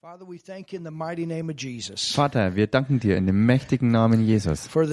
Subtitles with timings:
[0.00, 0.28] Vater,
[2.54, 4.86] wir danken dir in dem mächtigen Namen Jesus für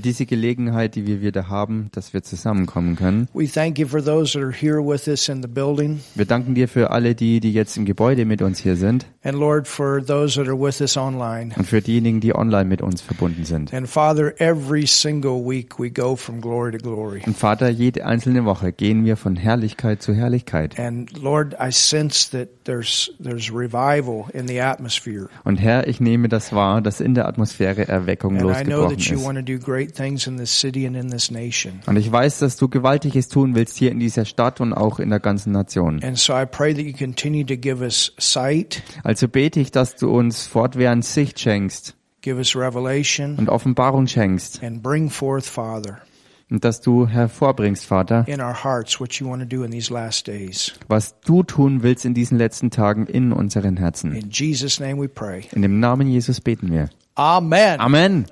[0.00, 3.28] diese Gelegenheit, die wir wieder haben, dass wir zusammenkommen können.
[3.34, 6.54] We thank you for those that are here with us in the building, Wir danken
[6.54, 10.02] dir für alle die, die jetzt im Gebäude mit uns hier sind and Lord, for
[10.02, 11.52] those that are with us online.
[11.56, 13.74] und für diejenigen, die online mit uns verbunden sind.
[13.74, 17.20] And Father, every single week we go from glory to glory.
[17.26, 20.80] Und Vater, jede einzelne Woche gehen wir von Herrlichkeit zu Herrlichkeit.
[20.80, 25.28] And Lord, I sense that there's there's revival in the atmosphere.
[25.44, 28.96] Und Herr, ich nehme das wahr, dass in der Atmosphäre Erweckung And I know losgebrochen
[28.96, 29.24] that you ist.
[29.24, 31.80] want to do great things in this city and in this nation.
[31.86, 35.10] Und ich weiß, dass du Gewaltiges tun willst hier in dieser Stadt und auch in
[35.10, 36.02] der ganzen Nation.
[36.02, 39.96] And so I pray that you continue to give us sight, Also bete ich, dass
[39.96, 46.00] du uns fortwährend Sicht schenkst give us revelation, und Offenbarung schenkst and bring forth, Father,
[46.50, 49.92] und dass du hervorbringst, Vater, in our hearts what you want to do in these
[49.92, 50.72] last days.
[50.88, 54.12] was du tun willst in diesen letzten Tagen in unseren Herzen.
[54.12, 55.48] In Jesus' name we pray.
[55.52, 56.88] In dem Namen Jesus beten wir.
[57.16, 57.80] Amen.
[57.80, 58.26] Amen.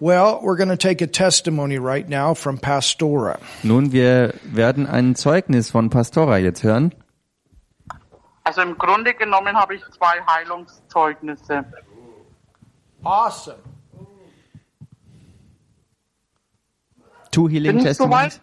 [0.00, 3.38] Well, we're going to take a testimony right now from Pastora.
[3.62, 6.94] Nun, wir werden ein Zeugnis von Pastora jetzt hören.
[8.44, 11.66] Also im Grunde genommen habe ich zwei Heilungszeugnisse.
[13.04, 13.58] Awesome.
[17.30, 18.40] Two Healing Bin soweit?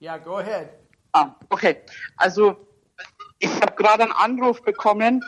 [0.00, 0.70] Yeah, go ahead.
[1.12, 1.82] Ah, okay.
[2.16, 2.56] Also
[3.38, 5.24] ich habe gerade einen Anruf bekommen.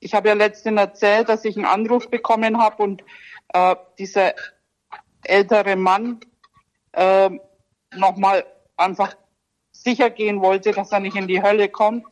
[0.00, 3.04] Ich habe ja letztens erzählt, dass ich einen Anruf bekommen habe und
[3.48, 4.34] äh, dieser
[5.22, 6.20] ältere Mann
[6.92, 7.30] äh,
[7.94, 8.44] nochmal
[8.76, 9.14] einfach
[9.72, 12.04] sicher gehen wollte, dass er nicht in die Hölle kommt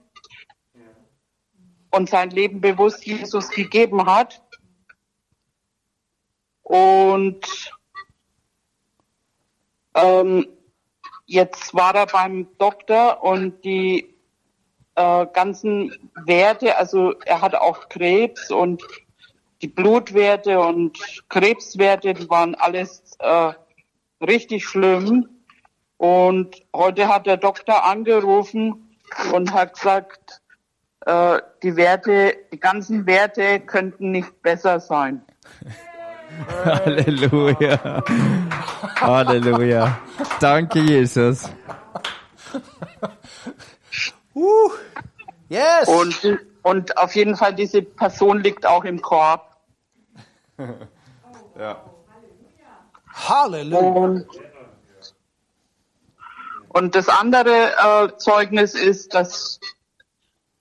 [1.91, 4.43] und sein Leben bewusst Jesus gegeben hat.
[6.63, 7.73] Und
[10.01, 10.47] ähm,
[11.27, 14.15] jetzt war er beim Doktor und die
[14.95, 18.83] äh, ganzen Werte, also er hat auch Krebs und
[19.63, 23.53] die Blutwerte und Krebswerte, die waren alles äh,
[24.21, 25.29] richtig schlimm.
[25.97, 28.97] Und heute hat der Doktor angerufen
[29.33, 30.43] und hat gesagt,
[31.07, 35.23] äh, die Werte, die ganzen Werte könnten nicht besser sein.
[36.65, 38.05] Halleluja.
[39.01, 39.99] Halleluja.
[40.41, 41.51] Danke, Jesus.
[44.35, 44.73] Woo.
[45.49, 45.89] Yes.
[45.89, 49.57] Und, und auf jeden Fall, diese Person liegt auch im Korb.
[53.13, 53.79] Hallelujah.
[53.81, 54.27] Und,
[56.69, 59.59] und das andere äh, Zeugnis ist, dass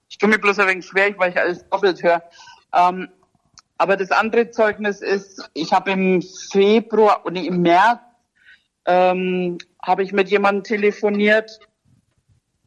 [0.10, 2.24] ich tue mir bloß ein wenig schwer, weil ich alles doppelt höre.
[2.74, 3.10] Ähm,
[3.78, 8.00] aber das andere Zeugnis ist, ich habe im Februar und im März
[8.88, 11.60] ähm, habe ich mit jemandem telefoniert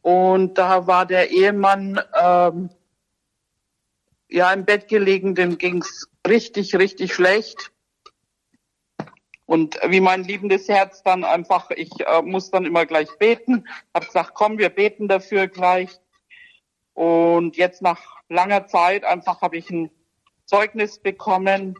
[0.01, 2.69] und da war der Ehemann ähm,
[4.29, 7.71] ja im Bett gelegen, dem ging's richtig, richtig schlecht.
[9.45, 14.05] Und wie mein liebendes Herz dann einfach, ich äh, muss dann immer gleich beten, habe
[14.05, 15.99] gesagt, komm, wir beten dafür gleich.
[16.93, 17.99] Und jetzt nach
[18.29, 19.91] langer Zeit einfach habe ich ein
[20.45, 21.75] Zeugnis bekommen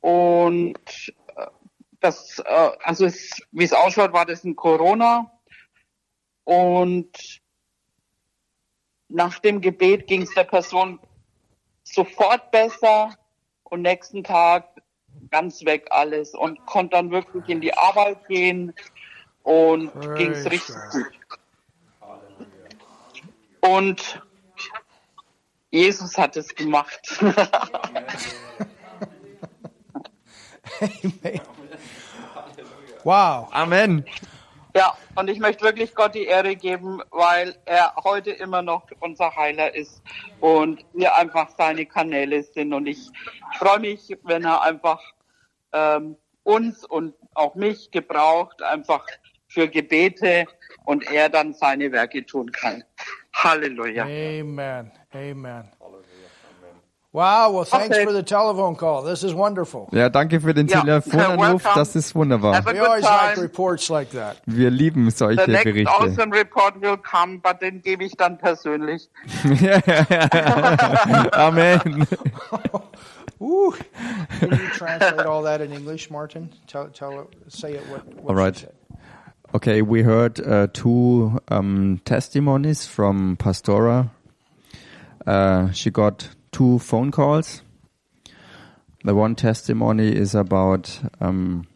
[0.00, 0.78] und
[2.06, 5.30] das, äh, also es, wie es ausschaut, war das ein Corona
[6.44, 7.40] und
[9.08, 11.00] nach dem Gebet ging es der Person
[11.82, 13.16] sofort besser
[13.64, 14.68] und nächsten Tag
[15.30, 18.72] ganz weg alles und konnte dann wirklich in die Arbeit gehen
[19.42, 21.06] und ging es richtig gut.
[23.60, 24.22] Und
[25.70, 27.18] Jesus hat es gemacht.
[30.80, 31.40] Amen.
[33.06, 33.46] Wow.
[33.52, 34.04] Amen.
[34.74, 39.36] ja, und ich möchte wirklich Gott die Ehre geben, weil er heute immer noch unser
[39.36, 40.02] Heiler ist
[40.40, 42.72] und wir einfach seine Kanäle sind.
[42.72, 42.98] Und ich
[43.60, 45.00] freue mich, wenn er einfach
[45.72, 49.06] ähm, uns und auch mich gebraucht, einfach
[49.46, 50.46] für Gebete
[50.84, 52.82] und er dann seine Werke tun kann.
[53.34, 54.02] Halleluja.
[54.02, 54.90] Amen.
[55.12, 55.70] Amen.
[57.16, 57.50] Wow.
[57.50, 58.04] Well, thanks Okay.
[58.04, 59.02] for the telephone call.
[59.02, 59.88] This is wonderful.
[59.90, 61.64] Ja, danke für den Ja, Telefonanruf.
[61.64, 61.74] welcome.
[61.74, 62.56] Das ist wunderbar.
[62.56, 64.36] Have a We good always like reports like that.
[64.44, 65.90] Wir lieben solche The next Berichte.
[65.90, 69.08] awesome report will come, but den gebe ich dann persönlich.
[71.32, 71.80] Amen.
[73.38, 73.72] Woo.
[74.38, 76.50] Can you translate all that in English, Martin?
[76.66, 78.68] Tell, tell say it what, what All right.
[79.54, 84.10] Okay, we heard uh, two um, testimonies from Pastora.
[85.26, 87.60] Uh, she got two phone calls.
[89.04, 91.66] The one testimony is about um,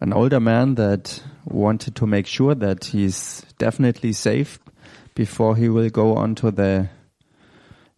[0.00, 4.58] an older man that wanted to make sure that he's definitely safe
[5.14, 6.88] before he will go on to the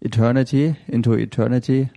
[0.01, 1.91] eternity, into eternity.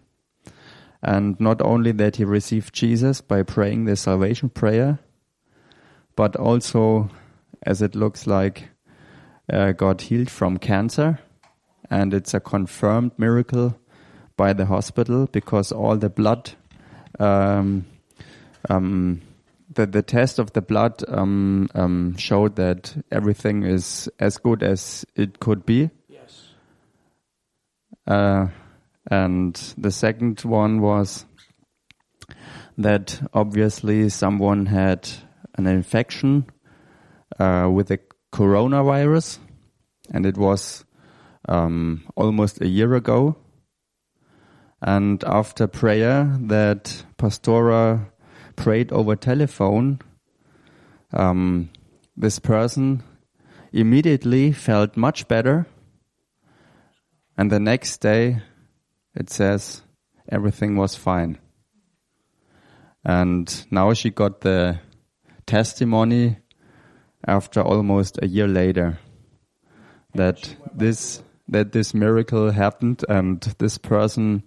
[1.02, 5.00] And not only that he received Jesus by praying the salvation prayer,
[6.16, 7.10] but also,
[7.64, 8.70] as it looks like,
[9.52, 11.18] uh, got healed from cancer.
[11.90, 13.78] And it's a confirmed miracle
[14.38, 16.52] by the hospital because all the blood,
[17.20, 17.86] um,
[18.70, 19.22] um,
[19.74, 25.06] the, the test of the blood um, um, showed that everything is as good as
[25.16, 25.90] it could be.
[26.08, 26.48] Yes.
[28.08, 28.48] Uh,
[29.10, 31.26] and the second one was
[32.78, 35.10] that obviously someone had
[35.56, 36.46] an infection
[37.40, 38.00] uh, with the
[38.32, 39.40] coronavirus,
[40.14, 40.86] and it was
[41.48, 43.36] um, almost a year ago.
[44.82, 48.12] And after prayer that Pastora
[48.56, 50.00] prayed over telephone,
[51.12, 51.70] um,
[52.16, 53.04] this person
[53.72, 55.68] immediately felt much better.
[57.38, 58.42] And the next day,
[59.16, 59.82] it says
[60.30, 61.38] everything was fine.
[63.04, 64.80] And now she got the
[65.46, 66.38] testimony
[67.28, 69.00] after almost a year later
[70.14, 74.44] that this that this miracle happened and this person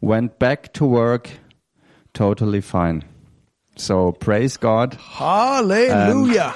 [0.00, 1.30] went back to work
[2.12, 3.04] totally fine.
[3.76, 4.94] So praise God.
[4.94, 6.54] Hallelujah.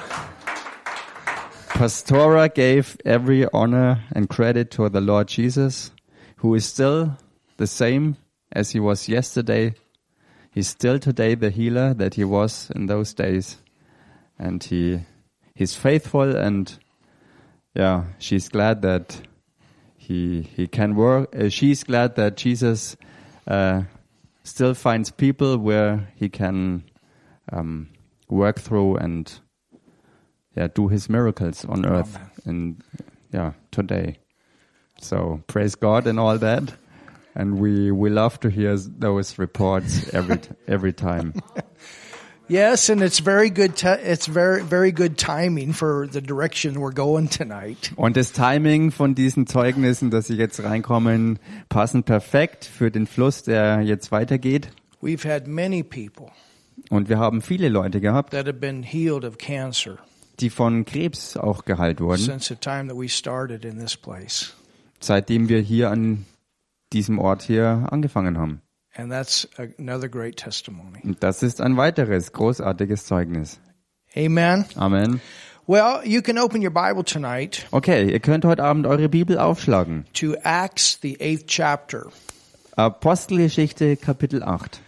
[1.69, 5.91] Pastora gave every honor and credit to the Lord Jesus,
[6.37, 7.17] who is still
[7.57, 8.15] the same
[8.51, 9.73] as he was yesterday.
[10.51, 13.57] He's still today the healer that he was in those days.
[14.39, 15.01] And he
[15.53, 16.77] he's faithful and
[17.73, 19.21] yeah, she's glad that
[20.07, 21.35] he he can work.
[21.35, 22.95] Uh, she's glad that Jesus
[23.47, 23.83] uh,
[24.43, 26.83] still finds people where he can
[27.51, 27.89] um,
[28.29, 29.39] work through and
[30.55, 32.83] yeah do his miracles on earth and
[33.33, 34.19] yeah today.
[35.01, 36.75] So praise God and all that,
[37.33, 41.33] and we we love to hear those reports every every time.
[42.47, 43.73] Yes, and it's very good.
[43.83, 47.91] It's very very good timing for the direction we're going tonight.
[47.95, 51.39] Und das Timing von diesen Zeugnissen, dass sie jetzt reinkommen,
[51.69, 54.69] passen perfekt für den Fluss, der jetzt weitergeht.
[55.01, 56.31] We've had many people
[56.89, 59.97] Und wir haben viele Leute gehabt, that have been healed of cancer
[60.39, 64.53] die von Krebs auch geheilt wurden, since the time that we started in this place.
[64.99, 66.25] seitdem wir hier an
[66.93, 68.61] diesem Ort hier angefangen haben.
[68.97, 69.47] And that's
[69.77, 70.99] another great testimony.
[71.03, 73.59] Und das ist ein weiteres großartiges Zeugnis.
[74.15, 74.65] Amen.
[74.75, 75.19] Amen.
[75.67, 80.05] Well, you can open your Bible tonight Okay, ihr könnt heute Abend eure Bibel aufschlagen.
[80.13, 82.07] to Acts, the eighth chapter.
[82.77, 84.79] Apostelgeschichte Kapitel 8.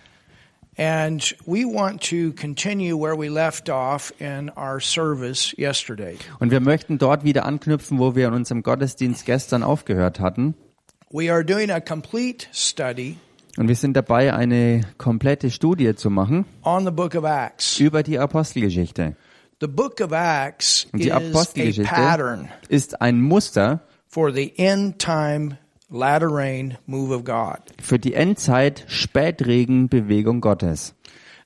[0.77, 6.17] And we want to continue where we left off in our service yesterday.
[6.39, 10.53] Und wir möchten dort wieder anknüpfen, wo wir in unserem Gottesdienst gestern aufgehört hatten.
[11.09, 13.17] We are doing a complete study
[13.57, 17.79] Und wir sind dabei, eine komplette Studie zu machen on the book of Acts.
[17.79, 19.15] über die Apostelgeschichte.
[19.59, 24.53] The book of Acts Und die is a Apostelgeschichte pattern ist ein Muster for the
[24.57, 25.57] end time
[25.89, 27.59] latter rain move of God.
[27.81, 30.93] für die Endzeit Spätregen-Bewegung Gottes.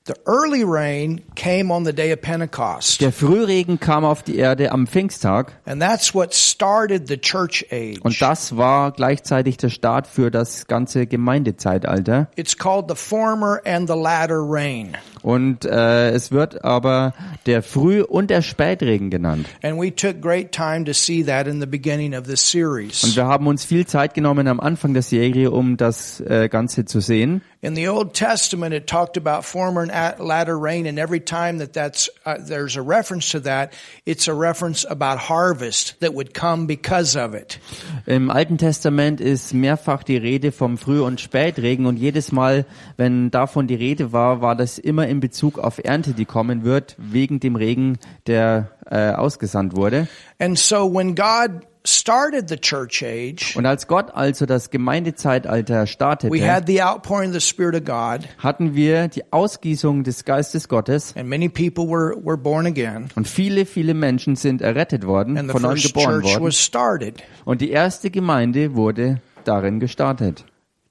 [0.04, 3.00] The early rain came on the day of Pentecost.
[3.00, 8.00] Der Frühregen kam auf die Erde am Pfingsttag And that's what started the church age.
[8.02, 12.28] und das war gleichzeitig der Start für das ganze Gemeindezeitalter.
[12.34, 14.96] It's called the former and the latter rain.
[15.22, 17.14] Und äh, es wird aber
[17.46, 19.46] der Früh- und der Spätregen genannt.
[19.62, 23.16] And we took great time to see that in the beginning of this Und series.
[23.16, 27.00] wir haben uns viel Zeit genommen am Anfang der Serie, um das äh, Ganze zu
[27.00, 27.42] sehen.
[27.64, 31.60] In the Old Testament, it talked about former and at- latter rain, and every time
[31.60, 33.70] that that's uh, there's a reference to that,
[34.04, 37.60] it's a reference about harvest that would come because of it.
[38.06, 43.30] Im Alten Testament ist mehrfach die Rede vom Früh- und Spätregen und jedes Mal, wenn
[43.30, 47.38] davon die Rede war, war das immer in Bezug auf Ernte, die kommen wird, wegen
[47.38, 50.08] dem Regen, der äh, ausgesandt wurde.
[50.40, 55.86] And so when God started the church age, Und als Gott also das Gemeindezeitalter we
[55.86, 60.68] startete, had the outpouring of the Spirit of God, hatten wir die Ausgießung des Geistes
[60.68, 65.36] Gottes and many people were, were born again, und viele, viele Menschen sind errettet worden,
[65.36, 66.44] and the von neuem geboren church worden.
[66.44, 67.22] was started.
[67.44, 70.44] Und die erste Gemeinde wurde darin gestartet.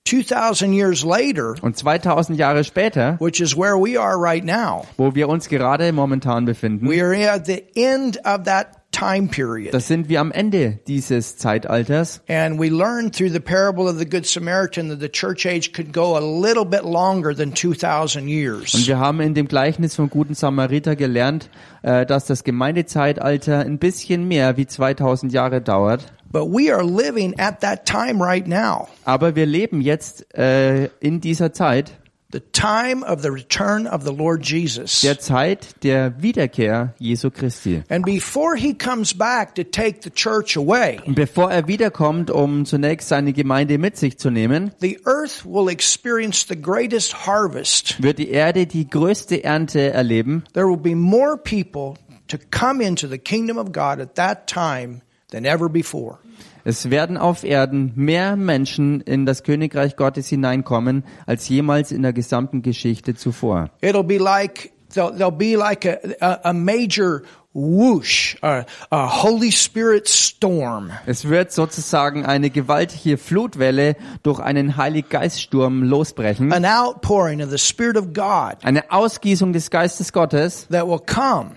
[0.05, 5.13] 2,000 years later, Und 2000 Jahre später, which is where we are right now, wo
[5.15, 9.74] wir uns gerade momentan befinden, we are at the end of that time period.
[9.74, 12.22] Das sind wir am Ende dieses Zeitalters.
[12.27, 15.93] And we learned through the parable of the Good Samaritan that the church age could
[15.93, 18.88] go a little bit longer than 2,000 Und years.
[18.88, 21.50] wir haben in dem Gleichnis vom guten Samariter gelernt,
[21.84, 26.12] äh, dass das Gemeindezeitalter ein bisschen mehr wie 2000 Jahre dauert.
[26.32, 28.88] But we are living at that time right now.
[29.06, 31.92] Aber wir leben jetzt äh, in dieser Zeit,
[32.34, 35.02] The time of the return of the Lord Jesus.
[35.02, 37.84] der Zeit der Wiederkehr Jesu Christi.
[37.90, 42.64] And before he comes back to take the church away, Und bevor er wiederkommt, um
[42.64, 48.02] zunächst seine Gemeinde mit sich zu nehmen, the earth will experience the greatest harvest.
[48.02, 50.46] wird die Erde die größte Ernte erleben.
[50.54, 51.96] There will be more people
[52.30, 56.20] to come into the kingdom of God at that time than ever before.
[56.64, 62.14] Es werden auf Erden mehr Menschen in das Königreich Gottes hineinkommen als jemals in der
[62.14, 63.72] gesamten Geschichte zuvor.
[63.82, 67.24] It'll be like there'll, there'll be like a, a, major
[67.54, 70.92] whoosh, a, a Holy Spirit storm.
[71.06, 76.54] Es wird sozusagen eine gewaltige Flutwelle durch einen Heiliggeiststurm losbrechen.
[76.54, 81.56] an outpouring of the Spirit of God Eine Ausgießung des Geistes Gottes, that will come.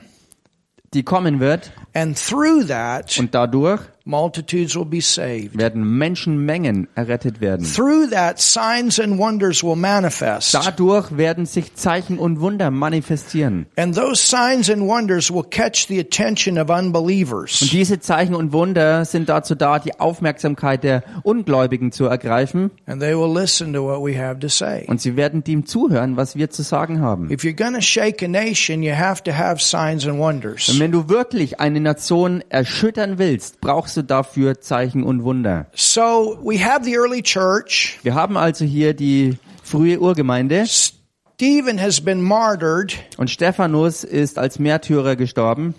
[0.95, 1.73] Die kommen wird.
[1.93, 5.57] And through that, und dadurch multitudes will be saved.
[5.59, 7.65] werden Menschenmengen errettet werden.
[7.67, 10.55] Through that, signs and wonders will manifest.
[10.55, 13.67] Dadurch werden sich Zeichen und Wunder manifestieren.
[13.77, 17.61] And those signs and wonders will catch the attention of Und unbelievers.
[17.73, 22.71] diese Zeichen und Wunder sind dazu da, die Aufmerksamkeit der Ungläubigen zu ergreifen.
[22.87, 24.85] And they will listen to what we have to say.
[24.87, 27.31] Und sie werden dem zuhören, was wir zu sagen haben.
[27.31, 30.69] If you're going to shake a nation, you have to have signs and wonders.
[30.69, 35.67] Und wenn du wirklich eine Nation erschüttern willst, brauchst du dafür Zeichen und Wunder.
[35.75, 37.99] So we have the early church.
[38.03, 42.95] Wir haben also hier die frühe Urgemeinde Stephen has been martyred.
[43.17, 45.75] und Stephanus ist als Märtyrer gestorben.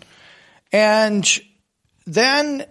[0.73, 1.41] And
[2.05, 2.63] then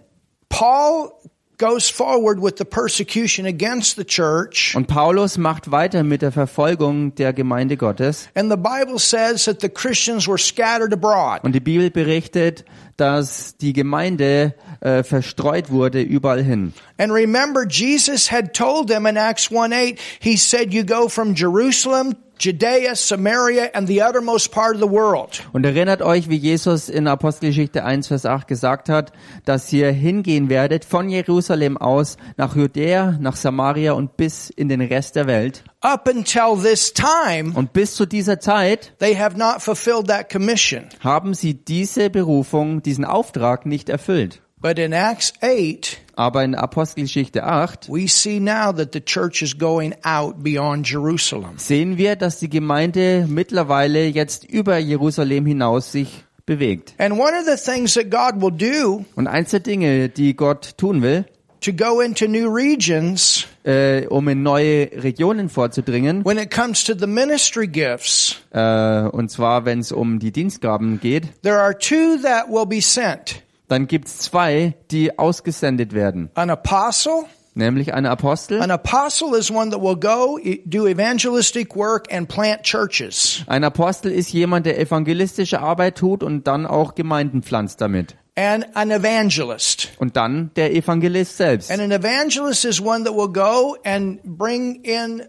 [0.49, 1.11] Paul
[1.57, 4.75] goes forward with the persecution against the church.
[4.75, 8.29] Und Paulus macht weiter mit der Verfolgung der Gemeinde Gottes.
[8.35, 11.43] And the Bible says that the Christians were scattered abroad.
[11.43, 12.65] Und die Bibel berichtet,
[12.97, 16.73] dass die Gemeinde äh, verstreut wurde überall hin.
[16.97, 21.35] And remember, Jesus had told them in Acts 1 8, He said, You go from
[21.35, 25.41] Jerusalem, Judea, Samaria, and the uttermost part of the world.
[25.53, 29.13] Und erinnert euch, wie Jesus in Apostelgeschichte 1, Vers 8 gesagt hat,
[29.45, 34.81] dass ihr hingehen werdet von Jerusalem aus nach Judäa, nach Samaria und bis in den
[34.81, 35.63] Rest der Welt.
[35.85, 40.85] Up until this time, Und bis zu dieser Zeit they have not fulfilled that commission.
[41.03, 44.41] haben sie diese Berufung, diesen Auftrag nicht erfüllt.
[44.57, 49.59] But in Acts 8, Aber in Apostelgeschichte 8 we see now that the church is
[49.59, 51.57] going out beyond Jerusalem.
[51.57, 56.95] sehen wir, dass die Gemeinde mittlerweile jetzt über Jerusalem hinaus sich bewegt.
[56.97, 60.77] And one of the things that God will do Und eins der Dinge, die Gott
[60.77, 61.25] tun will,
[61.65, 66.93] to go into new regions äh, um in neue Regionen vorzudringen, when it comes to
[66.97, 72.17] the ministry gifts, äh, und zwar wenn es um die Dienstgaben geht, there are two
[72.21, 73.41] that will be sent.
[73.67, 78.61] dann gibt's zwei, die ausgesendet werden, An apostle nämlich eine Apostel.
[78.61, 83.43] An apostle is one that will go e- do evangelistic work and plant churches.
[83.47, 88.15] Ein Apostel ist jemand, der evangelistische Arbeit tut und dann auch Gemeinden pflanzt damit.
[88.37, 89.93] And an evangelist.
[89.97, 91.71] Und dann der Evangelist selbst.
[91.71, 95.23] And an evangelist is one that will go and bring in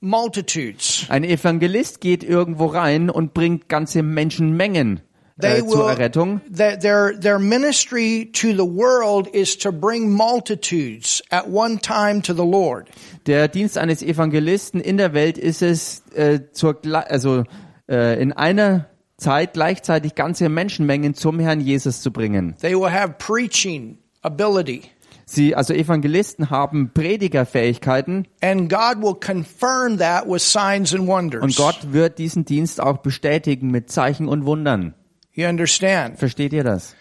[0.00, 1.06] multitudes.
[1.08, 5.00] Ein Evangelist geht irgendwo rein und bringt ganze Menschenmengen
[5.40, 6.40] äh, zur Errettung.
[6.48, 12.34] their, their, their ministry to the world is to bring multitudes at one time to
[12.34, 12.88] the Lord.
[13.26, 17.44] Der Dienst eines Evangelisten in der Welt ist es, äh, zur, also
[17.88, 18.86] äh, in einer
[19.24, 22.54] Zeit gleichzeitig ganze Menschenmengen zum Herrn Jesus zu bringen.
[22.60, 24.82] They will have preaching ability.
[25.26, 31.42] Sie, also Evangelisten haben Predigerfähigkeiten And God will confirm that with signs and wonders.
[31.42, 34.92] und Gott wird diesen Dienst auch bestätigen mit Zeichen und Wundern.
[35.32, 36.18] You understand?
[36.18, 36.94] Versteht ihr das?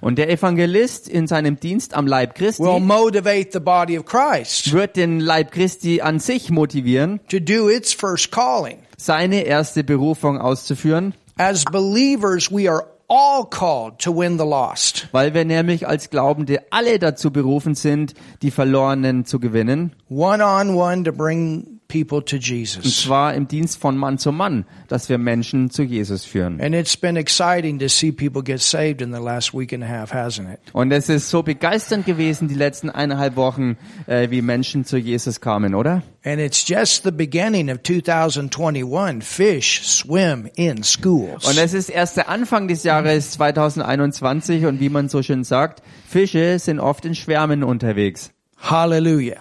[0.00, 4.72] Und der Evangelist in seinem Dienst am Leib will Christi motivate the body of Christ
[4.72, 8.78] wird den Leib Christi an sich motivieren, to do its first calling.
[8.96, 15.08] seine erste Berufung auszuführen, As believers, we are all called to win the lost.
[15.12, 20.74] weil wir nämlich als Glaubende alle dazu berufen sind, die Verlorenen zu gewinnen, One on
[20.76, 23.02] one to bring people to Und Jesus.
[23.02, 26.60] zwar im Dienst von Mann zu Mann, dass wir Menschen zu Jesus führen.
[26.60, 29.86] And it's been exciting to see people get saved in the last week and a
[29.86, 30.58] half, hasn't it?
[30.72, 35.40] Und es ist so begeisternd gewesen, die letzten eineinhalb Wochen, äh, wie Menschen zu Jesus
[35.40, 36.02] kamen, oder?
[36.24, 39.22] And it's just the beginning of 2021.
[39.22, 41.44] Fish swim in schools.
[41.46, 45.82] Und es ist erst der Anfang des Jahres 2021 und wie man so schön sagt,
[46.08, 48.32] Fische sind oft in Schwärmen unterwegs.
[48.58, 49.36] Hallelujah.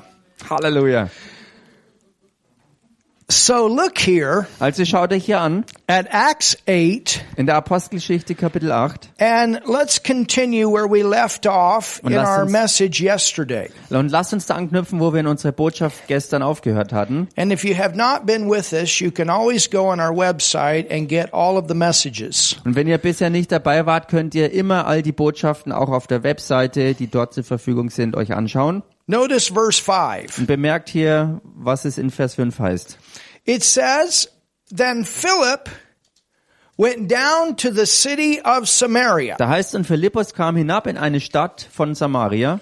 [0.50, 1.10] Halleluja.
[3.30, 8.72] So look here Also schaut euch hier an, at Acts 8 in der Apostelgeschichte Kapitel
[8.72, 9.10] 8.
[9.20, 13.70] and let's continue where we left off in lasst our uns- message yesterday.
[13.90, 17.28] Und lasst uns da anknüpfen, wo wir in unserer Botschaft gestern aufgehört hatten.
[17.38, 20.92] And if you have not been with us, you can always go on our website
[20.92, 22.58] and get all of the messages.
[22.66, 26.08] Und wenn ihr bisher nicht dabei wart, könnt ihr immer all die Botschaften auch auf
[26.08, 28.84] der Webseite, die dort zur Verfügung sind, euch anschauen.
[29.08, 30.38] Notice verse 5.
[30.38, 32.98] Und bemerkt hier, was es in Vers 5 heißt.
[33.46, 34.30] It says,
[34.70, 35.70] Then Philip
[36.78, 39.36] went down to the city of Samaria.
[39.38, 42.62] Da heißt, und Philippus kam hinab in eine Stadt von Samaria.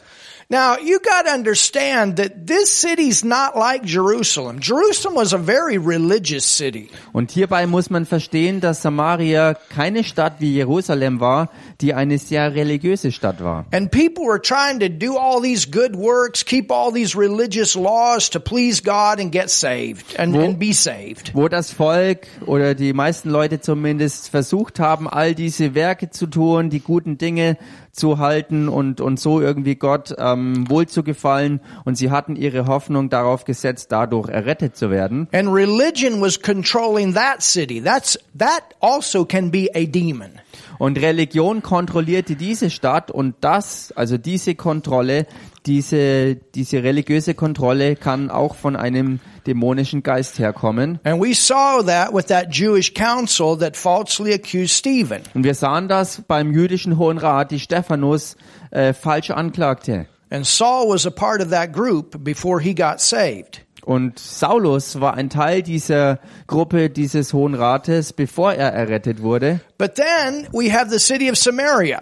[0.52, 4.60] Now, you gotta understand that this city's not like Jerusalem.
[4.60, 6.90] Jerusalem was a very religious city.
[7.14, 11.50] Und hierbei muss man verstehen, dass Samaria keine Stadt wie Jerusalem war,
[11.82, 13.66] die eine sehr religiöse Stadt war.
[13.72, 18.30] And people were trying to do all these good works, keep all these religious laws
[18.30, 21.32] to please God and get saved and, Wo- and be saved.
[21.34, 26.70] Wo das Volk oder die meisten Leute zumindest versucht haben, all diese Werke zu tun,
[26.70, 27.58] die guten Dinge
[27.92, 31.60] zu halten und, und so irgendwie Gott ähm, wohl zu gefallen.
[31.84, 35.28] Und sie hatten ihre Hoffnung darauf gesetzt, dadurch errettet zu werden.
[35.34, 37.82] And religion was controlling that city.
[37.82, 40.40] That's, that also can be a demon.
[40.82, 45.28] Und Religion kontrollierte diese Stadt und das, also diese Kontrolle,
[45.68, 51.00] diese, diese religiöse Kontrolle kann auch von einem dämonischen Geist herkommen.
[51.04, 55.22] And we saw that with that Jewish council that falsely accused Stephen.
[55.36, 58.36] Und wir sahen das beim jüdischen Hohen Rat, die Stephanus
[58.72, 60.08] äh, falsch anklagte.
[60.32, 63.62] And Saul was a part of that group before he got saved.
[63.84, 69.60] Und Saulus war ein Teil dieser Gruppe dieses Hohen Rates, bevor er errettet wurde.
[69.78, 72.02] But then we have the city of Samaria.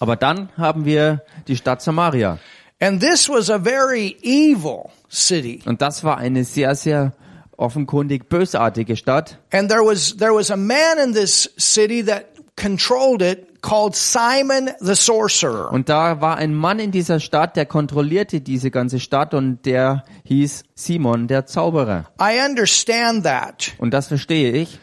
[0.00, 2.38] Aber dann haben wir die Stadt Samaria.
[2.80, 5.60] And this was a very evil city.
[5.66, 7.12] Und das war eine sehr, sehr
[7.56, 9.38] offenkundig bösartige Stadt.
[9.52, 12.24] And there was, there was a man in this city that
[12.56, 15.72] controlled it called Simon the sorcerer.
[15.72, 20.04] Und da war ein Mann in dieser Stadt, der kontrollierte diese ganze Stadt und der
[20.24, 22.06] hieß Simon, der Zauberer.
[22.20, 23.72] I understand that.
[23.78, 24.78] Und das verstehe ich.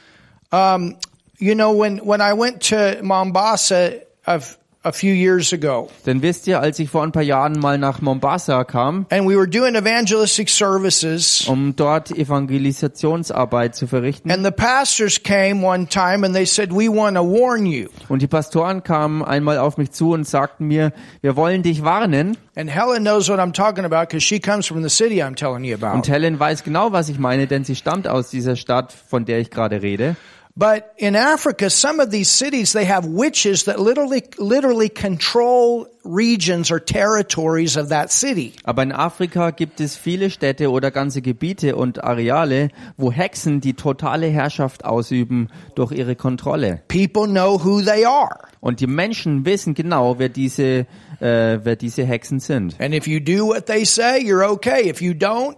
[0.51, 0.95] Um,
[1.39, 3.89] you know, when, when I went to Mombasa
[4.25, 4.39] a,
[4.87, 8.01] a few years ago, Denn wisst ihr, als ich vor ein paar Jahren mal nach
[8.01, 14.51] Mombasa kam, and we were doing evangelistic services, um dort Evangelisationsarbeit zu verrichten, and the
[14.51, 17.87] pastors came one time and they said, we want to warn you.
[18.09, 22.37] und die Pastoren kamen einmal auf mich zu und sagten mir, wir wollen dich warnen.
[22.55, 25.63] And Helen knows what I'm talking about because she comes from the city I'm telling
[25.63, 25.95] you about.
[25.95, 29.39] Und Helen weiß genau, was ich meine, denn sie stammt aus dieser Stadt, von der
[29.39, 30.15] ich gerade rede.
[30.57, 36.71] But in Africa, some of these cities, they have witches that literally, literally control regions
[36.71, 38.53] or territories of that city.
[38.63, 43.75] Aber in Afrika gibt es viele Städte oder ganze Gebiete und Areale, wo Hexen die
[43.75, 46.81] totale Herrschaft ausüben durch ihre Kontrolle.
[46.87, 48.47] People know who they are.
[48.59, 50.87] Und die Menschen wissen genau, wer diese,
[51.19, 52.75] äh, wer diese Hexen sind.
[52.79, 54.89] And if you do what they say, you're okay.
[54.89, 55.55] If you don't,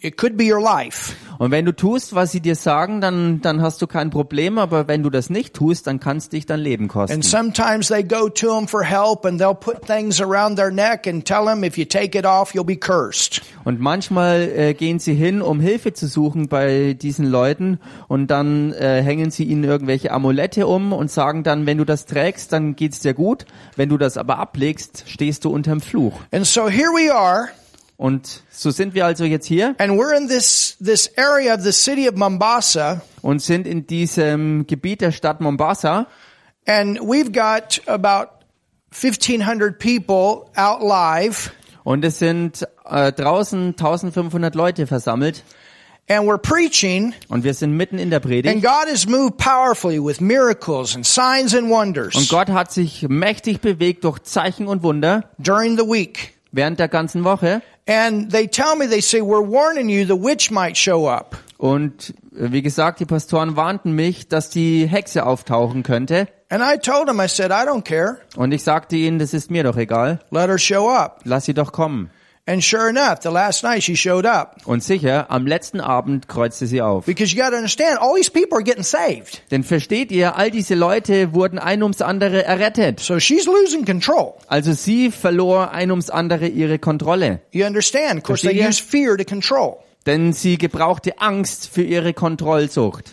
[0.00, 1.14] it could be your life.
[1.38, 4.58] Und wenn du tust, was sie dir sagen, dann, dann hast du kein Problem.
[4.58, 7.14] Aber wenn du das nicht tust, dann kann es dich dein Leben kosten.
[7.14, 11.06] And sometimes they go to them for help and they'll put things around their neck
[11.06, 13.42] and tell them if you take it off, you'll be cursed.
[13.64, 18.72] Und manchmal äh, gehen sie hin, um Hilfe zu suchen bei diesen Leuten und dann
[18.72, 22.74] äh, hängen sie ihnen irgendwelche Amulette um und sagen dann, wenn du das trägst, dann
[22.74, 23.46] geht's dir gut.
[23.76, 26.14] Wenn du das aber ablegst, stehst du unterm Fluch.
[26.32, 27.50] And so here we are
[27.98, 29.74] Und so sind wir also jetzt hier.
[29.78, 33.02] And we're in this, this area of the city of Mombasa.
[33.22, 36.06] Und sind in diesem Gebiet der Stadt Mombasa.
[36.64, 38.30] And we've got about
[38.92, 41.50] 1500 people out live.
[41.82, 45.42] Und es sind äh, draußen 1500 Leute versammelt.
[46.08, 47.14] And we're preaching.
[47.26, 48.62] Und wir sind mitten in der and Predigt.
[48.62, 53.60] God has moved powerfully with miracles and signs and Und wonders Gott hat sich mächtig
[53.60, 56.34] bewegt durch Zeichen und Wunder during the week.
[56.52, 57.60] während der ganzen Woche.
[57.88, 61.36] And they tell me, they say, we're warning you, the witch might show up.
[61.56, 66.28] Und äh, wie gesagt, die Pastoren warnten mich, dass die Hexe auftauchen könnte.
[66.50, 68.18] And I told them, I said, I don't care.
[68.36, 70.20] Und ich sagte ihnen, das ist mir doch egal.
[70.30, 71.20] Let her show up.
[71.24, 72.10] Lass sie doch kommen.
[72.48, 74.56] And sure enough, the last night she showed up.
[74.64, 77.04] Und sicher, am letzten Abend kreuzte sie auf.
[77.04, 79.42] Because you got to understand, all these people are getting saved.
[79.50, 83.00] Denn versteht ihr, all diese Leute wurden ein ums andere errettet.
[83.00, 84.36] So she's losing control.
[84.46, 87.40] Also sie verlor ein ums andere ihre Kontrolle.
[87.52, 88.20] You understand?
[88.20, 89.80] Of course, they use fear to control.
[90.06, 93.12] Denn sie gebrauchte Angst für ihre Kontrollsucht.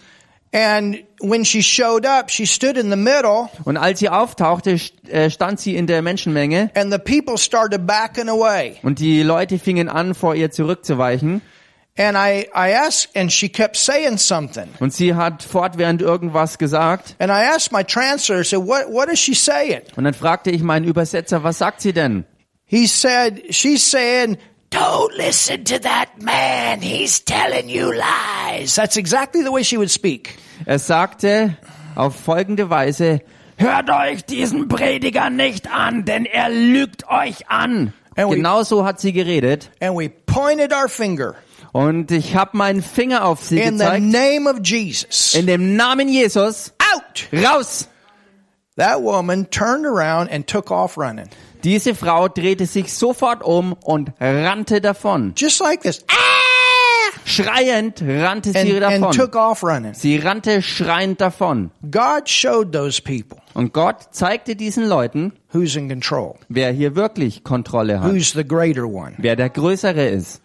[0.53, 4.79] And when she showed up, she stood in the middle Und als sie auftauchte,
[5.09, 8.77] äh, stand sie in der Menschenmenge and the people started backing away.
[8.83, 11.41] und die Leute fingen an, vor ihr zurückzuweichen.
[11.97, 14.67] And I, I asked, and she kept saying something.
[14.79, 17.15] Und sie hat fortwährend irgendwas gesagt.
[17.19, 19.81] And I asked my translator, I said, what, what is she saying?
[19.95, 22.25] Und dann fragte ich meinen Übersetzer, was sagt sie denn?
[22.65, 24.37] He said, she's saying,
[24.75, 26.81] don't listen to that man.
[26.81, 28.75] He's telling you lies.
[28.75, 30.37] That's exactly the way she would speak.
[30.65, 31.57] Er sagte
[31.95, 33.21] auf folgende Weise,
[33.57, 37.93] hört euch diesen Prediger nicht an, denn er lügt euch an.
[38.17, 39.69] And we- Genau so hat sie geredet.
[39.81, 41.35] And we pointed our finger
[41.73, 44.05] Und ich habe meinen Finger auf sie in the gezeigt.
[44.05, 45.35] name of Jesus.
[45.35, 46.71] In dem Namen Jesus.
[46.93, 47.27] Out!
[47.33, 47.87] Raus!
[48.77, 51.29] That woman turned around and took off running.
[51.63, 55.33] Diese Frau drehte sich sofort um und rannte davon.
[55.37, 56.03] Just like this.
[56.09, 56.13] Ah!
[57.27, 59.11] Schreiend rannte sie And, and davon.
[59.11, 59.93] took off running.
[59.93, 61.71] Sie rannte schreiend davon.
[61.89, 67.43] God showed those people Und Gott zeigte diesen Leuten, who's in control, wer hier wirklich
[67.43, 68.11] Kontrolle hat.
[68.11, 69.13] who's the greater one.
[69.17, 70.41] Wer der Größere ist.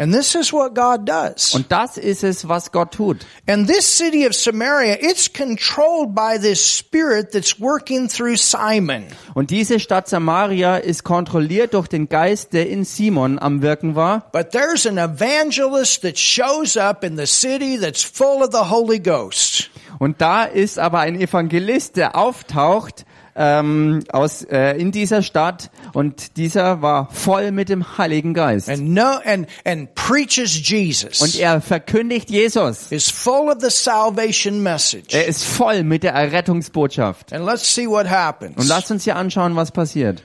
[0.00, 1.54] And this is what God does.
[1.54, 3.26] Und das ist es, was Gott tut.
[3.48, 9.06] And this city of Samaria, it's controlled by this spirit that's working through Simon.
[9.34, 14.30] Und diese Stadt Samaria ist kontrolliert durch den Geist, der in Simon am Wirken war.
[14.30, 19.00] But there's an evangelist that shows up in the city that's full of the Holy
[19.00, 19.68] Ghost.
[19.98, 23.04] Und da ist aber ein Evangelist, der auftaucht
[23.40, 28.68] ähm, aus äh, in dieser Stadt und dieser war voll mit dem Heiligen Geist.
[28.68, 31.36] And no, and, and preaches Und Jesus.
[31.36, 32.90] er verkündigt Jesus.
[32.90, 35.14] Is full of the salvation message.
[35.14, 37.32] Er ist voll mit der Errettungsbotschaft.
[37.32, 38.68] And let's see what Und happens.
[38.68, 40.20] lasst uns hier anschauen, was passiert.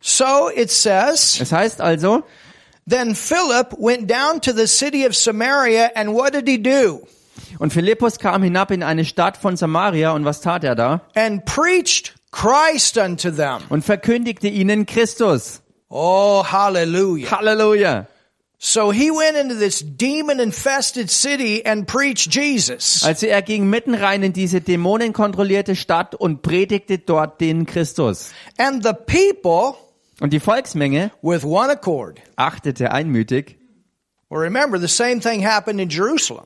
[0.00, 2.24] So it says, Es heißt also,
[2.86, 7.06] then Philip went down to the city of Samaria and what did he do?
[7.58, 11.00] und Philippus kam hinab in eine Stadt von Samaria und was tat er da?
[11.14, 13.62] And preached Christ unto them.
[13.68, 15.62] Und verkündigte ihnen Christus.
[15.88, 17.30] Oh, hallelujah.
[17.30, 18.06] Halleluja.
[18.62, 23.02] So he went into this demon infested city and preached Jesus.
[23.02, 28.32] Also er ging mitten rein in diese dämonenkontrollierte Stadt und predigte dort den Christus.
[28.58, 29.76] And the people
[30.20, 32.20] Und die Volksmenge with one accord.
[32.36, 33.56] achtete einmütig.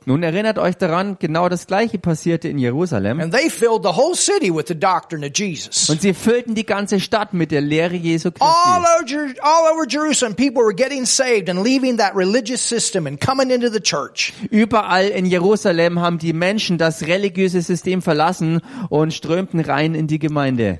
[0.06, 3.20] Nun erinnert euch daran, genau das gleiche passierte in Jerusalem.
[3.20, 5.90] And they filled the whole city with the doctrine of Jesus.
[5.90, 8.42] Und sie füllten die ganze Stadt mit der Lehre Jesu Christi.
[8.46, 13.20] over, Jer- all over Jerusalem, people were getting saved and leaving that religious system and
[13.20, 14.32] coming into the church.
[14.50, 20.18] Überall in Jerusalem haben die Menschen das religiöse System verlassen und strömten rein in die
[20.18, 20.78] Gemeinde.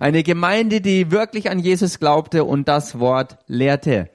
[0.00, 4.08] Eine Gemeinde, die wirklich an Jesus glaubte und das Wort lehrte.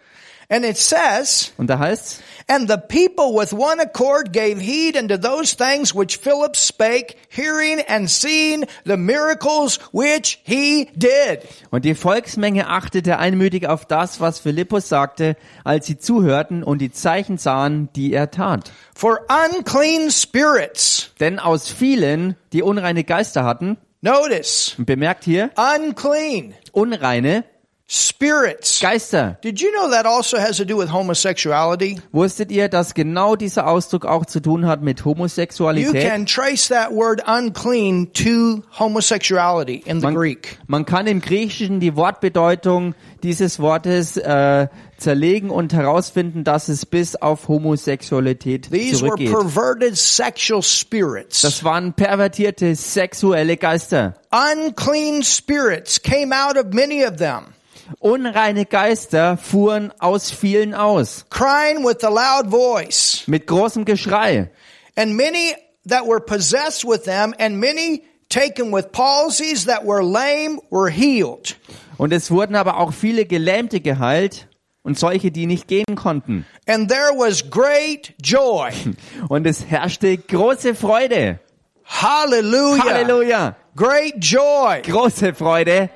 [0.49, 5.17] And it says, Und da heißt's, And the people with one accord gave heed unto
[5.17, 11.47] those things which Philip spake, hearing and seeing the miracles which he did.
[11.71, 16.91] Und die Volksmenge achtete einmütig auf das, was Philippus sagte, als sie zuhörten und die
[16.91, 18.71] Zeichen sahen, die er tat.
[18.93, 27.45] For unclean spirits, Denn aus vielen, die unreine Geister hatten, notice, bemerkt hier, unclean unreine
[27.87, 28.79] spirits.
[28.79, 29.37] Geister.
[29.41, 31.99] Did you know that also has to do with homosexuality?
[32.11, 36.01] Wusstet ihr, dass genau dieser Ausdruck auch zu tun hat mit You Homosexualität?
[36.09, 40.57] can trace that word unclean to homosexuality in the Man, Greek.
[40.67, 44.67] man kann im Griechischen die Wortbedeutung dieses Wortes äh,
[44.97, 49.31] zerlegen und herausfinden, dass es bis auf Homosexualität These were zurückgeht.
[49.31, 51.41] perverted sexual spirits.
[51.41, 54.15] Das waren pervertierte sexuelle Geister.
[54.31, 57.53] Unclean spirits came out of many of them,
[57.99, 63.23] Unreine Geister fuhren aus vielen aus, crying with a loud voice.
[63.27, 64.49] mit großem Geschrei.
[64.95, 65.55] And many
[65.87, 71.55] that were possessed with them, and many taken with palsies that were lame, were healed.
[71.97, 74.47] Und es wurden aber auch viele Gelähmte geheilt
[74.83, 76.45] und solche, die nicht gehen konnten.
[76.67, 78.69] And there was great joy.
[79.29, 81.39] Und es herrschte große Freude.
[81.85, 82.83] Hallelujah.
[82.83, 83.55] Halleluja.
[83.75, 84.81] Great joy.
[84.83, 85.89] Große Freude.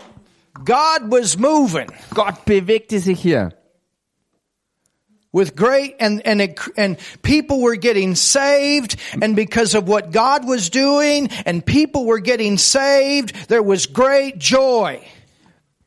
[0.65, 3.53] God was moving Gott bewegte sich hier.
[5.33, 6.41] with great and and
[6.77, 12.19] and people were getting saved and because of what God was doing and people were
[12.21, 14.99] getting saved there was great joy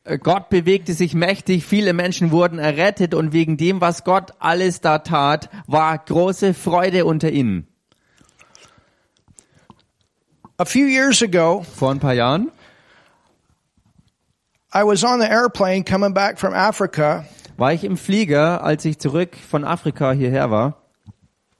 [0.03, 4.81] Äh, Gott bewegte sich mächtig, viele Menschen wurden errettet und wegen dem, was Gott alles
[4.81, 7.67] da tat, war große Freude unter ihnen.
[10.57, 12.51] A few years ago, Vor ein paar Jahren
[14.73, 17.25] I was on the airplane coming back from Africa,
[17.57, 20.77] war ich im Flieger, als ich zurück von Afrika hierher war.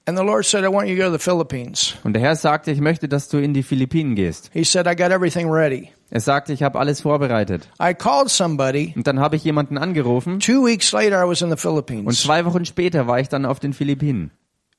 [0.07, 1.95] and the Lord said, I want you to go to the Philippines.
[2.03, 4.49] Und der Herr sagte, ich möchte, dass du in die Philippinen gehst.
[4.53, 5.89] He said, I got everything ready.
[6.09, 7.69] Er sagte, ich habe alles vorbereitet.
[7.81, 8.93] I called somebody.
[8.95, 12.21] Und dann habe ich jemanden angerufen Two weeks later, I was in the und Philippines.
[12.23, 14.31] zwei Wochen später war ich dann auf den Philippinen.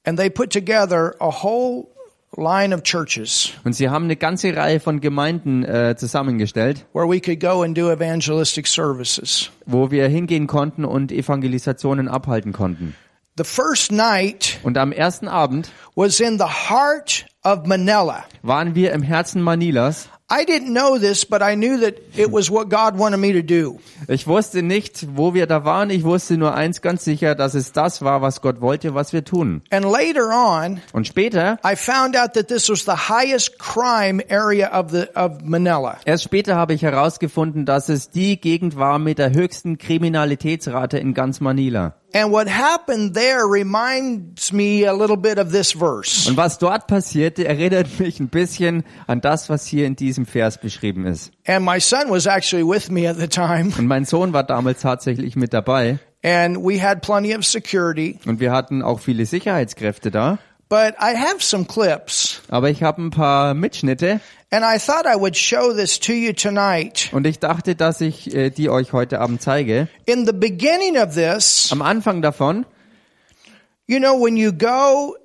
[0.04, 1.86] And they put together a whole
[2.34, 7.76] Und sie haben eine ganze Reihe von Gemeinden äh, zusammengestellt, where we could go and
[7.76, 9.50] do evangelistic services.
[9.66, 12.94] wo wir hingehen konnten und Evangelisationen abhalten konnten.
[13.38, 18.24] The first night Und am ersten Abend was in the heart of Manila.
[18.42, 20.08] waren wir im Herzen Manilas.
[20.34, 23.42] I didn't know this, but I knew that it was what God wanted me to
[23.42, 23.78] do.
[24.08, 25.90] Ich wusste nicht, wo wir da waren.
[25.90, 29.24] Ich wusste nur eins ganz sicher, dass es das war, was Gott wollte, was wir
[29.24, 29.60] tun.
[29.70, 34.70] And later on, Und später, I found out that this was the highest crime area
[34.72, 35.98] of the of Manila.
[36.06, 41.12] erst später habe ich herausgefunden, dass es die Gegend war mit der höchsten Kriminalitätsrate in
[41.12, 41.94] ganz Manila.
[42.14, 46.28] And what happened there reminds me a little bit of this verse.
[46.28, 50.58] Und was dort passierte, erinnert mich ein bisschen an das, was hier in diesem Vers
[50.58, 51.32] beschrieben ist.
[51.46, 54.80] And my son was actually with me at the time, Und mein Sohn war damals
[54.82, 55.98] tatsächlich mit dabei.
[56.22, 58.18] and we had plenty of security.
[58.26, 60.38] Und wir hatten auch viele Sicherheitskräfte da.
[60.68, 64.20] But I have some clips, Aber ich habe ein paar Mitschnitte
[64.52, 67.08] and I thought I would show this to you tonight.
[67.12, 69.88] und ich dachte, dass ich äh, die euch heute Abend zeige.
[70.04, 72.66] In the beginning of this, Am Anfang davon,
[73.86, 75.16] you know, when you go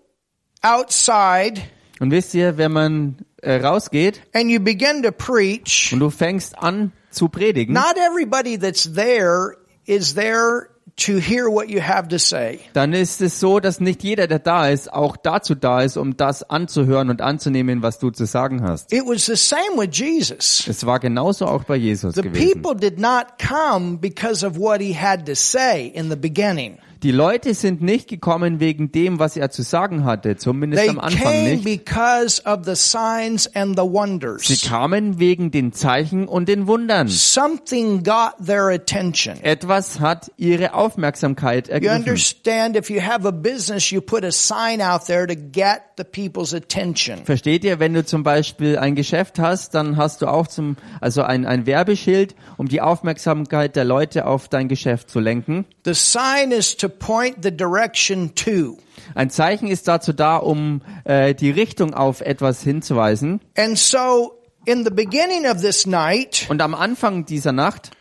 [0.64, 1.62] outside
[2.00, 6.58] und wisst ihr, wenn man äh, rausgeht and you begin to preach, und du fängst
[6.58, 12.18] an zu predigen, not everybody that's there is there to hear what you have to
[12.18, 12.60] say.
[12.74, 16.18] dann ist es so, dass nicht jeder, der da ist, auch dazu da ist, um
[16.18, 18.92] das anzuhören und anzunehmen, was du zu sagen hast.
[18.92, 20.68] It was the same with Jesus.
[20.68, 22.62] Es war genauso auch bei Jesus The gewesen.
[22.62, 26.78] people did not come because of what he had to say in the beginning.
[27.08, 31.00] Die Leute sind nicht gekommen wegen dem, was er zu sagen hatte, zumindest They am
[31.00, 31.64] Anfang nicht.
[31.64, 34.62] because of the signs and the Sie wonders.
[34.68, 37.08] kamen wegen den Zeichen und den Wundern.
[37.08, 39.42] Something got their attention.
[39.42, 41.98] Etwas hat ihre Aufmerksamkeit You ergriffen.
[42.00, 46.04] understand if you have a business, you put a sign out there to get the
[46.04, 47.24] people's attention.
[47.24, 51.22] Versteht ihr, wenn du zum Beispiel ein Geschäft hast, dann hast du auch zum, also
[51.24, 55.64] ein, ein Werbeschild, um die Aufmerksamkeit der Leute auf dein Geschäft zu lenken.
[55.86, 58.78] The sign is to point the direction to.
[59.16, 63.40] Ein Zeichen ist dazu da, um äh, die Richtung auf etwas hinzuweisen.
[63.58, 64.34] And so
[64.66, 67.92] in the beginning of this night, Und am Anfang dieser Nacht,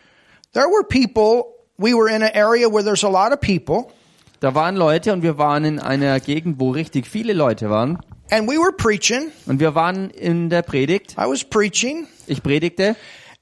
[0.53, 1.45] there were people,
[1.77, 3.91] we were in an area where there's a lot of people,
[4.39, 7.99] da waren Leute und wir waren in einer Gegend, wo richtig viele Leute waren.
[8.29, 9.31] and we were preaching.
[9.45, 11.13] Und wir waren in der Predigt.
[11.13, 12.95] I was preaching, Ich predigte.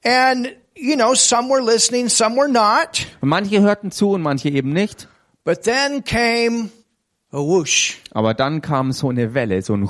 [0.04, 3.06] and you know, some were listening, some were not.
[3.20, 5.08] Und manche hörten zu und manche eben nicht.
[5.46, 6.70] But then came
[7.32, 9.84] a whoosh Aber dann kam so eine Welle, so ein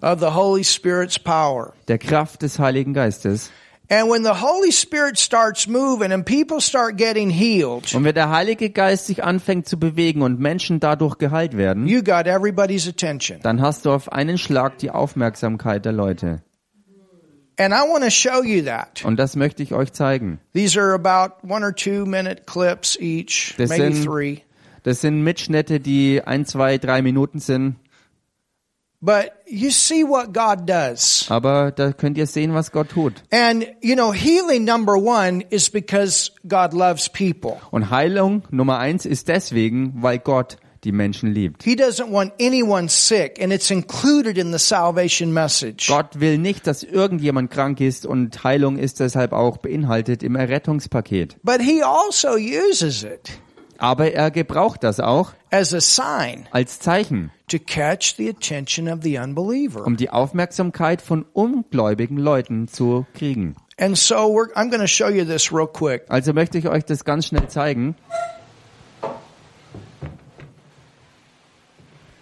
[0.00, 1.72] of the Holy Spirit's power.
[1.88, 3.50] der Kraft des Heiligen Geistes.
[3.88, 8.30] And when the Holy Spirit starts moving and people start getting healed, Und wenn der
[8.30, 13.38] Heilige Geist sich anfängt zu bewegen und Menschen dadurch geheilt werden, you got everybody's attention.
[13.42, 16.42] dann hast du auf einen Schlag die Aufmerksamkeit der Leute.
[17.58, 19.04] And I want to show you that.
[19.04, 20.38] Und das möchte ich euch zeigen.
[20.52, 24.38] These are about one or two minute clips each, Das maybe sind- three.
[24.86, 27.74] Das sind Mitschnitte, die ein, zwei, drei Minuten sind.
[29.00, 31.26] But you see what God does.
[31.28, 33.14] Aber da könnt ihr sehen, was Gott tut.
[33.32, 37.56] And, you know, healing number one is because God loves people.
[37.72, 41.64] Und Heilung Nummer eins ist deswegen, weil Gott die Menschen liebt.
[41.64, 45.88] He doesn't want anyone sick, and it's included in the salvation message.
[45.88, 51.38] Gott will nicht, dass irgendjemand krank ist und Heilung ist deshalb auch beinhaltet im Errettungspaket.
[51.42, 53.40] But He also uses it
[53.78, 59.00] Aber er gebraucht das auch as a sign als Zeichen, to catch the attention of
[59.02, 59.84] the unbeliever.
[59.86, 63.56] um die Aufmerksamkeit von ungläubigen Leuten zu kriegen.
[63.78, 66.04] And so we're, I'm going to show you this real quick.
[66.08, 67.94] Also möchte ich euch das ganz schnell zeigen.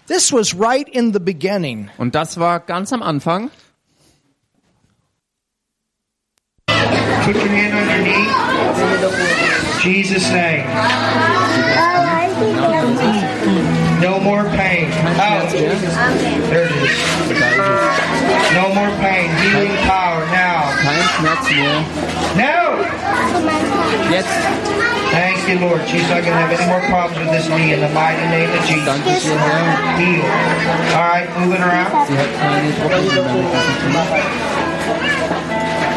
[0.06, 1.88] This was right in the beginning.
[1.96, 3.50] Und das war ganz am Anfang.
[6.66, 9.53] Put your hand on your knee.
[9.84, 10.64] Jesus' name.
[14.00, 14.88] No more pain.
[15.20, 15.52] Out.
[15.52, 15.76] There
[16.64, 16.96] it is.
[18.56, 19.28] No more pain.
[19.44, 20.72] Healing power now.
[20.80, 21.84] Kein Schmerzen mehr.
[22.34, 22.80] Now!
[24.10, 24.32] Jetzt
[25.12, 25.86] Thank you, Lord.
[25.86, 28.48] She's not going to have any more problems with this knee in the mighty name
[28.50, 28.88] of Jesus.
[29.28, 29.68] Herr.
[30.96, 32.08] All right, moving around.
[32.08, 34.24] Sie hat keine Probleme mehr mit diesem Knie.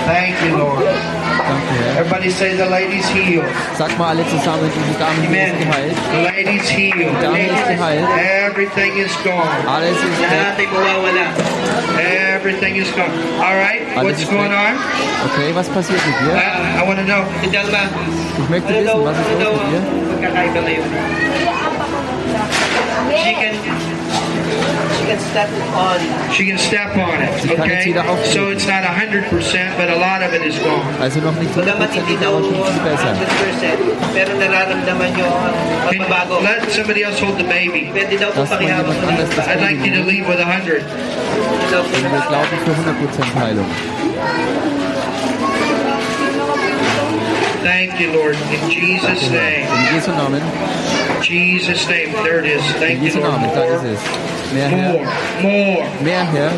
[0.06, 1.17] Thank you, Lord.
[1.48, 2.00] Danke, Herr.
[2.04, 3.48] Everybody say the lady's healed.
[3.78, 5.60] Sag mal alle zusammen, diese Dame die ist Amen.
[5.64, 5.96] geheilt.
[6.12, 7.16] The lady's healed.
[7.24, 8.06] Dame ist geheilt.
[8.48, 9.48] Everything is gone.
[9.68, 10.30] Alles ist weg.
[10.32, 11.26] Lahat ay mawawala.
[12.38, 13.12] Everything is gone.
[13.40, 14.76] All right, Alles what's going weg.
[14.76, 14.76] on?
[15.32, 16.36] Okay, was passiert mit dir?
[16.36, 17.24] Uh, I, I want to know.
[17.42, 17.90] Si Dalma,
[18.38, 19.82] Ich möchte wissen, was ist los mit dir?
[19.82, 20.86] ang pagkakaiba ngayon?
[23.18, 23.56] She can,
[24.98, 25.98] she can step on.
[26.02, 26.34] it.
[26.34, 27.32] She can step on it.
[27.42, 28.34] Sie Okay, wieder aufstehen.
[28.46, 30.84] so it's not hundred percent, but a lot of it is gone.
[31.02, 33.14] Also noch nicht Bagamat hindi 100%, aber schon viel besser.
[34.14, 35.28] pero nararamdaman nyo
[35.88, 36.42] pagbabago.
[36.44, 37.90] let somebody else hold the baby.
[37.94, 40.82] Pwede daw po pakihawak jemand anders das I'd like you to leave with a hundred.
[40.84, 43.70] Pwede daw po Und wir glauben für 100% Heilung.
[47.64, 48.36] Thank you, Lord.
[48.36, 49.68] In Jesus' name.
[49.68, 50.42] In Jesu Namen.
[51.22, 52.12] Jesus' name.
[52.24, 52.64] There it is.
[52.74, 53.34] Thank you, Lord.
[53.34, 54.28] Namen, da ist More, es.
[54.54, 56.52] Mehr more, Herr, more, mehr Herr,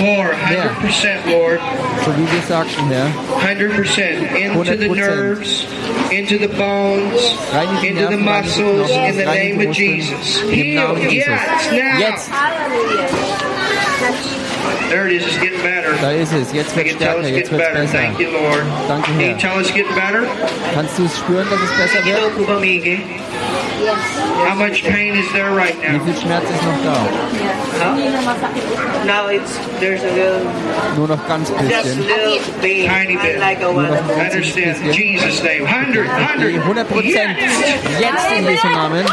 [0.00, 0.32] more.
[0.34, 1.60] Hundred percent, Lord.
[2.04, 3.08] so wie wir sagten, Herr.
[3.42, 5.66] Hundred percent into the nerves,
[6.10, 9.24] into the bones, Rein in die into the Nerven, rein in die muscles, in the
[9.26, 10.40] name of Jesus.
[10.40, 10.94] Heal.
[10.94, 11.28] Namen Jesus.
[11.28, 11.98] Yes, now.
[11.98, 12.30] Jetzt,
[14.88, 15.26] There it is.
[15.26, 15.92] It's getting better.
[16.00, 16.52] da ist es.
[16.52, 17.80] Jetzt I wird can tell stärker, it's jetzt getting wird better.
[17.84, 17.98] besser.
[17.98, 18.64] Thank you, Lord.
[18.88, 19.38] Danke, Can you Herr.
[19.38, 20.26] tell it's getting better?
[20.74, 22.36] Kannst du es spüren, dass es besser wird?
[22.36, 22.96] po ba Migi?
[24.48, 26.04] How much pain is there right Wie now?
[26.04, 26.96] viel Schmerz ist noch da?
[29.06, 30.40] Now it's, there's a little,
[30.96, 32.88] Nur noch ganz just a little pain.
[32.88, 33.36] Tiny bit.
[33.36, 33.86] Unlike a one.
[33.92, 34.76] I understand.
[34.84, 35.64] In Jesus' name.
[35.66, 36.54] 100, Die 100.
[36.64, 37.38] 100 Prozent.
[37.38, 38.00] Yes.
[38.00, 39.06] Jetzt in Jesu Namen.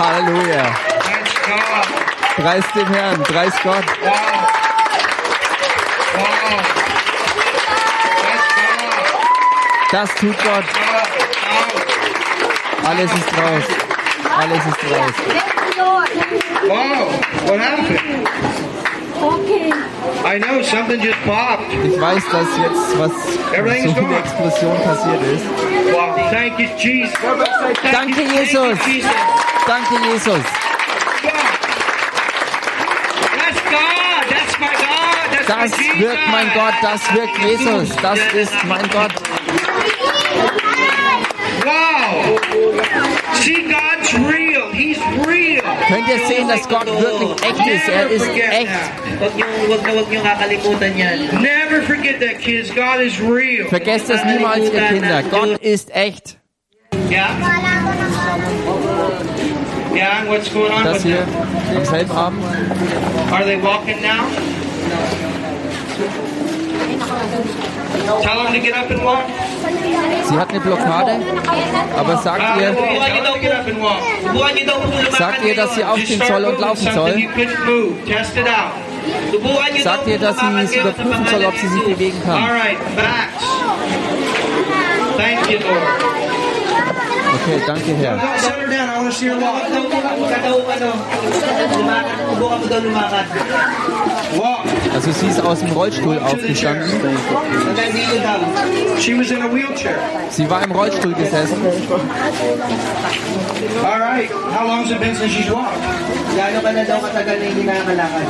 [0.00, 0.64] Halleluja.
[2.36, 3.84] Preis den Herrn, preis Gott.
[4.02, 4.12] Wow.
[6.14, 6.62] Wow.
[9.92, 10.64] Das tut Gott.
[10.64, 11.10] Wow.
[12.88, 13.64] Alles ist raus.
[14.40, 15.14] Alles ist raus.
[16.66, 17.08] Wow.
[17.46, 18.28] What happened?
[19.20, 19.72] Okay.
[20.24, 21.72] I know something just popped.
[21.84, 24.18] Ich weiß, dass jetzt was so eine.
[24.18, 25.44] Explosion passiert ist.
[25.92, 26.16] Wow.
[26.30, 27.12] Thank you, Jesus.
[27.92, 29.49] Danke, you, thank you, Jesus.
[29.70, 30.42] Danke, Jesus.
[33.38, 34.26] That's God.
[34.26, 35.30] That's my God.
[35.30, 37.94] That's Das wirkt mein Gott, das wirkt Jesus.
[38.02, 39.12] Das ist mein Gott.
[41.64, 42.40] Wow.
[43.44, 44.72] See, God's real.
[44.72, 45.62] He's real.
[45.86, 47.88] Könnt ihr sehen, dass Gott wirklich echt ist?
[47.88, 48.70] Er ist echt.
[49.20, 51.28] Huwag niyo, huwag na huwag niyo kakalimutan yan.
[51.40, 52.74] Never forget that, kids.
[52.74, 53.68] God is real.
[53.68, 55.22] Vergesst das niemals, ihr Kinder.
[55.30, 56.38] Gott ist echt.
[57.08, 57.79] Yeah?
[60.00, 61.26] Yeah, what's going on Das hier
[61.76, 62.42] am selben Abend.
[63.30, 64.24] Are they walking now?
[68.22, 69.24] Tell them to get up and walk.
[70.24, 71.20] Sie hat eine Blockade,
[71.98, 73.36] aber sagt ihr, po lumakad
[75.18, 77.28] sagt ihr, dass sie aufstehen soll und laufen soll?
[79.82, 82.42] Sagt ihr, dass sie es überprüfen soll, ob sie sich bewegen kann?
[85.18, 86.09] Thank you, Lord.
[87.42, 88.18] Okay, danke Herr.
[94.94, 96.88] Also sie ist aus dem Rollstuhl aufgestanden.
[96.90, 99.00] Hanggang dito daw.
[99.00, 99.98] She was in a wheelchair.
[100.30, 101.56] Sie war im Rollstuhl gesessen.
[103.82, 104.30] All right.
[104.52, 105.78] How long's it been since she's walked?
[106.36, 108.26] Gaano ka na daw katagal na hindi nakakalakad?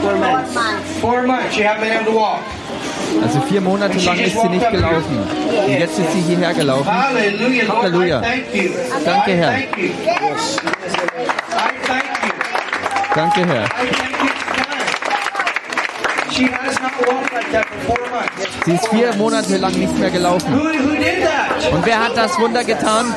[0.00, 0.54] Four months.
[1.00, 1.56] Four months.
[1.56, 2.42] You haven't been able to walk.
[3.22, 5.18] Also vier Monate lang ist sie nicht gelaufen.
[5.66, 6.88] Und jetzt ist sie hierher gelaufen.
[8.52, 8.70] You.
[9.04, 9.54] Danke, Herr.
[13.14, 13.66] Danke Herr.
[18.64, 20.52] Sie ist vier Monate lang nicht mehr gelaufen.
[20.52, 23.14] Und wer hat das Wunder getan?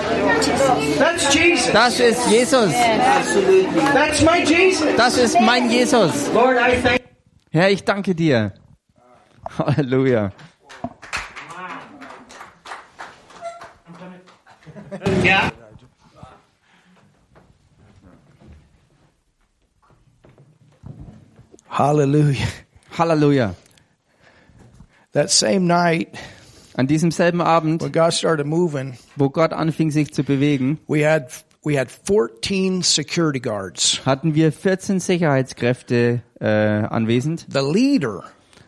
[1.71, 2.73] Das ist Jesus.
[4.97, 6.12] Das ist mein Jesus.
[7.51, 8.53] Herr, ich danke dir.
[9.57, 10.31] Halleluja.
[15.23, 15.51] Yeah.
[21.67, 22.47] Hallelujah.
[22.91, 23.55] Halleluja.
[25.11, 26.17] That same night
[26.75, 31.07] An diesem selben Abend, when God started moving, wo Gott anfing sich zu bewegen, we
[31.07, 31.27] had
[31.63, 34.01] we had 14 security guards.
[34.05, 37.45] hatten wir 14 Sicherheitskräfte äh, anwesend.
[37.53, 38.23] The leader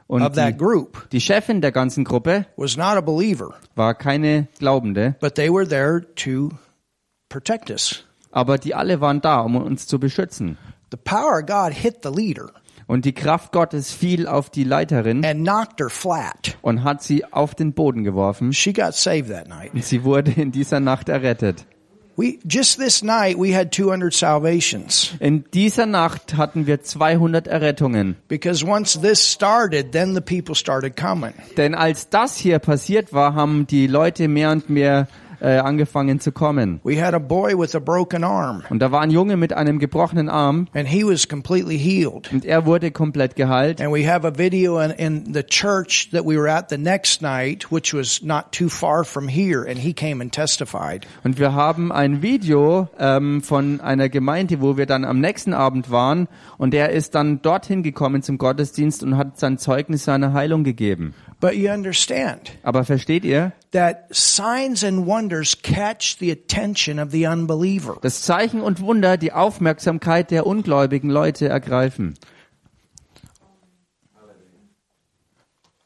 [0.07, 4.47] Und of that die, die Chefin der ganzen Gruppe was not a believer, war keine
[4.59, 6.49] Glaubende, but they were there to
[7.29, 8.03] protect us.
[8.31, 10.57] Aber die alle waren da, um uns zu beschützen.
[10.91, 12.51] The power of God hit the leader
[12.87, 16.55] Und die Kraft Gottes fiel auf die Leiterin and knocked her flat.
[16.61, 18.53] und hat sie auf den Boden geworfen.
[18.53, 19.73] She got saved that night.
[19.73, 21.65] Und sie wurde in dieser Nacht errettet.
[22.17, 28.15] We just this night we had 200 salvations In dieser Nacht hatten wir 200 Errettungen.
[28.29, 31.33] because once this started, then the people started coming.
[31.57, 35.07] Denn als das hier passiert war, haben die Leute mehr und mehr
[35.45, 36.79] äh, angefangen zu kommen.
[36.83, 39.77] We had a boy with a broken arm Und da war ein Junge mit einem
[39.79, 42.31] gebrochenen Arm and he was completely healed.
[42.33, 43.79] und er wurde komplett geheilt.
[43.79, 47.21] And we have a video in, in the church that we were at the next
[47.21, 51.05] night, which was not too far from here, and he came and testified.
[51.23, 55.91] Und wir haben ein Video ähm, von einer Gemeinde, wo wir dann am nächsten Abend
[55.91, 56.27] waren.
[56.57, 61.13] Und er ist dann dorthin gekommen zum Gottesdienst und hat sein Zeugnis seiner Heilung gegeben.
[61.41, 63.51] But you understand Aber versteht ihr?
[63.71, 67.97] that signs and wonders catch the attention of the unbeliever.
[68.01, 72.15] dass Zeichen und Wunder die Aufmerksamkeit der ungläubigen Leute ergreifen.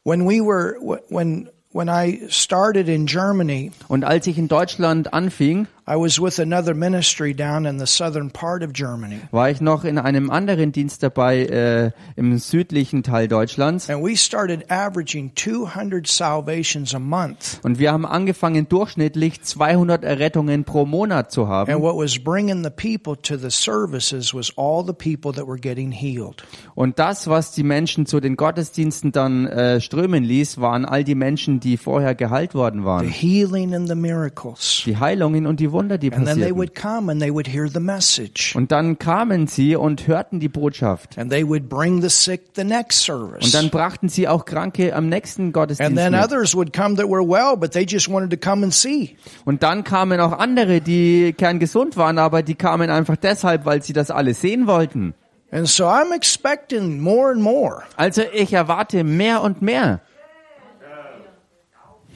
[0.04, 0.76] When we were,
[1.10, 6.38] when, when I started in Germany, Und als ich in Deutschland anfing, I was with
[6.40, 9.22] another ministry down in the southern part of Germany.
[9.32, 13.90] war ich noch in einem anderen Dienst dabei äh, im südlichen Teil Deutschlands.
[13.90, 17.60] And we started averaging 200 salvations a month.
[17.64, 21.82] Und wir haben angefangen, durchschnittlich 200 Errettungen pro Monat zu And haben.
[21.82, 25.92] what was bringing the people to the services was all the people that were getting
[25.92, 26.44] healed.
[26.76, 31.16] Und das, was die Menschen zu den Gottesdiensten dann äh, strömen ließ, waren all die
[31.16, 33.08] Menschen, die vorher geheilt worden The waren.
[33.08, 34.84] healing and the miracles.
[34.86, 36.58] Die Heilungen und die Wunder, die And then they passierten.
[36.58, 38.54] would come and they would hear the message.
[38.56, 41.18] Und dann kamen sie und hörten die Botschaft.
[41.18, 45.08] And they would bring the sick the next Und dann brachten sie auch Kranke am
[45.08, 46.22] nächsten Gottesdienst And then mit.
[46.24, 49.16] others would come that were well, but they just wanted to come and see.
[49.46, 53.94] Und dann kamen auch andere, die kerngesund waren, aber die kamen einfach deshalb, weil sie
[53.94, 55.14] das alles sehen wollten.
[55.52, 60.02] And so I'm expecting more and more Also ich erwarte mehr und mehr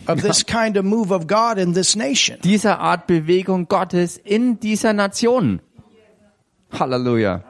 [0.08, 2.40] of this kind of move of God in this nation.
[2.44, 5.62] dieser Art Bewegung Gottes in dieser Nation.
[6.72, 7.44] Halleluja.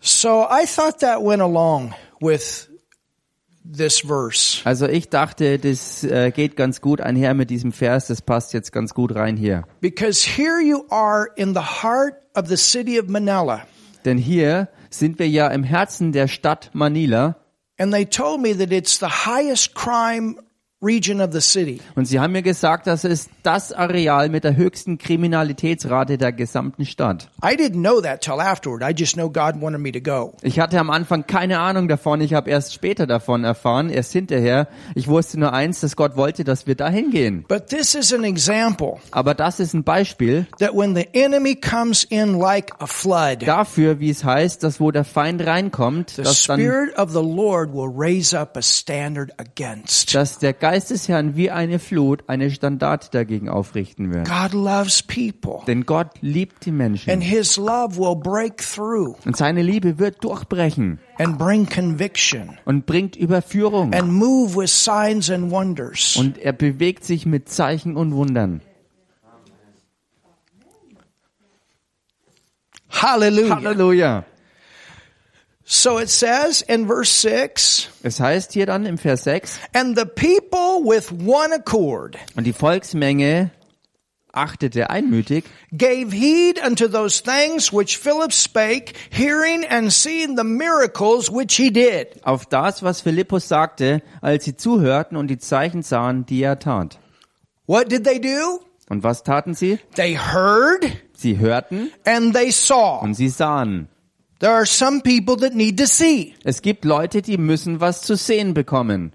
[0.00, 2.68] So I thought that went along with
[3.64, 4.62] this verse.
[4.64, 8.72] Also ich dachte, das äh, geht ganz gut einher mit diesem Vers, das passt jetzt
[8.72, 9.64] ganz gut rein hier.
[9.80, 13.62] Because here you are in the heart of the city of Manila.
[14.04, 17.36] Denn hier sind wir ja im Herzen der Stadt Manila
[17.78, 20.38] And they told me that it's the highest crime
[20.82, 21.80] region of the city.
[21.94, 26.84] und sie haben mir gesagt, das ist das Areal mit der höchsten Kriminalitätsrate der gesamten
[26.84, 27.30] Stadt.
[27.42, 28.82] I didn't know that till afterward.
[28.82, 30.34] I just know God wanted me to go.
[30.42, 34.68] Ich hatte am Anfang keine Ahnung davon, ich habe erst später davon erfahren, erst hinterher.
[34.94, 37.44] Ich wusste nur eins, dass Gott wollte, dass wir dahin gehen.
[37.48, 42.04] But this is an example Aber das ist ein Beispiel that when the enemy comes
[42.04, 46.44] in like a flood, dafür, wie es heißt, dass wo der Feind reinkommt, the dass
[46.44, 50.14] dann Spirit of the Lord will raise up a standard against.
[50.14, 54.26] dass der Geist des Herrn wie eine Flut eine Standart dagegen aufrichten wird.
[54.28, 55.60] God loves people.
[55.68, 57.20] Denn Gott liebt die And Menschen.
[57.20, 63.14] his love will break through Und seine Liebe wird durchbrechen and bring conviction und bringt
[63.14, 63.94] Überführung.
[63.94, 66.16] and move with signs and wonders.
[66.16, 68.60] Und er bewegt sich mit Zeichen und Wundern.
[72.90, 73.54] Hallelujah.
[73.56, 74.24] Halleluja.
[75.68, 80.04] So it says in verse 6, Es heißt hier dann im Vers 6, and the
[80.04, 83.50] people with one accord und die Volksmenge
[84.32, 91.32] achtete einmütig gave heed unto those things which Philip spake, hearing and seeing the miracles
[91.32, 92.24] which he did.
[92.24, 96.98] auf das, was Philippus sagte, als sie zuhörten und die Zeichen sahen, die er tat.
[97.66, 98.60] What did they do?
[98.88, 99.80] Und was taten sie?
[99.96, 103.00] They heard Sie hörten and they saw.
[103.02, 103.88] und sie sahen.
[104.38, 106.34] There are some people that need to see.
[106.44, 109.12] Es gibt Leute, die müssen was zu sehen bekommen.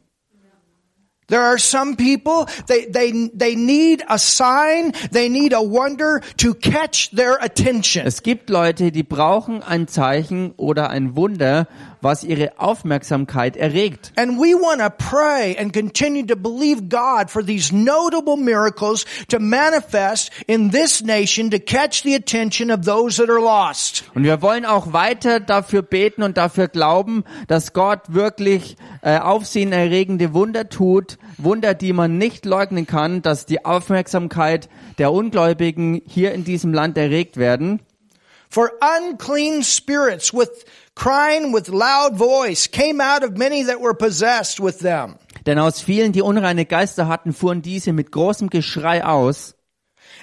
[1.28, 6.54] There are some people, they, they, they need a sign, they need a wonder to
[6.54, 8.06] catch their attention.
[8.06, 11.70] Es gibt Leute, die brauchen ein Zeichen oder ein Wunder,
[12.02, 14.12] was ihre Aufmerksamkeit erregt.
[14.16, 19.40] And we want to pray and continue to believe God for these notable miracles to
[19.40, 24.04] manifest in this nation to catch the attention of those that are lost.
[24.16, 30.34] Und wir wollen auch weiter dafür beten und dafür glauben, dass Gott wirklich äh, aufsehenerregende
[30.34, 36.44] Wunder tut, Wunder, die man nicht leugnen kann, dass die Aufmerksamkeit der Ungläubigen hier in
[36.44, 37.82] diesem Land erregt werden.
[38.50, 40.66] For unclean spirits with
[41.02, 45.16] crying with loud voice came out of many that were possessed with them.
[45.48, 49.56] Denn aus vielen, die unreine Geister hatten, fuhren diese mit großem Geschrei aus.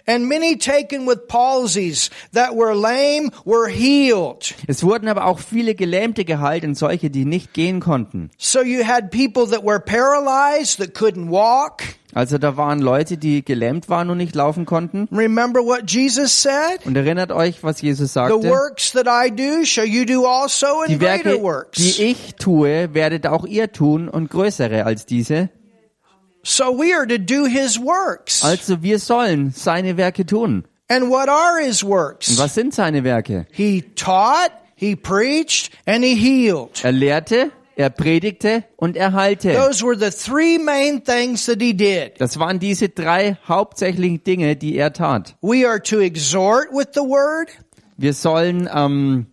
[0.08, 4.54] And many taken with palsies that were lame were healed.
[4.66, 8.30] Es wurden aber auch viele Gelähmte geheilt und solche, die nicht gehen konnten.
[8.38, 11.82] So you had people that were paralyzed that couldn't walk.
[12.14, 15.08] Also da waren Leute, die gelähmt waren und nicht laufen konnten.
[15.12, 16.86] Remember what Jesus said?
[16.86, 18.48] Und erinnert euch, was Jesus The sagte.
[18.48, 21.76] works that I do shall you do also and Die greater Werke, works.
[21.78, 25.50] die ich tue, werdet auch ihr tun und größere als diese.
[26.48, 28.42] So we are to do his works.
[28.42, 30.64] Also wir sollen seine Werke tun.
[30.88, 32.38] And what are his Und works?
[32.38, 33.44] was sind seine Werke?
[33.52, 36.82] He taught, he preached, and he healed.
[36.82, 39.52] Er lehrte, er predigte und er heilte.
[39.52, 42.18] Those were the three main things that he did.
[42.18, 45.36] Das waren diese drei hauptsächlichen Dinge, die er tat.
[45.42, 47.50] We are to exhort with the word.
[47.98, 49.26] Wir sollen, ähm,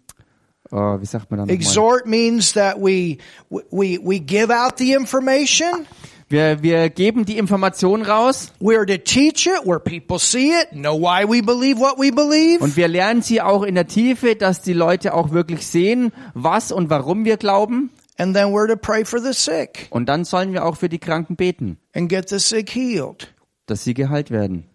[0.69, 1.55] oh, wie sagt man da nochmal?
[1.55, 3.19] Exhort means that we,
[3.71, 5.87] we, we give out the information.
[6.35, 10.71] Wir, wir geben die Information raus We are to teach it where people see it,
[10.71, 12.61] know why we believe what we believe.
[12.61, 16.73] und wir lernen sie auch in der Tiefe, dass die Leute auch wirklich sehen, was
[16.73, 17.89] und warum wir glauben.
[18.17, 20.99] And then we're to pray for the sick Und dann sollen wir auch für die
[20.99, 23.33] Kranken beten, and get the sick healed.
[23.65, 24.65] dass sie geheilt werden.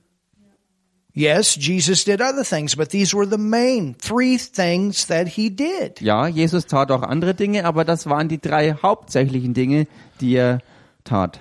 [1.12, 6.00] Yes, Jesus did other things, but these were the main three things that he did.
[6.00, 9.86] Ja, Jesus tat auch andere Dinge, aber das waren die drei hauptsächlichen Dinge,
[10.22, 10.60] die er
[11.04, 11.40] tat.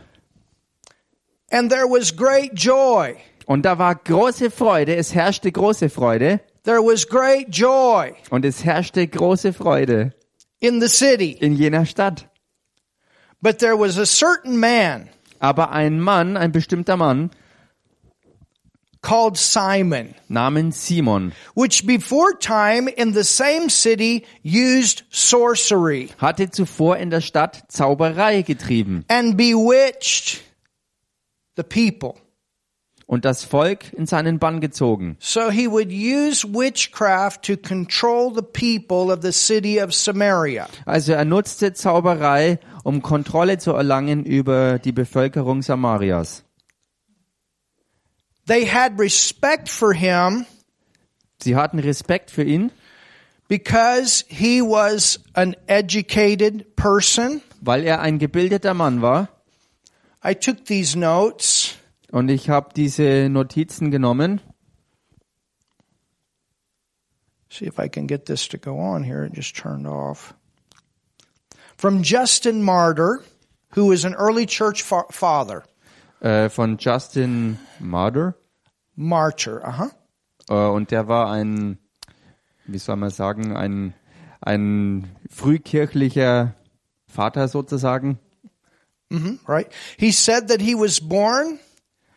[1.52, 3.16] And there was great joy.
[3.46, 8.64] Und da war große Freude, es herrschte große Freude There was great joy und es
[8.64, 10.14] herrschte große Freude
[10.60, 11.32] in the city.
[11.32, 12.30] in jener Stadt.
[13.42, 17.32] But there was a certain man Aber ein Mann, ein bestimmter Mann
[19.02, 26.98] called Simon, namens Simon which before time in the same city used sorcery hatte zuvor
[26.98, 30.42] in der Stadt Zauberei getrieben and bewitched
[31.60, 32.14] the people.
[33.06, 35.18] und das Volk in seinen Bann gezogen.
[35.20, 40.68] So he would use witchcraft to control the people of the city of Samaria.
[40.86, 46.44] Also er nutzte Zauberei, um Kontrolle zu erlangen über die Bevölkerung Samarias.
[48.46, 50.46] They had respect for him
[51.42, 52.72] Sie hatten Respekt für ihn,
[53.48, 57.42] because he was an educated person.
[57.62, 59.30] weil er ein gebildeter Mann war.
[60.24, 61.76] I took these notes.
[62.12, 64.42] Und ich habe diese Notizen genommen.
[67.50, 69.26] See if I can get this to go on here.
[69.26, 70.36] It just turned off.
[71.78, 73.24] From Justin Martyr,
[73.76, 75.64] who is an early church fa- father.
[76.22, 78.36] Äh, von Justin Martyr.
[78.96, 79.90] Martyr, uh huh.
[80.50, 81.78] Äh, und der war ein,
[82.66, 83.94] wie soll man sagen, ein,
[84.42, 86.54] ein frühkirchlicher
[87.08, 88.20] Vater sozusagen.
[89.48, 89.68] Right?
[89.98, 91.60] He said that he was born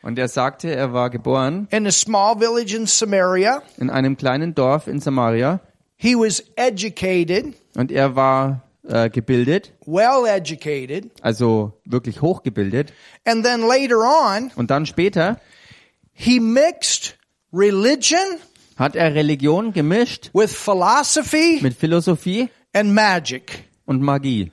[0.03, 3.63] Und er sagte, er war geboren in a small village in Samaria.
[3.79, 5.61] in einem kleinen Dorf in Samaria.
[5.97, 11.11] He was educated, Und er war äh, gebildet, well educated.
[11.23, 12.93] also wirklich hochgebildet.
[13.25, 15.41] And then later on, Und dann später
[16.13, 17.17] he mixed
[17.53, 18.19] religion
[18.77, 23.65] hat er Religion gemischt with philosophy mit Philosophie and magic.
[23.87, 24.51] und Magie.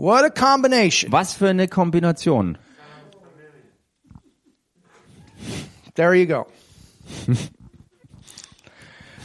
[0.00, 1.12] What a combination.
[1.12, 2.56] Was für eine Kombination.
[5.94, 6.46] There you go.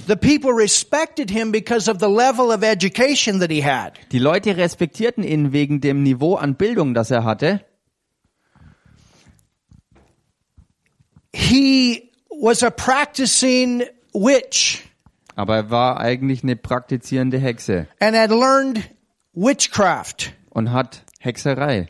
[0.07, 3.97] the people respected him because of the level of education that he had.
[4.11, 7.61] Die Leute respektierten ihn wegen dem Niveau an Bildung, das er hatte.
[11.31, 14.83] He was a practicing witch
[15.37, 18.83] Aber er war eigentlich eine praktizierende Hexe and had learned
[19.33, 20.33] witchcraft.
[20.55, 21.87] Und hat Hexerei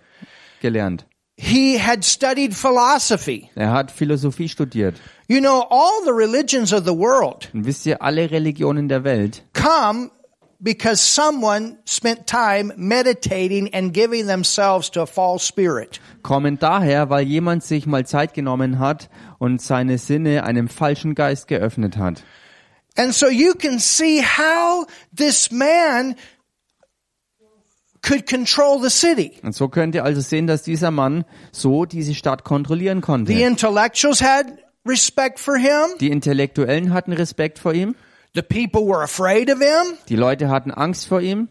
[0.60, 1.06] gelernt.
[1.38, 3.50] He had studied philosophy.
[3.56, 4.96] Er hat Philosophie studiert.
[5.28, 9.44] You know, all the religions of the world Und wisst ihr, alle Religionen der Welt
[9.54, 10.10] come
[10.62, 16.00] because someone spent time meditating and giving themselves to a false spirit.
[16.24, 21.48] kommen daher, weil jemand sich mal Zeit genommen hat und seine Sinne einem falschen Geist
[21.50, 22.24] geöffnet hat.
[22.98, 26.16] And so you can see how this man
[28.06, 29.32] could control the city.
[29.44, 33.34] Und so könnt ihr also sehen, dass dieser Mann so diese Stadt kontrollieren The konnte.
[33.34, 34.46] intellectuals had
[34.88, 35.98] respect for him.
[36.00, 37.96] Die Intellektuellen hatten Respekt vor ihm.
[38.36, 39.98] The people were afraid of him.
[40.10, 41.48] Die Leute hatten Angst vor ihm.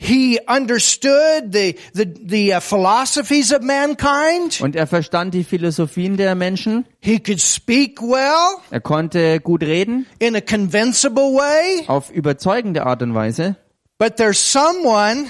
[0.00, 4.60] He understood the, the, the uh, philosophies of mankind.
[4.60, 6.84] Und er verstand die Philosophien der Menschen.
[7.00, 11.84] He could speak well Er konnte gut reden, in a convincible way.
[11.88, 13.56] auf überzeugende Art und Weise.
[13.98, 15.26] But there's someone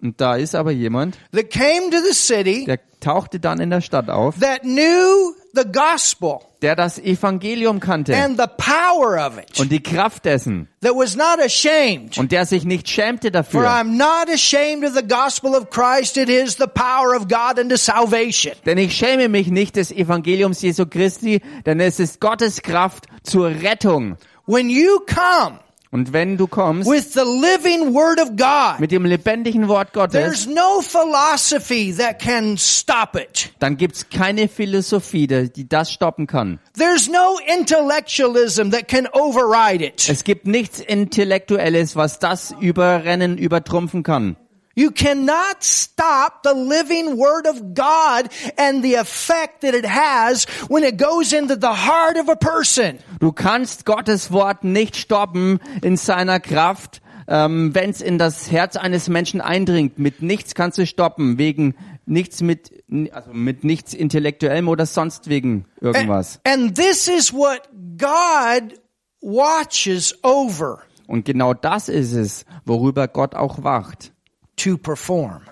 [0.00, 3.80] Und da ist aber jemand, that came to the city der tauchte dann in der
[3.80, 9.58] Stadt auf, that knew the gospel der das Evangelium kannte and the power of it,
[9.58, 12.18] und die Kraft dessen that was not ashamed.
[12.18, 13.68] und der sich nicht schämte For dafür.
[13.68, 16.16] I'm not ashamed of the gospel of Christ.
[16.18, 18.54] It is the power of God unto salvation.
[18.64, 23.48] Denn ich schäme mich nicht des Evangeliums Jesu Christi, denn es ist Gottes Kraft zur
[23.48, 24.18] Rettung.
[24.46, 25.58] When you come
[25.90, 30.12] Und wenn du kommst with the living word of God, mit dem lebendigen Wort Gottes,
[30.12, 33.52] there's no philosophy that can stop it.
[33.60, 36.58] dann gibt's keine Philosophie, die die das stoppen kann.
[36.76, 40.08] There's no intellectualism that can override it.
[40.08, 44.36] Es gibt nichts Intellektuelles, was das überrennen, übertrumpfen kann.
[44.78, 50.84] You cannot stop the living word of God and the effect that it has when
[50.84, 52.98] it goes into the heart of a person.
[53.18, 58.76] Du kannst Gottes Wort nicht stoppen in seiner Kraft, ähm, wenn es in das Herz
[58.76, 59.98] eines Menschen eindringt.
[59.98, 61.74] Mit nichts kannst du stoppen, wegen
[62.04, 62.70] nichts mit,
[63.12, 66.38] also mit nichts Intellektuellem oder sonst wegen irgendwas.
[66.44, 67.62] And this is what
[67.96, 68.78] God
[69.22, 74.12] watches over Und genau das ist es, worüber Gott auch wacht,
[74.56, 75.42] to perform.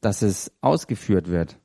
[0.00, 1.58] dass es ausgeführt wird.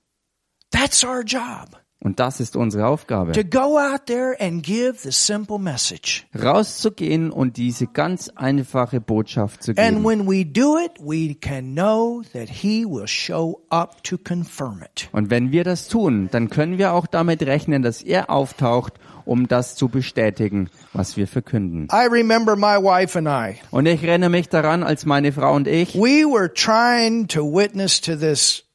[0.71, 1.77] That's our job.
[2.03, 3.33] Und das ist unsere Aufgabe.
[3.33, 6.25] To go out there and give the simple message.
[6.33, 10.03] Rauszugehen und diese ganz einfache Botschaft zu And geben.
[10.03, 15.09] when we do it, we can know that He will show up to confirm it.
[15.11, 18.93] Und wenn wir das tun, dann können wir auch damit rechnen, dass er auftaucht,
[19.31, 21.87] um das zu bestätigen, was wir verkünden.
[21.89, 23.61] I remember my wife and I.
[23.71, 28.01] Und ich erinnere mich daran, als meine Frau und ich, We were trying to witness
[28.01, 28.65] to this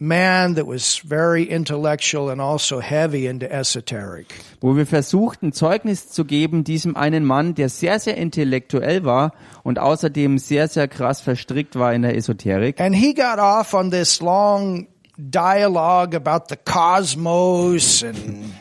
[0.00, 4.28] man that was very intellectual and also heavy into esoteric.
[4.62, 9.78] wo wir versuchten, Zeugnis zu geben, diesem einen Mann, der sehr, sehr intellektuell war und
[9.78, 12.80] außerdem sehr, sehr krass verstrickt war in der Esoterik.
[12.80, 14.86] And he got off on this long
[15.18, 18.54] dialogue about the cosmos and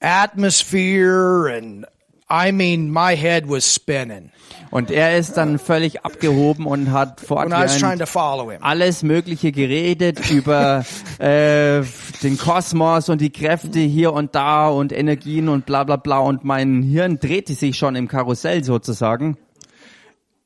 [0.00, 1.86] atmosphere and
[2.30, 4.30] I mean my head was spinning
[4.70, 8.12] Und er ist dann völlig abgehoben und hat fortwährend
[8.60, 10.84] alles Mögliche geredet über
[11.18, 11.82] äh,
[12.22, 16.44] den Kosmos und die Kräfte hier und da und Energien und bla bla bla und
[16.44, 19.38] mein Hirn drehte sich schon im Karussell sozusagen.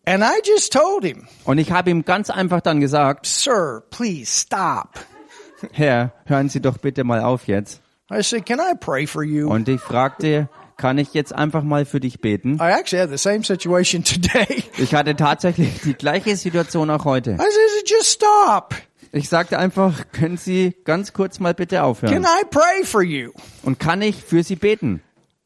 [0.04, 4.26] And I just told him, Und ich habe ihm ganz einfach dann gesagt, "Sir, please
[4.26, 4.98] stop."
[5.72, 7.81] Herr, hören Sie doch bitte mal auf jetzt.
[8.12, 11.84] I said, "Can I pray for you?" Und ich fragte, kann ich jetzt einfach mal
[11.84, 12.54] für dich beten?
[12.60, 14.64] I actually had the same situation today.
[14.78, 17.32] Ich hatte tatsächlich die gleiche Situation auch heute.
[17.32, 18.74] I said, "Just stop.
[19.12, 22.22] Ich sagte einfach, können Sie ganz kurz mal bitte Can aufhören?
[22.24, 23.30] I pray for you?"
[23.62, 25.02] Und kann ich für Sie beten?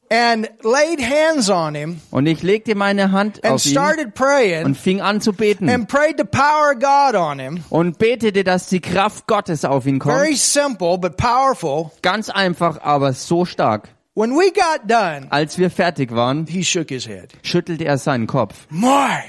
[0.08, 4.64] And laid hands on him Und ich legte meine Hand and auf ihn started praying
[4.64, 5.68] und fing an zu beten.
[5.68, 7.64] and prayed the power of God on him.
[7.70, 10.38] Und betete, dass die Kraft Gottes auf ihn Very kommt.
[10.38, 11.90] simple but powerful.
[12.02, 13.88] Ganz einfach, aber so stark.
[14.14, 17.32] When we got done, Als wir fertig waren, he shook his head.
[17.42, 18.54] schüttelte er seinen Kopf.
[18.70, 19.24] My,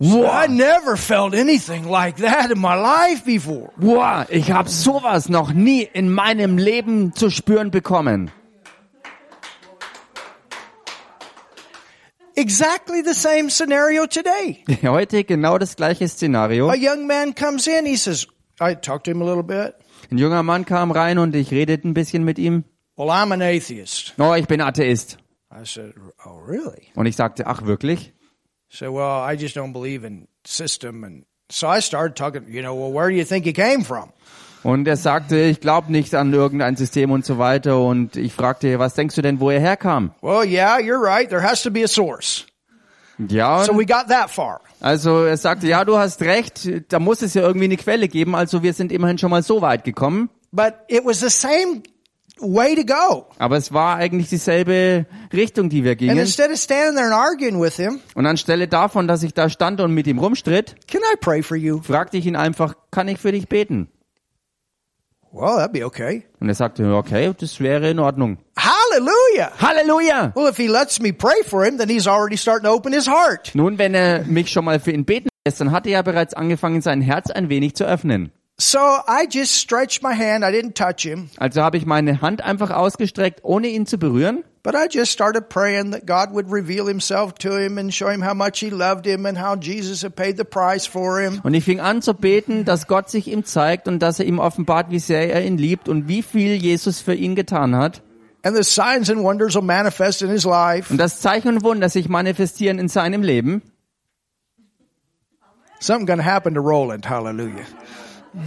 [0.00, 3.70] I never felt anything like that in my life before.
[3.78, 8.30] Wow, ich habe sowas noch nie in meinem Leben zu spüren bekommen.
[12.36, 14.62] Exactly the same scenario today.
[14.82, 16.68] Heute genau das gleiche Szenario.
[16.68, 18.26] A young man comes in, he says,
[18.60, 19.74] I talked to him a little bit.
[20.10, 22.64] Ein junger Mann kam rein und ich redete ein bisschen mit ihm.
[22.96, 24.14] Well, I'm an atheist.
[24.18, 25.18] Oh, ich bin Atheist.
[25.50, 26.88] I said, Oh, really?
[26.94, 28.12] Und ich sagte, ach wirklich?
[28.68, 31.04] Said, Well, I just don't believe in system.
[31.04, 34.12] And so I started talking, you know, well, where do you think he came from?
[34.62, 37.80] Und er sagte, ich glaube nicht an irgendein System und so weiter.
[37.80, 40.12] Und ich fragte, was denkst du denn, wo er herkam?
[40.22, 41.28] Well, yeah, you're right.
[41.28, 42.46] There has to be a source.
[43.28, 44.60] Ja, So we got that far.
[44.80, 48.34] also er sagte, ja, du hast recht, da muss es ja irgendwie eine Quelle geben.
[48.34, 50.28] Also wir sind immerhin schon mal so weit gekommen.
[50.52, 51.82] But it was the same
[52.40, 53.26] way to go.
[53.38, 56.18] Aber es war eigentlich dieselbe Richtung, die wir And gingen.
[56.18, 59.80] instead of standing there and arguing with him, Und anstelle davon, dass ich da stand
[59.80, 61.80] und mit ihm rumstritt, can I pray for you?
[61.82, 63.88] fragte ich ihn einfach, kann ich für dich beten?
[65.36, 66.24] Well, that'd be okay.
[66.40, 68.38] Und er sagte, okay, das wäre in Ordnung.
[68.56, 69.52] Hallelujah.
[69.60, 70.34] Halleluja!
[70.34, 73.06] Well, if he lets me pray for him, then he's already starting to open his
[73.06, 73.54] heart.
[73.54, 76.32] Nun, wenn er mich schon mal für ihn beten lässt, dann hat er ja bereits
[76.32, 78.32] angefangen, sein Herz ein wenig zu öffnen.
[78.58, 80.42] So I just stretched my hand.
[80.42, 84.44] I didn't touch him, Also habe ich meine Hand einfach ausgestreckt, ohne ihn zu berühren.
[84.62, 88.24] but I just started praying that God would reveal himself to him and show him
[88.24, 91.40] how much he loved him and how Jesus had paid the price for him.
[91.44, 94.38] Und ich fing an zu beten, dass Gott sich ihm zeigt und dass er ihm
[94.40, 98.02] offenbart, wie sehr er ihn liebt und wie viel Jesus für ihn getan hat.
[98.42, 100.90] And the signs and wonders will manifest in his life.
[100.90, 103.60] Und das Zeichen und Wunder sich manifestieren in seinem Leben.
[105.78, 107.08] Something to happen to Roland.
[107.08, 107.66] Hallelujah.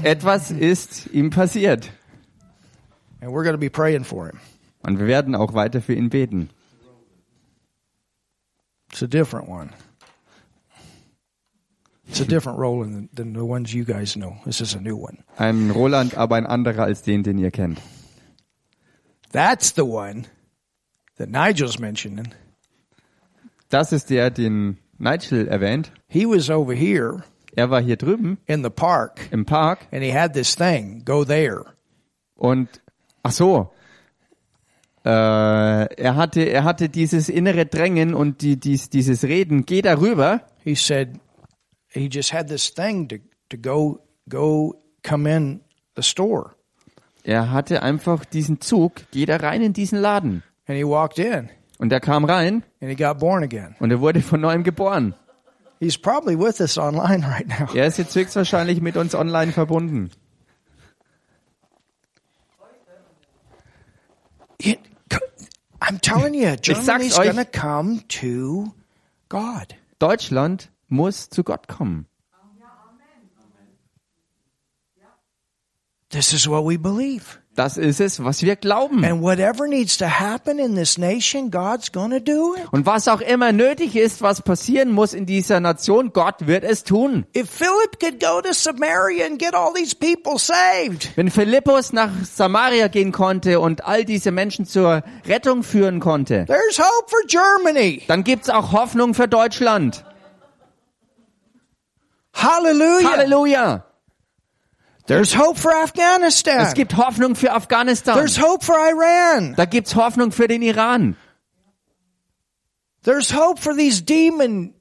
[0.04, 1.92] Etwas ist ihm passiert.
[3.22, 4.40] And we're going to be praying for him.
[4.82, 6.50] Und wir werden auch weiter für ihn beten.
[8.92, 9.72] It's a different one.
[12.08, 14.38] It's a different Roland than, than the ones you guys know.
[14.46, 15.24] This is a new one.
[15.38, 17.80] Ein Roland, aber ein anderer als den, den ihr kennt.
[19.32, 20.26] That's the one
[21.18, 22.34] that Nigel's mentioning.
[23.70, 25.92] Das ist der, den Nigel erwähnt.
[26.08, 27.24] He was over here
[27.60, 31.26] Er war hier drüben in the park im Park and he had this thing, go
[31.26, 31.66] there.
[32.36, 32.70] und
[33.22, 33.70] ach so,
[35.06, 40.42] äh, er hatte er hatte dieses innere Drängen und die, dies, dieses Reden, geh darüber.
[40.64, 41.20] He said
[41.90, 43.18] he just had this thing to,
[43.50, 44.00] to go,
[44.30, 45.60] go, come in
[45.98, 46.52] the store.
[47.24, 50.44] Er hatte einfach diesen Zug, geh da rein in diesen Laden.
[50.68, 53.76] And he walked in Und er kam rein and he got born again.
[53.80, 55.14] und er wurde von neuem geboren.
[55.80, 57.74] He's probably with us online right now.
[57.74, 60.12] Er ist jetzt höchstwahrscheinlich mit uns online verbunden.
[64.62, 64.80] It,
[65.80, 67.24] I'm telling you, Germany's euch.
[67.32, 68.74] going to come to
[69.30, 69.76] God.
[70.00, 72.06] Deutschland muss zu Gott kommen.
[76.10, 77.39] This is what we believe.
[77.60, 79.04] Das ist es, was wir glauben.
[79.04, 82.72] And whatever needs to happen in this nation, God's going to do it.
[82.72, 86.86] Und was auch immer nötig ist, was passieren muss in dieser Nation, Gott wird es
[86.86, 87.26] tun.
[87.36, 92.12] If Philip could go to Samaria and get all these people saved, Wenn Philippus nach
[92.24, 98.04] Samaria gehen konnte und all diese Menschen zur Rettung führen konnte, there's hope for Germany.
[98.08, 100.06] dann gibt's auch Hoffnung für Deutschland.
[102.34, 103.12] Hallelujah.
[103.12, 103.89] Halleluja!
[105.10, 106.60] There's hope for Afghanistan.
[106.60, 108.16] Es gibt Hoffnung für Afghanistan.
[108.16, 109.56] There's hope for Iran.
[109.56, 111.16] Da gibt's Hoffnung für den Iran.
[113.04, 114.76] There's hope for these demon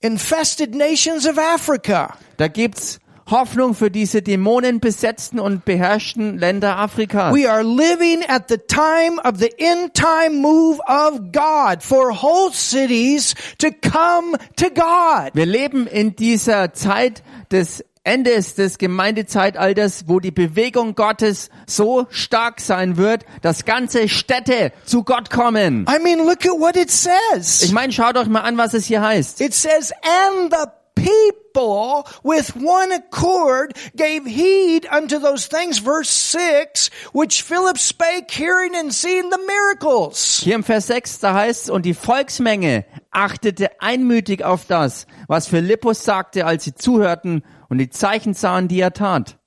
[0.00, 2.16] infested nations of Africa.
[2.38, 2.98] Da gibt's
[3.30, 7.34] Hoffnung für diese dämonenbesetzten und beherrschten Länder Afrikas.
[7.34, 12.50] We are living at the time of the end time move of God for whole
[12.52, 15.34] cities to come to God.
[15.34, 22.60] Wir leben in dieser Zeit des Endes des Gemeindezeitalters, wo die Bewegung Gottes so stark
[22.60, 25.86] sein wird, dass ganze Städte zu Gott kommen.
[25.88, 27.62] I mean, look at what it says.
[27.62, 29.40] Ich meine, schaut euch mal an, was es hier heißt.
[29.40, 36.90] It says, and the people with one accord gave heed unto those things, verse 6,
[37.12, 40.40] which Philip spake, hearing and seeing the miracles.
[40.42, 45.46] Hier im Vers 6, da heißt es, und die Volksmenge achtete einmütig auf das, was
[45.46, 49.38] Philippus sagte, als sie zuhörten und die Zeichen sahen, die er tat.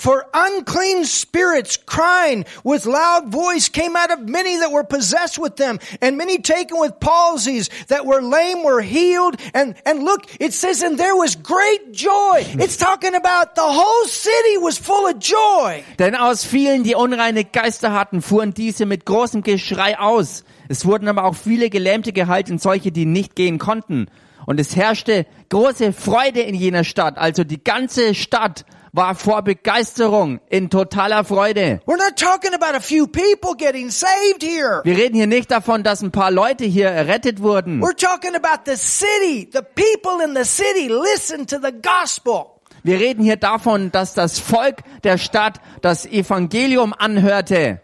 [0.00, 5.56] For unclean spirits crying with loud voice came out of many that were possessed with
[5.56, 9.36] them, and many taken with palsies that were lame were healed.
[9.52, 12.46] And, and look, it says, and there was great joy.
[12.58, 15.84] It's talking about the whole city was full of joy.
[15.98, 20.44] Denn aus vielen, die unreine Geister hatten, fuhren diese mit großem Geschrei aus.
[20.70, 24.06] Es wurden aber auch viele Gelähmte geheilt und solche, die nicht gehen konnten.
[24.46, 27.18] Und es herrschte große Freude in jener Stadt.
[27.18, 31.80] Also die ganze Stadt war vor Begeisterung in totaler Freude.
[31.86, 34.80] We're not talking about a few people getting saved here.
[34.84, 37.80] Wir reden hier nicht davon, dass ein paar Leute hier errettet wurden.
[37.80, 39.48] We're talking about the city.
[39.52, 42.60] The people in the city listen to the gospel.
[42.82, 47.80] Wir reden hier davon, dass das Volk der Stadt das Evangelium anhörte.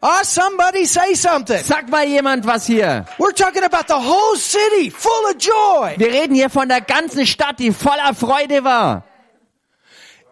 [0.00, 1.58] Ah, somebody say something.
[1.64, 3.04] Sag mal jemand was hier.
[3.18, 5.96] We're talking about the whole city full of joy.
[5.98, 9.07] Wir reden hier von der ganzen Stadt, die voller Freude war.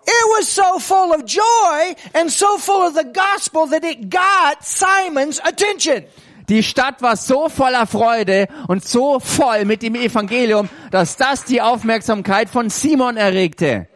[0.06, 4.62] It was so full of joy and so full of the gospel that it got
[4.62, 6.04] Simon's attention.
[6.48, 11.60] Die Stadt war so voller Freude und so voll mit dem Evangelium, dass das die
[11.60, 13.88] Aufmerksamkeit von Simon erregte.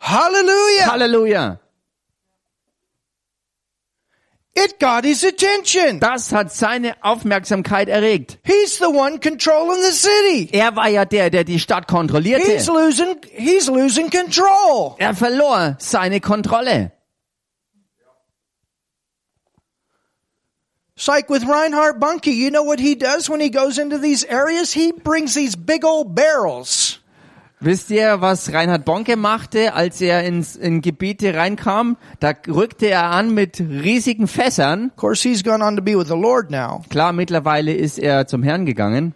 [0.00, 0.92] Hallelujah.
[0.92, 1.58] Halleluja.
[4.60, 6.00] It got his attention.
[6.00, 8.38] Das hat seine Aufmerksamkeit erregt.
[8.42, 10.48] He's the one controlling the city.
[10.52, 12.50] Er war ja der, der die Stadt kontrollierte.
[12.50, 14.96] He's losing, he's losing control.
[14.98, 16.90] Er verlor seine Kontrolle.
[20.96, 22.34] It's like with Reinhard Bunke.
[22.34, 24.72] You know what he does when he goes into these areas?
[24.72, 26.97] He brings these big old barrels.
[27.60, 31.96] Wisst ihr, was Reinhard Bonke machte, als er ins, in Gebiete reinkam?
[32.20, 34.90] Da rückte er an mit riesigen Fässern.
[34.90, 36.84] Of course, he's gone on to be with the Lord now.
[36.88, 39.14] Klar, mittlerweile ist er zum Herrn gegangen.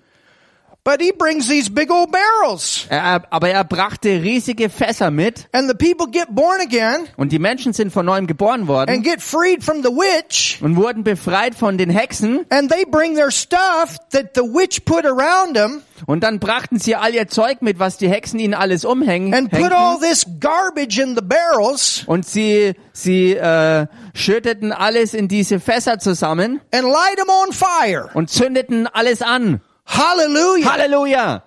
[0.85, 2.87] But he brings these big old barrels.
[2.91, 7.39] Er, aber er brachte riesige Fässer mit And the people get born again und die
[7.39, 10.59] Menschen sind von neuem geboren worden and get freed from the witch.
[10.61, 15.07] und wurden befreit von den Hexen And they bring their stuff that the witch put
[15.07, 18.85] around them und dann brachten sie all ihr Zeug mit, was die Hexen ihnen alles
[18.85, 19.33] umhängen.
[19.35, 25.29] and put all this garbage in the barrels Und sie, sie äh, schütteten alles in
[25.29, 28.09] diese Fässer zusammen and light them on fire.
[28.15, 29.61] und zündeten alles an.
[29.85, 30.67] Hallelujah.
[30.67, 31.43] Halleluja!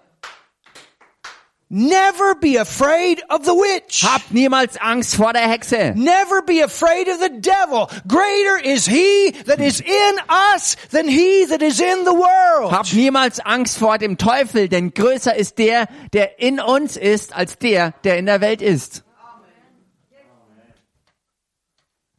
[1.67, 4.01] Never be afraid of the witch.
[4.03, 5.95] Habt niemals Angst vor der Hexe.
[5.95, 7.89] Never be afraid of the devil.
[8.07, 12.71] Greater is he that is in us than he that is in the world.
[12.71, 17.57] Habt niemals Angst vor dem Teufel, denn größer ist der, der in uns ist, als
[17.57, 19.03] der, der in der Welt ist.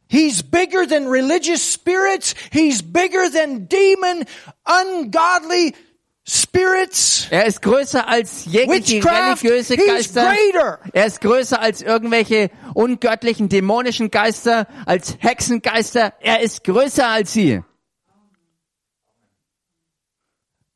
[0.09, 2.33] He's bigger than religious spirits.
[2.51, 4.25] He's bigger than demon,
[4.65, 5.73] ungodly
[6.27, 7.27] spirits.
[7.29, 10.33] Er ist größer als jegliche religiöse Geister.
[10.93, 16.13] Er ist größer als irgendwelche ungöttlichen dämonischen Geister, als Hexengeister.
[16.19, 17.61] Er ist größer als sie.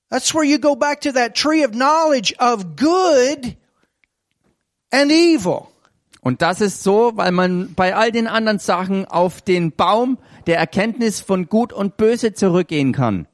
[0.09, 3.55] That's where you go back to that tree of knowledge of good
[4.91, 5.67] and evil.
[6.21, 10.57] Und das ist so, weil man bei all den anderen Sachen auf den Baum der
[10.57, 13.27] Erkenntnis von Gut und Böse zurückgehen kann.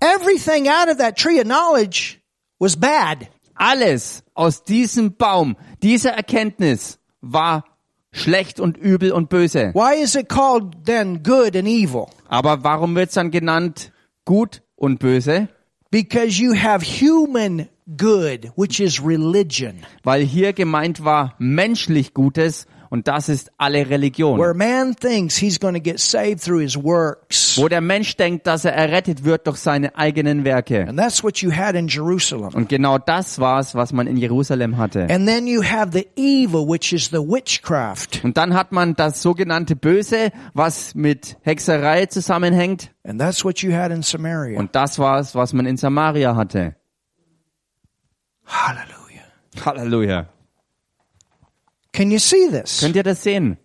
[0.00, 2.18] Everything out of that tree of knowledge
[2.58, 3.28] was bad.
[3.54, 7.64] Alles aus diesem Baum, dieser Erkenntnis war
[8.12, 9.72] schlecht und übel und böse.
[9.74, 12.06] Why is it called then good and evil?
[12.28, 13.92] Aber warum wird's dann genannt
[14.24, 15.48] gut und böse?
[15.90, 23.06] Because you have human good, which is religion, Weil hier gemeint war menschlich Gutes und
[23.06, 24.38] das ist alle Religion.
[24.38, 27.56] where man thinks he's going to get saved through his works.
[27.56, 30.86] Wo der Mensch denkt, dass er errettet wird durch seine eigenen Werke.
[30.88, 32.52] And that's what you had in Jerusalem.
[32.52, 35.06] Und genau das war's, was man in Jerusalem hatte.
[35.08, 38.24] And then you have the evil, which is the witchcraft.
[38.24, 42.90] Und dann hat man das sogenannte Böse, was mit Hexerei zusammenhängt.
[43.04, 44.58] And that's what you had in Samaria.
[44.58, 46.74] Und das war's, was man in Samaria hatte.
[48.44, 49.64] Hallelujah.
[49.64, 50.39] Halleluja.
[51.92, 52.80] Can you see this?
[52.80, 53.58] Könnt ihr das sehen?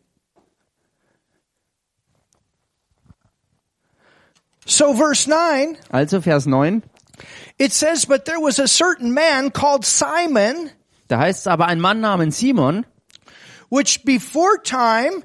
[4.66, 6.82] So verse 9, Also Vers 9.
[7.60, 10.72] it says, But there was a certain man called Simon,
[11.08, 12.86] Da heißt es aber ein Mann namens Simon
[13.70, 15.24] which before time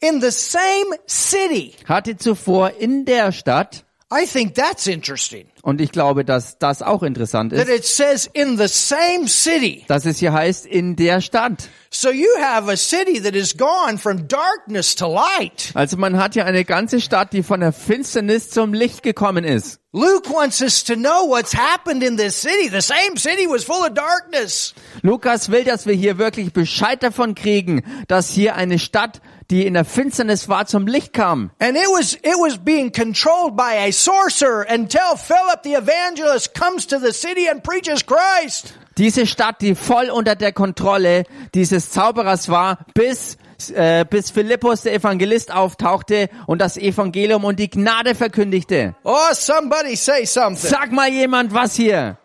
[0.00, 1.74] in the same city.
[1.86, 5.46] hatte zuvor in der Stadt, I think that's interesting.
[5.62, 9.84] und ich glaube, dass das auch interessant That ist, it says in the same city.
[9.88, 11.68] dass es hier heißt in der Stadt.
[11.90, 15.70] So you have a city that has gone from darkness to light.
[15.74, 19.78] Also man hat hier eine ganze Stadt, die von der Finsternis zum Licht gekommen ist.
[19.94, 22.68] Luke wants us to know what's happened in this city.
[22.70, 24.74] The same city was full of darkness.
[25.02, 29.20] Lukas will, dass wir hier wirklich Bescheid davon kriegen, dass hier eine Stadt,
[29.52, 31.50] die in der Finsternis war, zum Licht kam.
[31.60, 36.86] And it was, it was being controlled by a sorcerer until Philip the evangelist comes
[36.86, 38.74] to the city and preaches Christ.
[38.96, 41.24] Diese Stadt, die voll unter der Kontrolle
[41.54, 43.36] dieses Zauberers war, bis
[43.70, 48.94] äh, bis Philippus der Evangelist auftauchte und das Evangelium und die Gnade verkündigte.
[49.04, 50.70] Oh, somebody say something.
[50.70, 52.18] Sag mal jemand was hier.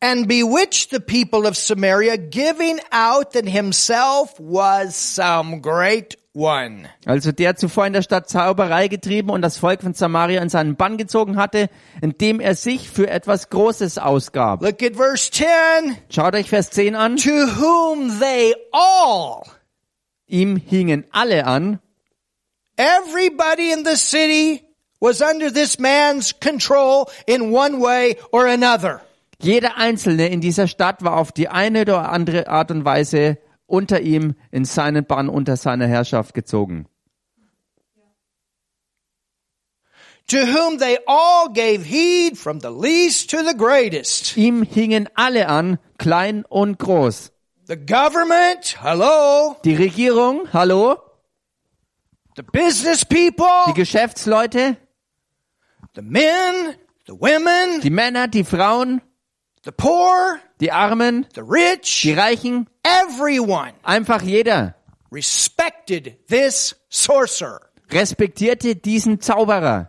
[0.00, 6.88] And bewitched the people of Samaria, giving out that himself was some great one.
[7.06, 10.76] Also der zuvor in der Stadt Zauberei getrieben und das Volk von Samaria in seinen
[10.76, 11.70] Bann gezogen hatte,
[12.02, 14.62] indem er sich für etwas Großes ausgab.
[14.62, 15.96] Look at verse 10.
[16.10, 17.16] Schaut euch Vers 10 an.
[17.16, 19.42] To whom they all,
[20.26, 21.78] Ihm hingen alle an,
[22.76, 24.62] everybody in the city
[25.00, 29.00] was under this man's control in one way or another.
[29.40, 34.00] Jeder Einzelne in dieser Stadt war auf die eine oder andere Art und Weise unter
[34.00, 36.86] ihm in seinen Bann unter seiner Herrschaft gezogen.
[40.28, 44.36] To whom they all gave heed from the least to the greatest.
[44.36, 47.30] Ihm hingen alle an, klein und groß.
[47.66, 49.56] The government, hello.
[49.64, 50.96] Die Regierung, hallo,
[52.36, 54.76] The business people, die Geschäftsleute,
[55.94, 56.74] the men,
[57.06, 59.00] the women, die Männer, die Frauen,
[59.64, 64.74] the poor, die Armen, the rich, die Reichen, everyone einfach jeder
[65.10, 67.60] respected this sorcerer.
[67.90, 69.88] respektierte diesen Zauberer.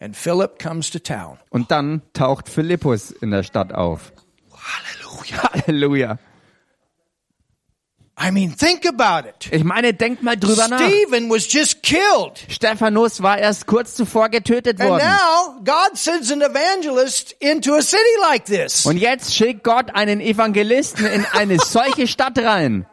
[0.00, 1.38] And Philip comes to town.
[1.50, 4.12] Und dann taucht Philippus in der Stadt auf.
[4.52, 5.52] Hallelujah.
[5.66, 6.18] Halleluja.
[8.24, 9.48] I mean, think about it.
[9.52, 10.78] Ich meine, denkt mal drüber nach.
[10.78, 12.38] Stephen was just killed.
[12.48, 15.02] Stephanus war erst kurz zuvor getötet And worden.
[15.04, 18.86] now God sends an evangelist into a city like this.
[18.86, 22.86] Und jetzt schickt Gott einen Evangelisten in eine solche Stadt rein.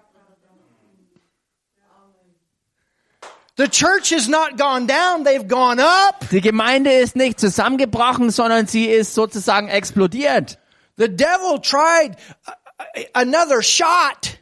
[3.58, 6.30] The church has not gone down, they've gone up.
[6.32, 10.58] Die Gemeinde ist nicht zusammengebrochen, sondern sie ist sozusagen explodiert.
[10.98, 12.16] The devil tried
[12.46, 14.39] a- a- another shot.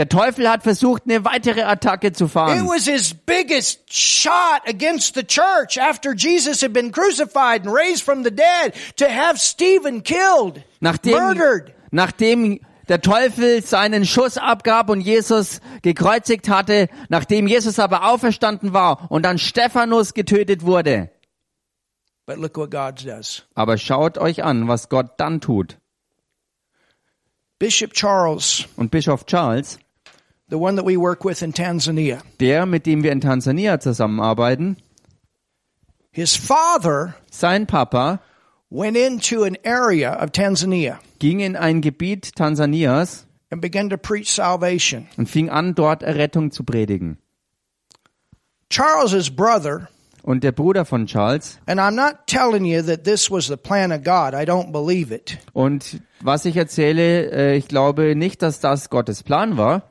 [0.00, 2.66] Der Teufel hat versucht, eine weitere Attacke zu It fahren.
[2.66, 8.24] was his biggest shot against the church after Jesus had been crucified and raised from
[8.24, 11.74] the dead to have Stephen killed, Nachdem, murdered.
[11.90, 19.04] nachdem der Teufel seinen Schuss abgab und Jesus gekreuzigt hatte, nachdem Jesus aber auferstanden war
[19.10, 21.10] und dann Stephanus getötet wurde.
[22.24, 23.42] But look what God does.
[23.54, 25.76] Aber schaut euch an, was Gott dann tut.
[27.58, 29.78] Bishop Charles, Und Bischof Charles,
[30.50, 34.76] the one that we work with in Tanzania, der, mit dem wir in Tansania zusammenarbeiten,
[36.12, 38.20] his father sein Papa
[38.68, 44.30] went into an area of Tanzania ging in ein Gebiet Tansanias and began to preach
[44.30, 45.08] salvation.
[45.16, 47.18] und fing an, dort Errettung zu predigen.
[48.70, 49.88] Charles's brother,
[50.22, 53.92] Und der Bruder von Charles, and I'm not telling you that this was the plan
[53.92, 54.34] of God.
[54.34, 55.38] I don't believe it.
[55.52, 59.84] und was ich erzähle, äh, ich glaube nicht, dass das Gottes Plan war,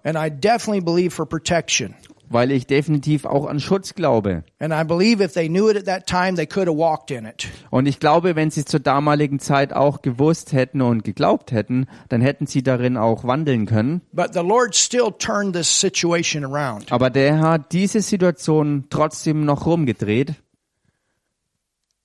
[2.29, 4.43] Weil ich definitiv auch an Schutz glaube.
[4.59, 7.25] And I believe if they knew it at that time, they could have walked in
[7.25, 7.47] it.
[7.71, 11.87] Und ich glaube, wenn sie es zur damaligen Zeit auch gewusst hätten und geglaubt hätten,
[12.09, 14.01] dann hätten sie darin auch wandeln können.
[14.13, 16.91] But the Lord still turned this situation around.
[16.91, 20.35] Aber der hat diese Situation trotzdem noch rumgedreht.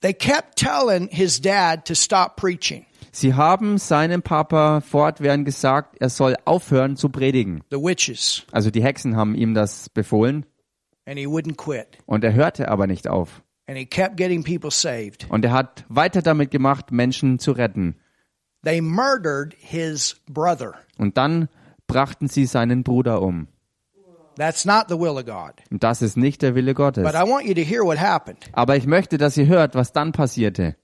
[0.01, 2.85] They kept telling his dad to stop preaching,
[3.15, 7.63] Sie haben seinem Papa fortwährend gesagt, er soll aufhören zu predigen.
[7.71, 10.45] the witches, Also die Hexen haben ihm das befohlen
[11.07, 11.87] and he wouldn't quit.
[12.07, 13.43] und er hörte aber nicht auf.
[13.69, 15.27] And he kept getting people saved.
[15.31, 17.95] Und er hat weiter damit gemacht, Menschen zu retten.
[18.65, 20.75] They murdered his brother.
[20.99, 21.49] Und dann
[21.87, 23.47] brachten sie seinen Bruder um.
[24.37, 25.53] That's not the will of God.
[25.71, 27.05] Und das ist nicht der Wille Gottes.
[27.05, 28.51] But I want you to hear what happened.
[28.53, 30.75] Aber ich möchte, dass ihr hört, was dann passierte.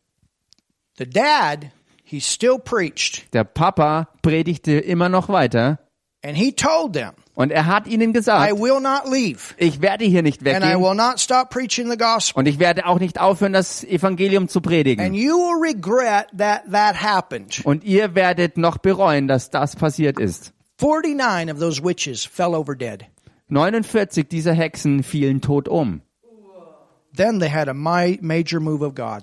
[0.97, 1.67] The dad,
[2.11, 5.79] he still preached, Der Papa predigte immer noch weiter
[6.23, 10.05] and he told them, und er hat ihnen I gesagt, will not leave, ich werde
[10.05, 12.41] hier nicht and I weggehen will not stop preaching the gospel.
[12.41, 15.15] und ich werde auch nicht aufhören, das Evangelium zu And predigen.
[15.15, 17.63] you will regret that that happened.
[17.65, 20.53] Und ihr werdet noch bereuen, dass das passiert ist.
[20.81, 23.05] 49 of those witches fell over dead.
[23.49, 26.03] 49 dieser Hexen fielen tot um.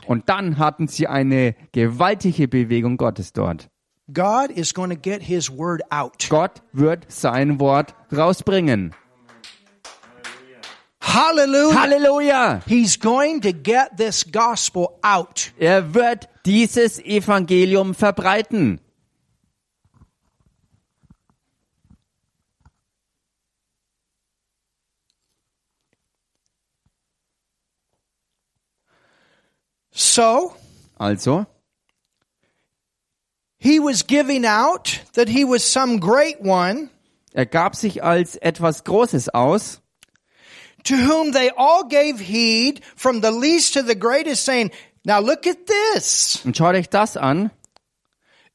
[0.08, 3.70] Und dann hatten sie eine gewaltige Bewegung Gottes dort.
[4.14, 6.30] God is going to get his word out.
[6.30, 8.94] Gott wird sein Wort rausbringen.
[11.02, 11.74] Hallelujah.
[11.74, 12.62] Halleluja!
[12.68, 15.52] He's going to get this gospel out.
[15.58, 18.80] Er wird dieses Evangelium verbreiten.
[29.98, 30.54] So,
[31.00, 31.48] Also,
[33.58, 36.92] he was giving out that he was some great one
[37.34, 39.82] er gab sich als etwas Großes aus,
[40.84, 44.70] to whom they all gave heed from the least to the greatest saying,
[45.04, 46.46] now look at this.
[46.46, 47.50] und schaut euch das an.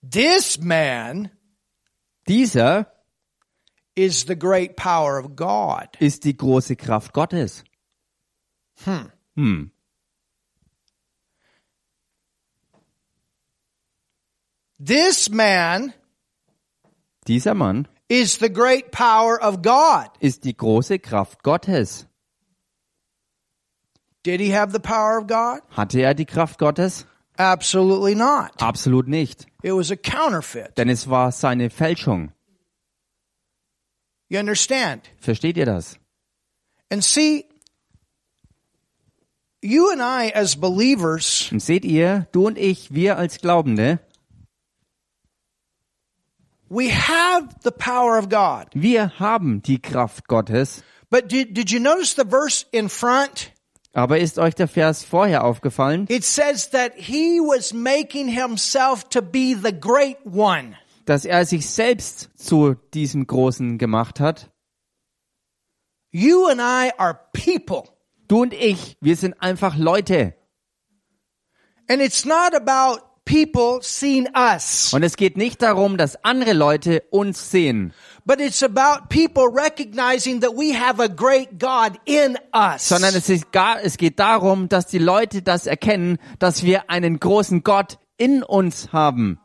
[0.01, 1.31] This man
[2.29, 2.87] Dieser
[3.97, 5.89] is the great power of God.
[5.99, 7.65] ist die große Kraft Gottes.
[8.85, 9.73] Hm.
[14.85, 15.93] This man
[17.29, 20.09] Dieser Mann is the great power of God.
[20.21, 22.07] ist die große Kraft Gottes.
[24.25, 25.61] Did he have the power of God?
[25.71, 27.07] Hatte er die Kraft Gottes?
[27.37, 28.51] Absolutely not.
[28.61, 29.47] Absolut nicht.
[29.63, 30.77] It was a counterfeit.
[30.77, 32.33] Denn es war seine Fälschung.
[34.29, 35.11] You understand?
[35.19, 35.97] Versteht ihr das?
[36.91, 37.47] And see,
[39.63, 43.99] you and I as believers, Und seht ihr, du und ich, wir als Glaubende,
[46.73, 48.69] we have the power of God.
[48.75, 50.83] wir haben die Kraft Gottes.
[51.11, 53.53] But did, did you notice the verse in front?
[53.95, 59.21] Aber ist euch der Vers vorher aufgefallen, It says that he was making himself to
[59.21, 60.77] be the great one.
[61.05, 64.51] dass er sich selbst zu diesem Großen gemacht hat?
[66.11, 67.85] You and I are people.
[68.29, 70.35] Du und ich, wir sind einfach Leute.
[71.89, 77.03] And it's not about people seeing us, Und es geht nicht darum, dass andere Leute
[77.11, 77.93] uns sehen,
[78.25, 82.89] but it's about people recognizing that we have a great God in us.
[82.89, 87.21] sondern es, ist gar, es geht darum, dass die Leute das erkennen, dass wir einen
[87.21, 89.39] großen Gott in uns haben.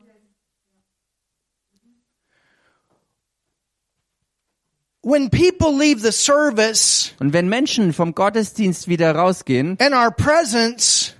[5.03, 11.13] When people leave the service Und wenn Menschen vom Gottesdienst wieder rausgehen and our presence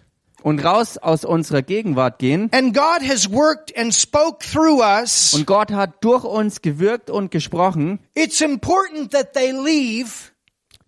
[0.47, 2.49] und raus aus unserer Gegenwart gehen.
[2.53, 7.31] And God has worked and spoke through us, und Gott hat durch uns gewirkt und
[7.31, 10.31] gesprochen, it's important that they leave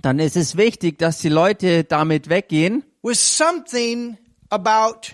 [0.01, 4.18] dann ist es wichtig, dass die Leute damit weggehen, with something
[4.49, 5.10] about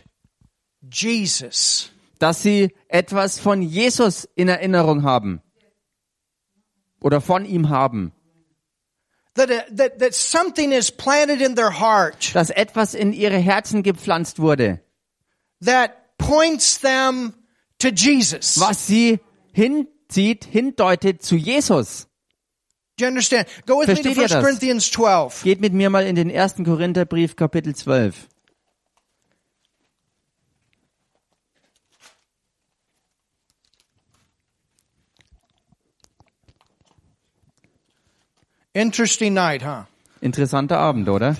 [0.93, 1.89] Jesus.
[2.19, 5.41] dass sie etwas von Jesus in Erinnerung haben
[7.01, 8.11] oder von ihm haben,
[12.33, 14.81] dass etwas in ihre Herzen gepflanzt wurde,
[15.63, 17.33] that points them
[17.79, 18.59] to Jesus.
[18.59, 19.19] was sie
[19.51, 22.07] hinzieht, hindeutet zu Jesus.
[22.97, 23.47] Do you understand?
[23.65, 24.41] Go with me to Versteht ihr 1 das?
[24.43, 25.43] Corinthians 12.
[25.43, 28.29] Geht mit mir mal in den ersten Korintherbrief Kapitel 12.
[38.75, 39.85] Interesting night, huh?
[40.21, 41.37] Interessanter Abend, oder?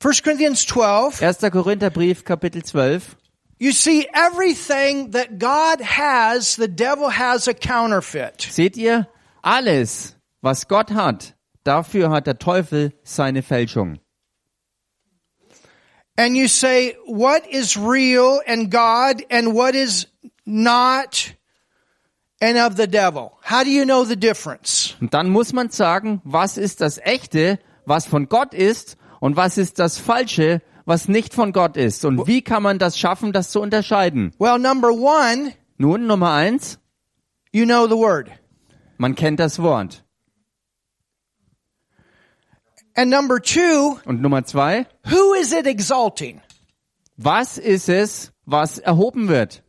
[0.00, 1.20] 1 Corinthians 12.
[1.22, 3.16] Erster Korintherbrief Kapitel 12.
[3.58, 8.42] You see, everything that God has, the devil has a counterfeit.
[8.42, 9.08] Seht ihr,
[9.42, 13.98] alles, was Gott hat, dafür hat der Teufel seine Fälschung.
[16.16, 20.06] And you say, what is real and God and what is
[20.46, 21.34] not
[22.40, 23.32] and of the devil?
[23.42, 24.94] How do you know the difference?
[25.00, 29.58] Und dann muss man sagen, was ist das Echte, was von Gott ist und was
[29.58, 32.04] ist das Falsche, was nicht von Gott ist.
[32.04, 34.32] Und wie kann man das schaffen, das zu unterscheiden?
[34.38, 36.78] Well, number one, Nun, Nummer eins,
[37.52, 38.30] you know the word.
[38.98, 40.04] man kennt das Wort.
[42.96, 46.40] And number two, Und Nummer zwei, who is it exalting?
[47.16, 49.63] was ist es, was erhoben wird?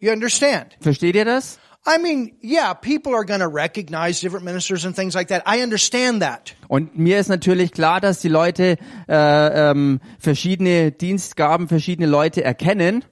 [0.00, 0.76] You understand?
[0.80, 1.58] Versteht ihr das?
[1.86, 5.42] I mean, yeah, people are going to recognize different ministers and things like that.
[5.46, 6.54] I understand that.
[6.68, 8.76] Und mir ist natürlich klar, dass die Leute
[9.08, 13.04] äh, ähm, verschiedene Dienstgaben, verschiedene Leute erkennen.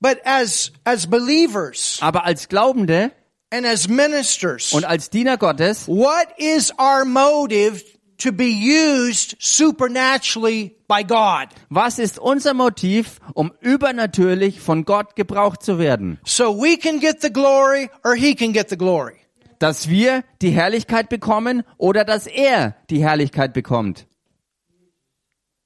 [0.00, 3.12] But as, as believers Aber als Glaubende
[3.50, 7.82] and as ministers, und als Diener Gottes, what is our motive
[8.20, 11.48] to be used supernaturally by God?
[11.68, 16.18] was ist unser Motiv, um übernatürlich von Gott gebraucht zu werden?
[16.24, 19.16] So we can get the glory or he can get the glory.
[19.58, 24.06] Dass wir die Herrlichkeit bekommen oder dass er die Herrlichkeit bekommt.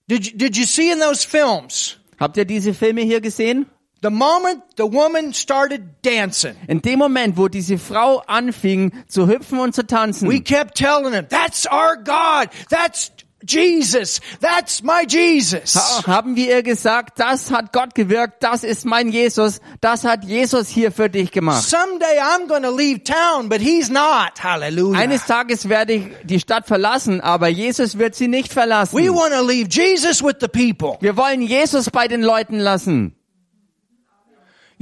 [0.06, 1.98] Did you, did you see in those films?
[2.18, 3.66] Habt ihr diese Filme hier gesehen?
[4.04, 9.58] The moment the woman started dancing, In dem Moment, wo diese Frau anfing zu hüpfen
[9.58, 12.50] und zu tanzen, we kept telling him, that's our God.
[12.68, 13.10] That's
[13.46, 14.20] Jesus.
[14.40, 15.74] That's my Jesus.
[15.74, 20.24] ha- haben wir ihr gesagt, das hat Gott gewirkt, das ist mein Jesus, das hat
[20.24, 21.62] Jesus hier für dich gemacht.
[21.64, 24.42] Someday I'm going to leave town, but he's not.
[24.42, 24.98] Hallelujah.
[24.98, 28.98] Eines Tages werde ich die Stadt verlassen, aber Jesus wird sie nicht verlassen.
[28.98, 30.98] We want to leave Jesus with the people.
[31.00, 33.13] Wir wollen Jesus bei den Leuten lassen.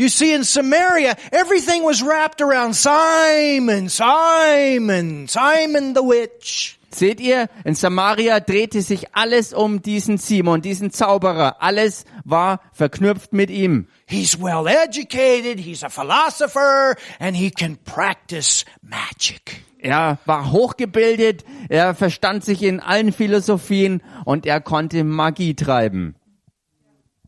[0.02, 6.76] You see, in Samaria, everything was wrapped around Simon, Simon, Simon the witch.
[6.90, 11.62] Seht ihr, in Samaria drehte sich alles um diesen Simon, diesen Zauberer.
[11.62, 13.86] Alles war verknüpft mit ihm.
[14.06, 19.62] He's well educated, he's a philosopher, and he can practice magic.
[19.78, 26.16] Er war hochgebildet, er verstand sich in allen Philosophien und er konnte Magie treiben.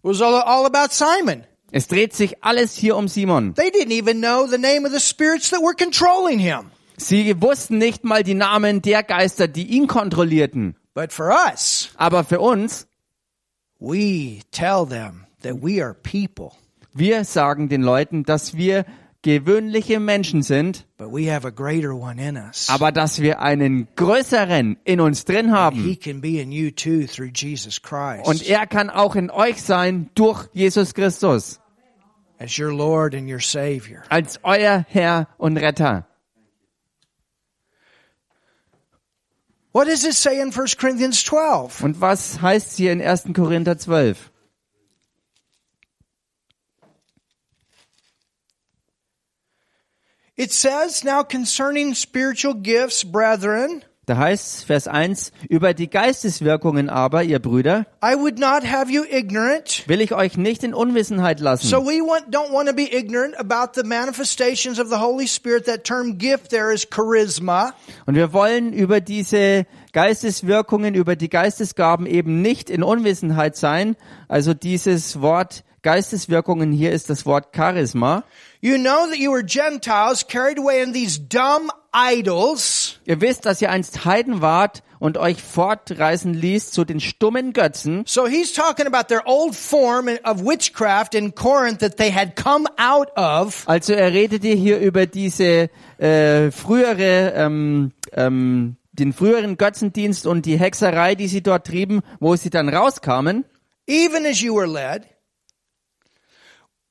[0.02, 1.44] It was all, all about Simon.
[1.76, 3.52] Es dreht sich alles hier um Simon.
[3.56, 6.70] They didn't even know the name of the spirits that were controlling him.
[6.96, 10.76] Sie wussten nicht mal die Namen der Geister, die ihn kontrollierten.
[10.94, 12.86] But for us, Aber für uns,
[13.80, 16.52] we tell them that we are people,
[16.92, 18.84] wir sagen den Leuten, dass wir
[19.22, 22.68] gewöhnliche Menschen sind, but we have a greater one in us.
[22.68, 25.82] aber dass wir einen größeren in uns drin haben.
[25.82, 29.60] He can be in you too through Jesus Christ Und er kann auch in euch
[29.60, 31.58] sein durch Jesus Christus
[32.38, 34.04] as your Lord and your Savior.
[34.10, 36.06] als euer Herr und Retter.
[39.72, 41.82] What does it say in 1 Corinthians 12?
[41.82, 43.34] Und was heißt hier in 1.
[43.34, 44.30] Korinther 12?
[50.36, 57.22] It says, now concerning spiritual gifts, brethren, Da heißt Vers 1, über die Geisteswirkungen aber,
[57.22, 59.84] ihr Brüder, I would not have you ignorant.
[59.86, 61.66] will ich euch nicht in Unwissenheit lassen.
[61.66, 65.64] So we want, don't want to be ignorant about the manifestations of the Holy Spirit.
[65.64, 67.72] That term gift there is charisma.
[68.04, 73.96] Und wir wollen über diese Geisteswirkungen, über die Geistesgaben eben nicht in Unwissenheit sein.
[74.28, 78.24] Also dieses Wort Geisteswirkungen hier ist das Wort Charisma.
[78.64, 82.98] You know that you were Gentiles carried away in these dumb idols.
[83.04, 88.04] Ihr wisst, dass ihr einst Heiden wart und euch fortreisen ließ zu den stummen Götzen.
[88.06, 92.66] So he's talking about their old form of witchcraft in Corinth that they had come
[92.78, 93.68] out of.
[93.68, 95.68] Also er redet hier über diese
[95.98, 102.34] äh, frühere, ähm, ähm, den früheren Götzendienst und die Hexerei, die sie dort trieben, wo
[102.34, 103.44] sie dann rauskamen.
[103.86, 105.06] even as you were led.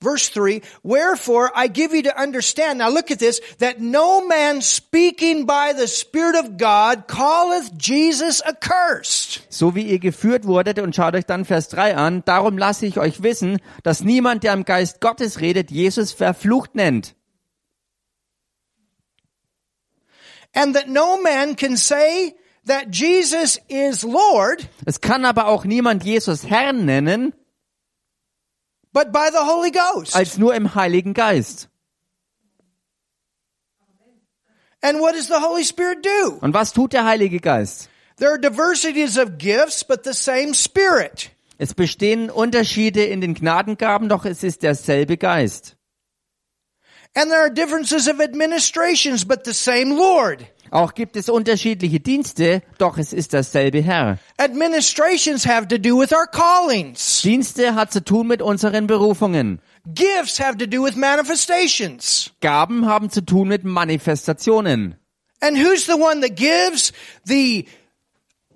[0.04, 4.62] Verse 3, wherefore I give you to understand, now look at this, that no man
[4.62, 9.42] speaking by the Spirit of God calleth Jesus accursed.
[9.50, 13.00] So wie ihr geführt wurdet und schaut euch dann Vers 3 an, darum lasse ich
[13.00, 17.16] euch wissen, dass niemand, der im Geist Gottes redet, Jesus verflucht nennt.
[20.54, 22.36] And that no man can say
[22.66, 27.34] that Jesus is Lord, Es kann aber auch niemand Jesus Herrn nennen,
[28.94, 30.16] but by the Holy Ghost.
[30.16, 31.68] als nur im Heiligen Geist.
[34.82, 36.38] and what does the Holy Spirit do?
[36.42, 37.90] Und was tut der Heilige Geist?
[38.18, 41.32] There are diversities of gifts, but the same Spirit.
[41.58, 45.76] Es bestehen Unterschiede in den Gnadengaben, doch es ist derselbe Geist.
[47.16, 50.46] And there are differences of administrations, but the same Lord.
[50.74, 54.18] Auch gibt es unterschiedliche Dienste, doch es ist derselbe Herr.
[54.38, 57.22] Administrations have to do with our callings.
[57.22, 59.60] Dienste hat zu tun mit unseren Berufungen.
[59.86, 62.32] Gifts have to do with manifestations.
[62.42, 64.96] Gaben haben zu tun mit Manifestationen.
[65.42, 66.92] And who's the one that gives
[67.24, 67.68] the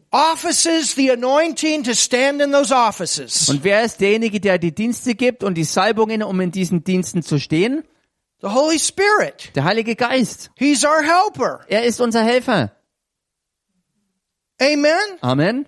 [0.10, 3.48] offices, the anointing to stand in those offices?
[3.48, 7.22] Und wer ist derjenige, der die Dienste gibt und die Salbungen, um in diesen Diensten
[7.22, 7.84] zu stehen?
[8.42, 9.52] The Holy Spirit.
[9.56, 10.52] Der Heilige Geist.
[10.56, 11.66] He's our helper.
[11.68, 12.72] Er ist unser Helfer.
[14.62, 14.94] Amen.
[15.22, 15.68] Amen.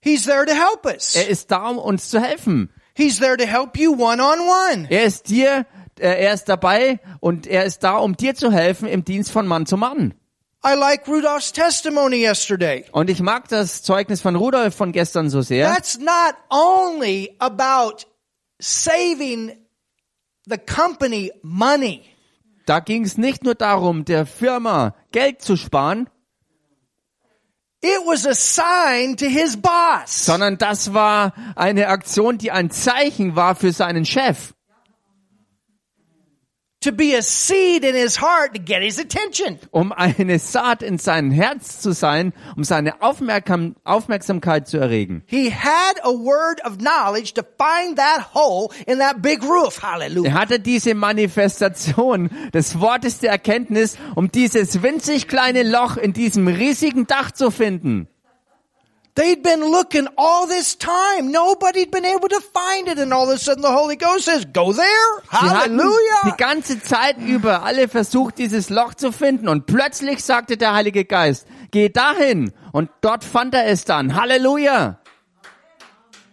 [0.00, 1.16] He's there to help us.
[1.16, 2.70] Er ist da, um uns zu helfen.
[2.94, 4.86] He's there to help you one on one.
[4.88, 5.66] Er ist dir,
[5.98, 9.46] äh, er ist dabei und er ist da, um dir zu helfen im Dienst von
[9.46, 10.14] Mann zu Mann.
[10.64, 12.84] I like Rudolph's testimony yesterday.
[12.92, 15.68] Und ich mag das Zeugnis von Rudolf von gestern so sehr.
[15.68, 18.06] That's not only about
[18.60, 19.65] saving
[20.46, 22.02] the company money.
[22.66, 26.08] Da ging es nicht nur darum, der Firma Geld zu sparen,
[27.82, 30.24] It was a sign to his boss.
[30.24, 34.54] sondern das war eine Aktion, die ein Zeichen war für seinen Chef.
[36.86, 39.58] To be a seed in his heart to get his attention.
[39.72, 45.24] um eine Saat in sein Herz zu sein, um seine Aufmerksam Aufmerksamkeit zu erregen.
[45.26, 49.82] He had a word of knowledge to find that hole in that big roof.
[49.82, 50.30] Hallelujah.
[50.30, 56.46] Er hatte diese Manifestation des Wortes der Erkenntnis, um dieses winzig kleine Loch in diesem
[56.46, 58.06] riesigen Dach zu finden.
[59.16, 61.32] They'd been looking all this time.
[61.32, 62.98] Nobody'd been able to find it.
[62.98, 64.84] And all of a sudden the Holy Ghost says, go there.
[65.30, 66.36] Hatten die Hallelujah.
[66.36, 71.46] ganze Zeit über alle versucht, dieses Loch zu finden und plötzlich sagte der Heilige Geist,
[71.70, 74.14] geh dahin und dort fand er es dann.
[74.14, 74.98] Halleluja!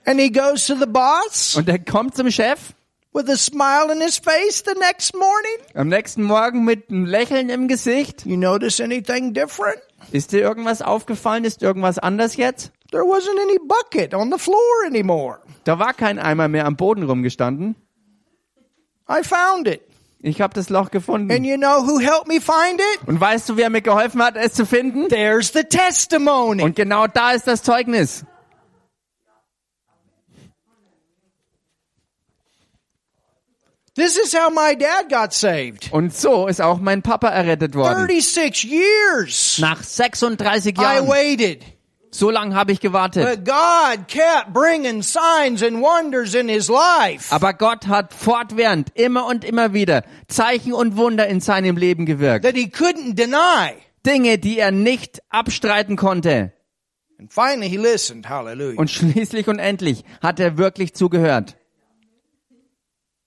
[0.06, 2.74] And he goes to the boss Und er kommt zum Chef
[3.14, 5.58] with a smile in his face the next morning.
[5.76, 8.26] am nächsten Morgen mit einem Lächeln im Gesicht.
[8.26, 9.80] You notice anything different?
[10.14, 11.44] Ist dir irgendwas aufgefallen?
[11.44, 12.72] Ist irgendwas anders jetzt?
[12.92, 15.40] There wasn't any bucket on the floor anymore.
[15.64, 17.76] Da war kein Eimer mehr am Boden rumgestanden.
[19.10, 19.82] I found it.
[20.22, 21.44] Ich habe das Loch And gefunden.
[21.44, 23.08] you know who helped me find it?
[23.08, 25.10] Und weißt du, wer mir geholfen hat, es zu finden?
[25.10, 26.62] There's the testimony.
[26.62, 28.24] Und genau da ist das Zeugnis.
[33.96, 35.92] This is how my dad got saved.
[35.92, 38.08] Und so ist auch mein Papa errettet worden.
[38.08, 41.08] 36 years Nach 36 I Jahren.
[41.08, 41.64] waited.
[42.10, 43.24] So lange habe ich gewartet.
[43.24, 47.34] But God kept bringing signs and wonders in his life.
[47.34, 52.46] Aber Gott hat fortwährend, immer und immer wieder Zeichen und Wunder in seinem Leben gewirkt.
[52.46, 53.76] that he couldn't deny.
[54.06, 56.52] Dinge, die er nicht abstreiten konnte.
[57.20, 58.28] And finally he listened.
[58.28, 58.78] Hallelujah.
[58.80, 61.56] Und schließlich und endlich hat er wirklich zugehört.
[61.56, 61.56] And the
[62.34, 63.23] last one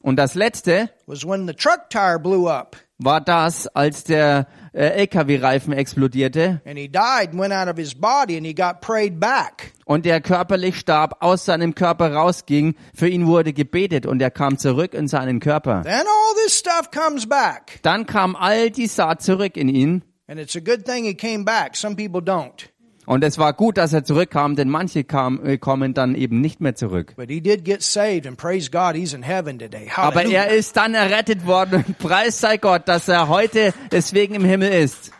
[0.00, 5.04] Und das letzte was when the truck tire blew up war das, als der äh,
[5.06, 9.18] LKW-Reifen explodierte and he died and went out of his body and he got prayed
[9.18, 9.72] back.
[9.84, 12.74] und er körperlich starb, aus seinem Körper rausging.
[12.94, 15.82] Für ihn wurde gebetet und er kam zurück in seinen Körper.
[15.82, 17.80] Then all this stuff comes back.
[17.82, 20.04] Dann kam all die Saat zurück in ihn.
[20.26, 21.76] And it's a good thing he came back.
[21.76, 22.70] Some people don't.
[23.06, 26.60] Und es war gut, dass er zurückkam, denn manche kam, äh, kommen dann eben nicht
[26.60, 27.14] mehr zurück.
[27.16, 29.90] But he did get saved and praise God he's in heaven today.
[29.94, 34.44] Aber er ist dann errettet worden und preis sei Gott, dass er heute deswegen im
[34.44, 35.12] Himmel ist.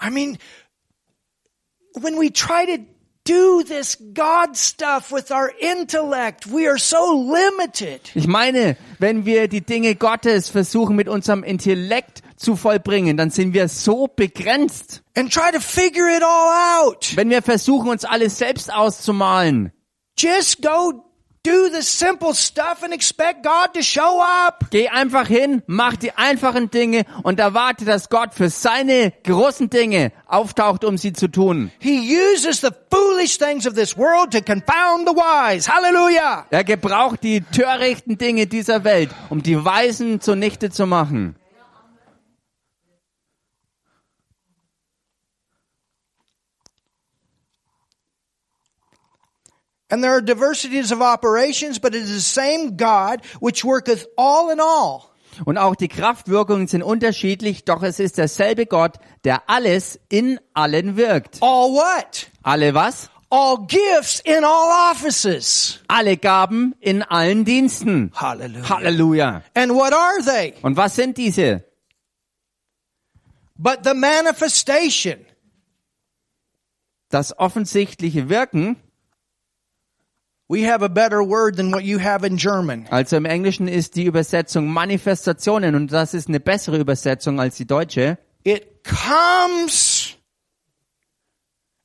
[0.00, 0.38] I mean,
[1.94, 2.82] when we try to
[3.24, 8.10] do this God stuff with our intellect, we are so limited.
[8.14, 13.54] Ich meine, wenn wir die Dinge Gottes versuchen mit unserem Intellekt zu vollbringen, dann sind
[13.54, 15.02] wir so begrenzt.
[15.16, 17.16] And try to figure it all out.
[17.16, 19.72] Wenn wir versuchen, uns alles selbst auszumalen.
[20.16, 21.04] Just go
[21.44, 24.70] do the simple stuff and expect God to show up.
[24.70, 30.12] Geh einfach hin, mach die einfachen Dinge und erwarte, dass Gott für seine großen Dinge
[30.26, 31.70] auftaucht, um sie zu tun.
[31.78, 35.70] He uses the foolish things of this world to confound the wise.
[35.70, 36.46] Hallelujah.
[36.50, 41.36] Er gebraucht die törichten Dinge dieser Welt, um die Weisen zunichte zu machen.
[49.94, 54.50] And there are diversities of operations, but it is the same God which worketh all
[54.50, 55.14] in all.
[55.44, 60.96] Und auch die Kraftwirkungen sind unterschiedlich, doch es ist derselbe Gott, der alles in allen
[60.96, 61.40] wirkt.
[61.40, 62.26] All what?
[62.42, 63.08] Alle was?
[63.30, 65.78] All gifts in all offices.
[65.86, 68.10] Alle Gaben in allen Diensten.
[68.16, 68.68] Hallelujah.
[68.68, 69.42] Halleluja.
[69.54, 70.54] And what are they?
[70.62, 71.62] Und was sind diese?
[73.56, 75.24] But the manifestation.
[77.10, 78.74] Das offensichtliche Wirken,
[80.54, 82.86] We have a better word than what you have in German.
[82.90, 87.66] also im Englischen ist die Übersetzung Manifestationen und das ist eine bessere Übersetzung als die
[87.66, 88.18] deutsche.
[88.44, 90.16] It comes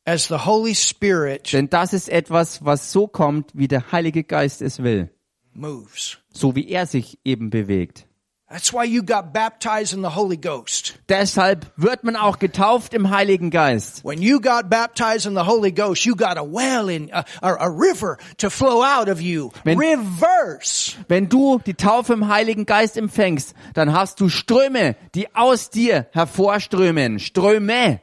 [0.06, 4.62] as the Holy Spirit Denn das ist etwas, was so kommt, wie der Heilige Geist
[4.62, 5.10] es will.
[5.54, 6.20] moves.
[6.32, 8.06] So wie er sich eben bewegt.
[8.52, 10.98] That's why you got baptized in the Holy Ghost.
[11.08, 14.04] Deshalb wird man auch getauft im Heiligen Geist.
[14.04, 17.70] When you got baptized in the Holy Ghost, you got a well in a, a,
[17.70, 19.52] river to flow out of you.
[19.64, 20.96] Wenn- Reverse.
[21.08, 26.08] Wenn du die Taufe im Heiligen Geist empfängst, dann hast du Ströme, die aus dir
[26.14, 27.20] hervorströmen.
[27.20, 28.02] Ströme.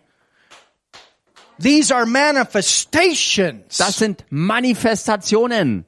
[1.61, 3.79] These are manifestations.
[3.79, 5.87] Das sind Manifestationen.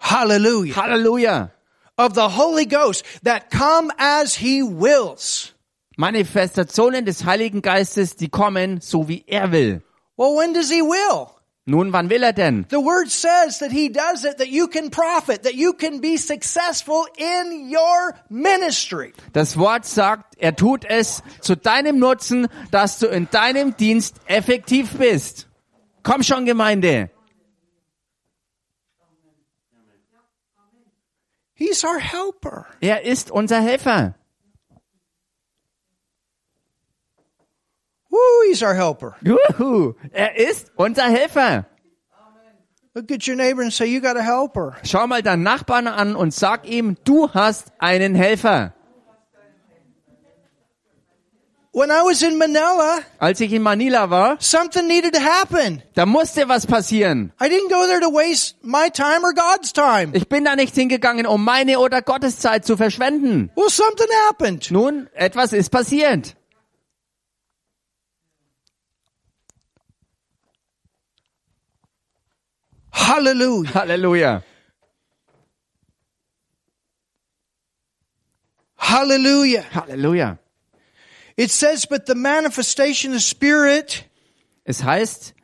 [0.00, 0.74] Hallelujah.
[0.74, 1.50] Halleluja.
[1.96, 5.52] Of the Holy Ghost that come as He wills.
[5.96, 9.82] Manifestationen des Heiligen Geistes, die kommen, so wie er will.
[10.16, 11.30] Well, when does He will?
[11.66, 12.66] Nun, wann will er denn?
[12.68, 16.18] The word says that He does it that you can profit, that you can be
[16.18, 19.14] successful in your ministry.
[19.32, 24.98] Das Wort sagt, er tut es zu deinem Nutzen, dass du in deinem Dienst effektiv
[24.98, 25.46] bist.
[26.02, 27.10] Komm schon, Gemeinde.
[31.54, 32.66] He's our helper.
[32.80, 34.14] Er ist unser Helfer.
[38.10, 38.18] Woo,
[38.48, 39.16] He's our helper.
[39.22, 41.66] Juhu, er ist unser Helfer.
[42.96, 44.76] Look at your neighbor and say, you got a helper.
[44.84, 48.72] Schau mal deinen Nachbarn an und sag ihm, du hast einen Helfer.
[51.76, 55.82] When I was in Manila, Als ich in Manila war, something needed to happen.
[55.94, 57.32] da musste was passieren.
[57.40, 60.12] I didn't go there to waste my time or God's time.
[60.14, 63.50] Ich bin da nicht hingegangen, um meine oder Gottes Zeit zu verschwenden.
[63.56, 64.70] Well, something happened.
[64.70, 66.36] Nun, etwas ist passiert.
[72.92, 73.72] Hallelujah.
[73.74, 74.42] Halleluja.
[78.76, 79.64] Hallelujah.
[79.72, 80.38] Halleluja.
[81.36, 84.04] It says, but the manifestation of Spirit
[84.64, 85.34] Es heißt,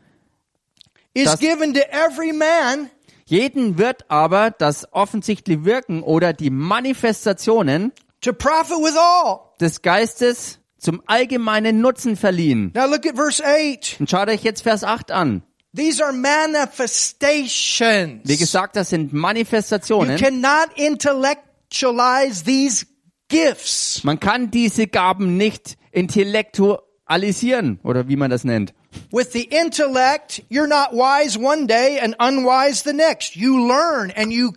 [1.15, 2.91] is given to every man
[3.27, 9.41] jeden wird aber das offensichtliche Wirken oder die Manifestationen to profit with all.
[9.61, 12.73] des Geistes zum allgemeinen Nutzen verliehen.
[12.75, 13.97] Now look at verse 8.
[14.01, 15.43] Und schaut euch jetzt Vers 8 an.
[15.77, 18.23] These are manifestations.
[18.25, 20.17] Wie gesagt, das sind You Manifestationen.
[20.19, 22.87] cannot intellectualize these
[23.31, 24.05] gifts.
[24.05, 28.75] Man kann diese Gaben nicht intellektualisieren oder wie man das nennt.
[29.13, 33.37] With the intellect, you're not wise one day and unwise the next.
[33.37, 34.53] You learn and you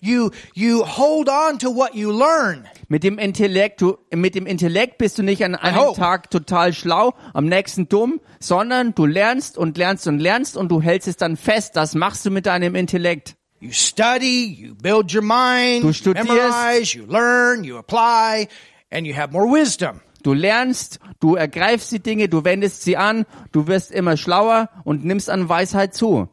[0.00, 2.66] you you hold on to what you learn.
[2.88, 5.94] Mit dem Intellekt, du, mit dem Intellekt bist du nicht an einem.
[5.94, 10.80] Tag total schlau, am nächsten dumm, sondern du lernst und lernst und lernst und du
[10.80, 11.76] hältst es dann fest.
[11.76, 13.36] Das machst du mit deinem Intellekt.
[13.60, 16.28] You study, you build your mind, Du you studierst.
[16.28, 18.48] memorize, you learn, you apply,
[18.90, 20.00] and you have more wisdom.
[20.22, 25.04] Du lernst, du ergreifst die Dinge, du wendest sie an, du wirst immer schlauer und
[25.04, 26.28] nimmst an Weisheit zu.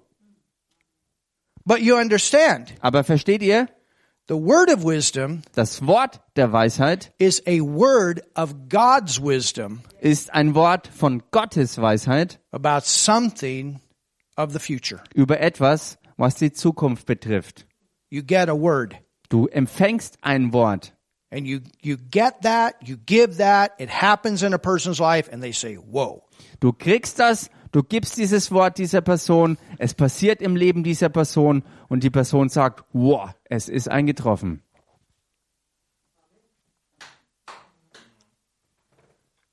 [1.65, 3.67] But you understand, Aber versteht ihr?
[4.27, 10.33] The word of wisdom Das Wort der Weisheit is a word of God's wisdom ist
[10.33, 13.79] ein Wort von Gottes Weisheit about something
[14.37, 15.01] of the future.
[15.13, 17.65] über etwas, was die Zukunft betrifft.
[18.09, 18.95] You get a word
[19.33, 20.93] Du empfängst ein Wort
[21.31, 25.41] and you, you get that, you give that, it happens in a person's life and
[25.41, 26.21] they say, whoa.
[26.59, 31.63] Du kriegst das, du gibst dieses Wort dieser Person, es passiert im Leben dieser Person
[31.89, 34.61] und die Person sagt, wow, es ist eingetroffen.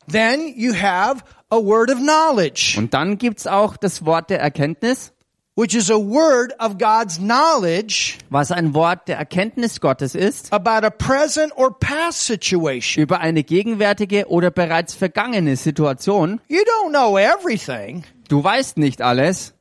[0.07, 5.15] Then you have a word of knowledge, Und dann gibt's auch das Wort der Erkenntnis,
[5.61, 10.87] which is a word of God's knowledge was ein Wort der Erkenntnis Gottes ist, about
[10.87, 13.03] a present or past situation.
[13.03, 16.41] über eine gegenwärtige oder bereits vergangene Situation.
[16.49, 18.05] You don't know everything.
[18.28, 19.53] Du weißt nicht alles,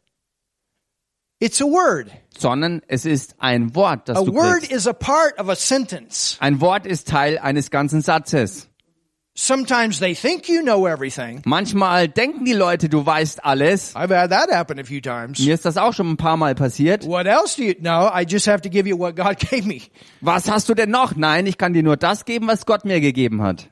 [1.42, 2.10] It's a word.
[2.38, 4.72] sondern es ist ein Wort, das A du word kriegst.
[4.72, 6.38] is a part of a sentence.
[6.40, 8.69] Ein Wort ist Teil eines ganzen Satzes.
[9.36, 11.42] Sometimes they think you know everything.
[11.46, 13.96] Manchmal denken die Leute, du weißt alles.
[13.96, 15.40] I've had that happen a few times.
[15.40, 17.06] Mir ist das auch schon ein paar Mal passiert.
[17.06, 18.10] What else do you know?
[18.14, 19.82] I just have to give you what God gave me.
[20.20, 21.16] Was hast du denn noch?
[21.16, 23.70] Nein, ich kann dir nur das geben, was Gott mir gegeben hat.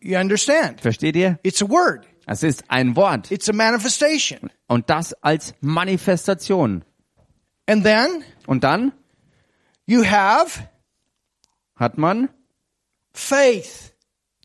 [0.00, 0.80] You understand?
[0.80, 1.38] Versteht ihr?
[1.42, 2.06] It's a word.
[2.26, 3.30] Es ist ein Wort.
[3.30, 4.50] It's a manifestation.
[4.66, 6.84] Und das als Manifestation.
[7.66, 8.92] And then Und dann
[9.86, 10.68] you have
[11.76, 12.28] hat man
[13.18, 13.92] faith.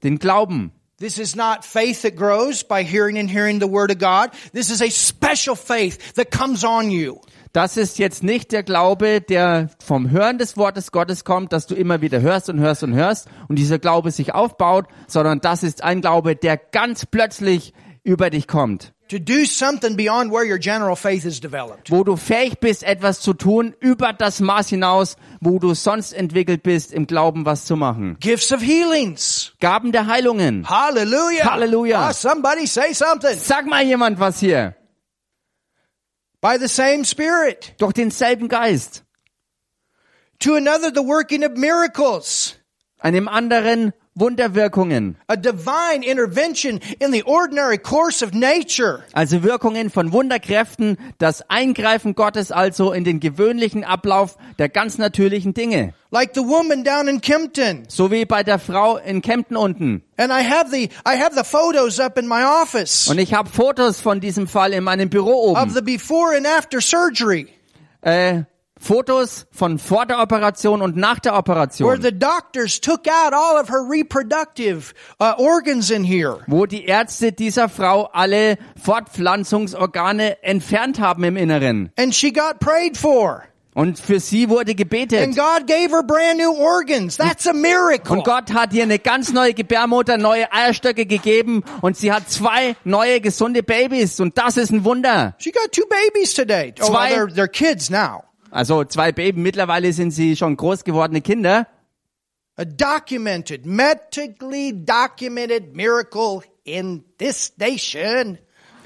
[0.04, 0.72] den Glauben.
[1.00, 4.30] This is not faith that grows by hearing and hearing the word of God.
[4.54, 7.20] This is a special faith that comes on you.
[7.52, 11.76] Das ist jetzt nicht der Glaube, der vom Hören des Wortes Gottes kommt, dass du
[11.76, 15.84] immer wieder hörst und hörst und hörst und dieser Glaube sich aufbaut, sondern das ist
[15.84, 17.74] ein Glaube, der ganz plötzlich
[18.04, 18.94] über dich kommt.
[19.10, 21.92] To do something beyond where your general faith is developed.
[21.92, 26.64] Wo du fähig bist, etwas zu tun über das Maß hinaus, wo du sonst entwickelt
[26.64, 28.18] bist, im Glauben was zu machen.
[28.20, 29.54] Gifts of healings.
[29.60, 30.68] Gaben der Heilungen.
[30.68, 31.46] Hallelujah.
[31.46, 32.10] Hallelujah.
[32.10, 33.38] Ah, somebody say something.
[33.38, 34.76] Sag mal jemand was hier.
[36.42, 37.76] By the same Spirit.
[37.78, 39.04] Durch denselben Geist.
[40.40, 42.56] To another, the working of miracles.
[43.00, 45.16] Einem anderen Wunderwirkungen.
[45.28, 49.04] A divine intervention in the ordinary course of nature.
[49.14, 55.54] Also Wirkungen von Wunderkräften, das Eingreifen Gottes also in den gewöhnlichen Ablauf der ganz natürlichen
[55.54, 55.94] Dinge.
[56.12, 57.86] Like the woman down in Kempton.
[57.88, 60.04] So wie bei der Frau in Kempten unten.
[60.18, 63.50] And I have the, I have the photos up in my office Und ich habe
[63.50, 65.74] Fotos von diesem Fall in meinem Büro of oben.
[65.74, 67.48] the before and after surgery
[68.02, 68.44] Äh,
[68.84, 72.02] Fotos von vor der Operation und nach der where Operation.
[72.02, 76.40] the doctors took out all of her reproductive uh, organs in here.
[76.48, 81.92] Wo die Ärzte dieser Frau alle Fortpflanzungsorgane entfernt haben im Inneren.
[81.98, 83.44] And she got prayed for.
[83.76, 85.36] Und für sie wurde And gebetet.
[85.36, 87.18] God gave her brand new organs.
[87.18, 88.18] That's a miracle.
[88.18, 92.76] Und Gott hat ihr eine ganz neue Gebärmutter, neue Eierstöcke gegeben und sie hat zwei
[92.84, 95.36] neue gesunde Babys und das ist ein Wunder.
[95.40, 96.74] She got two babies today.
[96.82, 98.26] Oh, well, Zwei- they're, they're kids now.
[98.54, 101.68] Also zwei Babys, mittlerweile sind sie schon groß gewordene Kinder.
[102.56, 108.38] A documented, medically documented miracle in this nation.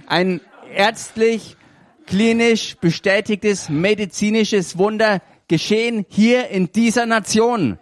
[0.08, 0.40] Ein
[0.74, 1.58] ärztlich,
[2.06, 7.78] klinisch bestätigtes medizinisches Wunder geschehen hier in dieser Nation.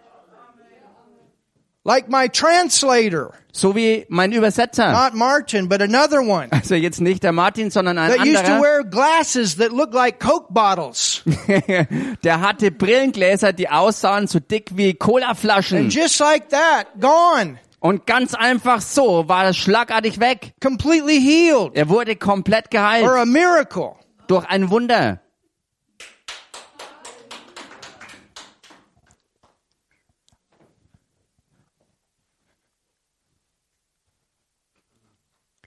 [1.88, 4.90] Like my translator, So wie mein Übersetzer.
[4.90, 8.40] not Martin, but another one Also jetzt nicht der Martin, sondern ein that used to
[8.40, 8.60] anderer.
[8.60, 11.22] wear glasses that look like Coke bottles.
[12.24, 15.78] Der hatte Brillengläser, die aussahen so dick wie Colaflaschen.
[15.78, 17.58] And just like that, gone.
[17.78, 20.54] Und ganz einfach so war das schlagartig weg.
[20.60, 21.76] Completely healed.
[21.76, 23.92] Er wurde komplett geheilt Or a miracle.
[24.26, 25.20] durch ein Wunder.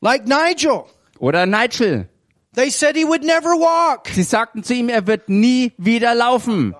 [0.01, 0.85] Like Nigel.
[1.19, 2.07] Oder Nigel.
[2.55, 6.73] They said he would never walk Sie sagten zu ihm, er wird nie wieder laufen.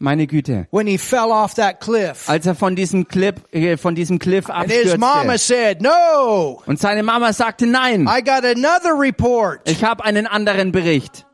[0.00, 0.66] Meine Güte.
[0.70, 2.28] when he fell off that cliff.
[2.28, 5.38] Als er von diesem Cliff, äh, von diesem Cliff And his mama abstürzte.
[5.54, 8.02] said, no, Und seine Mama sagte nein.
[8.08, 9.60] I got another report.
[9.68, 11.26] Ich habe einen anderen Bericht.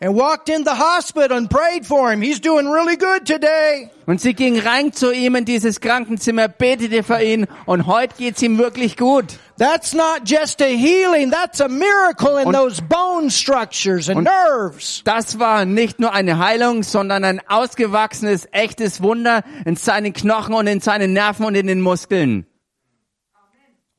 [0.00, 2.22] And walked in the hospital and prayed for him.
[2.22, 3.90] He's doing really good today.
[4.06, 8.40] Und sie ging rein zu ihm in dieses Krankenzimmer, betete für ihn und heute geht's
[8.42, 9.38] ihm wirklich gut.
[9.58, 15.02] That's not just a healing, that's a miracle in Und- those bone structures and nerves.
[15.04, 20.68] Das war nicht nur eine Heilung, sondern ein ausgewachsenes, echtes Wunder in seinen Knochen und
[20.68, 22.46] in seinen Nerven und in den Muskeln.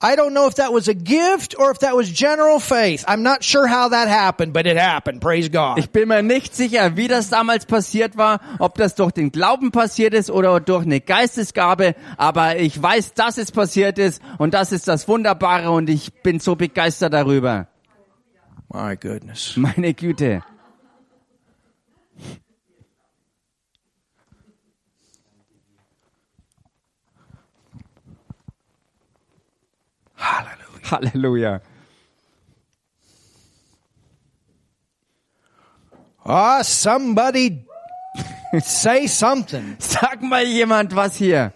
[0.01, 3.03] I don't know if that was a gift or if that was general faith.
[3.05, 5.19] I'm not sure how that happened, but it happened.
[5.19, 5.77] Praise God.
[5.77, 9.71] Ich bin mir nicht sicher, wie das damals passiert war, ob das durch den Glauben
[9.71, 14.71] passiert ist oder durch eine Geistesgabe, aber ich weiß, dass es passiert ist und das
[14.71, 17.67] ist das Wunderbare und ich bin so begeistert darüber.
[18.71, 19.57] My goodness.
[19.57, 20.43] Meine Güte.
[30.89, 31.61] Halleluja.
[36.25, 37.65] Ah, somebody
[38.59, 39.77] say something.
[39.79, 41.53] Sag mal jemand was hier.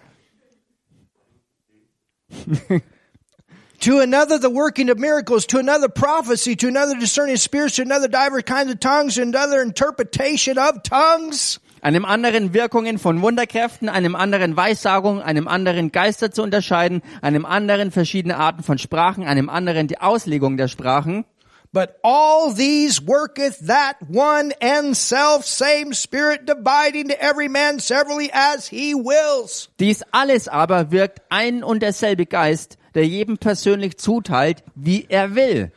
[3.80, 5.44] To another, the working of miracles.
[5.46, 6.56] To another, prophecy.
[6.56, 7.76] To another, discerning spirits.
[7.76, 9.16] To another, divers kinds of tongues.
[9.16, 11.58] To another, interpretation of tongues.
[11.84, 17.90] Einem anderen Wirkungen von Wunderkräften, einem anderen Weissagung, einem anderen Geister zu unterscheiden, einem anderen
[17.90, 21.26] verschiedene Arten von Sprachen, einem anderen die Auslegung der Sprachen.
[21.74, 28.30] But all these worketh that one and self same spirit dividing to every man severally
[28.32, 29.68] as he wills.
[29.78, 35.70] Dies alles aber wirkt ein und derselbe Geist, der jedem persönlich zuteilt, wie er will.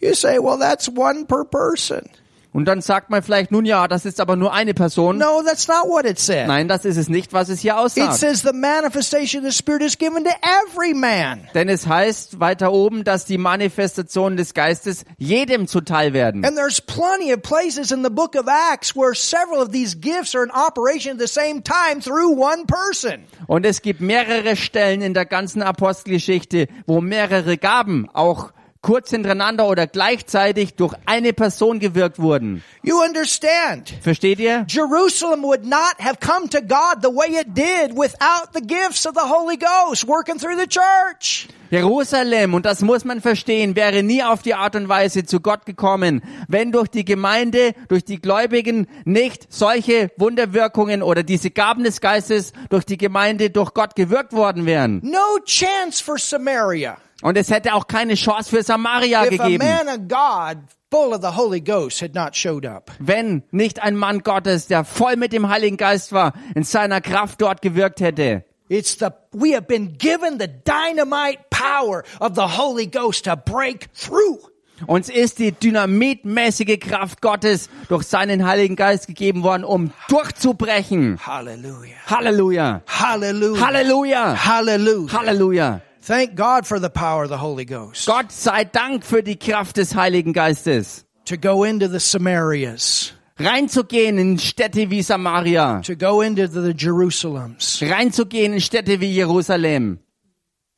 [0.00, 2.10] You say, well, that's one per person.
[2.56, 5.18] Und dann sagt man vielleicht, nun ja, das ist aber nur eine Person.
[5.18, 6.46] No, that's not what it said.
[6.46, 8.14] Nein, das ist es nicht, was es hier It aussagt.
[8.14, 10.30] says the manifestation of the Spirit is given to
[10.64, 11.46] every man.
[11.52, 16.46] Denn es heißt weiter oben, dass die Manifestationen des Geistes jedem zuteil werden.
[16.46, 20.34] And there's plenty of places in the book of Acts where several of these gifts
[20.34, 23.26] are in operation at the same time through one person.
[23.48, 28.52] Und es gibt mehrere Stellen in der ganzen Apostelgeschichte, wo mehrere Gaben auch
[28.86, 32.62] kurz hintereinander oder gleichzeitig durch eine Person gewirkt wurden.
[32.84, 33.92] You understand?
[34.00, 34.64] Versteht ihr?
[34.68, 39.14] Jerusalem would not have come to God the way it did without the gifts of
[39.14, 41.48] the Holy Ghost working through the church.
[41.72, 45.66] Jerusalem, und das muss man verstehen, wäre nie auf die Art und Weise zu Gott
[45.66, 52.00] gekommen, wenn durch die Gemeinde, durch die Gläubigen nicht solche Wunderwirkungen oder diese Gaben des
[52.00, 55.00] Geistes durch die Gemeinde, durch Gott gewirkt worden wären.
[55.02, 56.98] No chance for Samaria.
[57.22, 60.58] Und es hätte auch keine Chance für Samaria if a gegeben, man of God
[60.90, 62.90] full of the Holy Ghost had not showed up.
[62.98, 67.40] wenn nicht ein Mann Gottes, der voll mit dem Heiligen Geist war, in seiner Kraft
[67.40, 68.44] dort gewirkt hätte.
[68.68, 73.88] It's the, we have been given the dynamite power of the Holy Ghost to break
[73.94, 74.50] through.
[74.86, 81.18] Uns ist die dynamitmäßige Kraft Gottes durch seinen Heiligen Geist gegeben worden, um durchzubrechen.
[81.24, 81.94] Hallelujah.
[82.06, 82.82] Halleluja.
[82.86, 83.66] Hallelujah.
[83.66, 84.44] Halleluja.
[84.44, 85.12] Hallelujah.
[85.12, 85.80] Halleluja.
[86.06, 88.06] Thank God for the power of the Holy Ghost.
[88.06, 91.04] Gott sei Dank für die Kraft des Heiligen Geistes.
[91.24, 93.12] To go into the Samarias.
[93.40, 95.80] Reinzugehen in Städte wie Samaria.
[95.80, 97.82] To go into the Jerusalems.
[97.82, 99.98] Reinzugehen in Städte wie Jerusalem.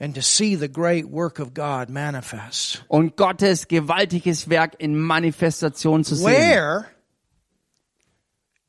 [0.01, 2.83] And to see the great work of God manifest.
[2.89, 6.25] Und Gottes gewaltiges Werk in Manifestation zu sehen.
[6.25, 6.87] Where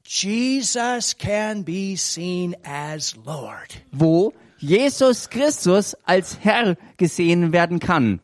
[0.04, 3.82] Jesus can be seen as Lord.
[3.94, 8.20] Wo Jesus Christus als Herr gesehen werden kann.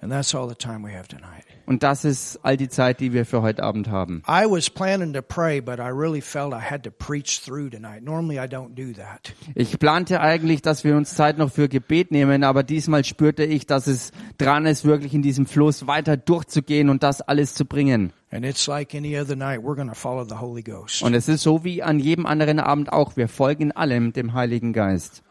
[0.00, 1.44] And that's all the time we have tonight.
[1.66, 4.22] Und das ist all die Zeit, die wir für heute Abend haben.
[4.26, 8.02] I was planning to pray, but I really felt I had to preach through tonight.
[8.02, 9.34] Normally I don't do that.
[9.54, 13.66] Ich plante eigentlich, dass wir uns Zeit noch für Gebet nehmen, aber diesmal spürte ich,
[13.66, 18.14] dass es dran ist, wirklich in diesem Fluss weiter durchzugehen und das alles zu bringen.
[18.30, 21.02] And it's like any other night, we're going to follow the Holy Ghost.
[21.02, 23.16] Und es ist so wie an jedem anderen Abend auch.
[23.16, 25.22] Wir folgen allem dem Heiligen Geist.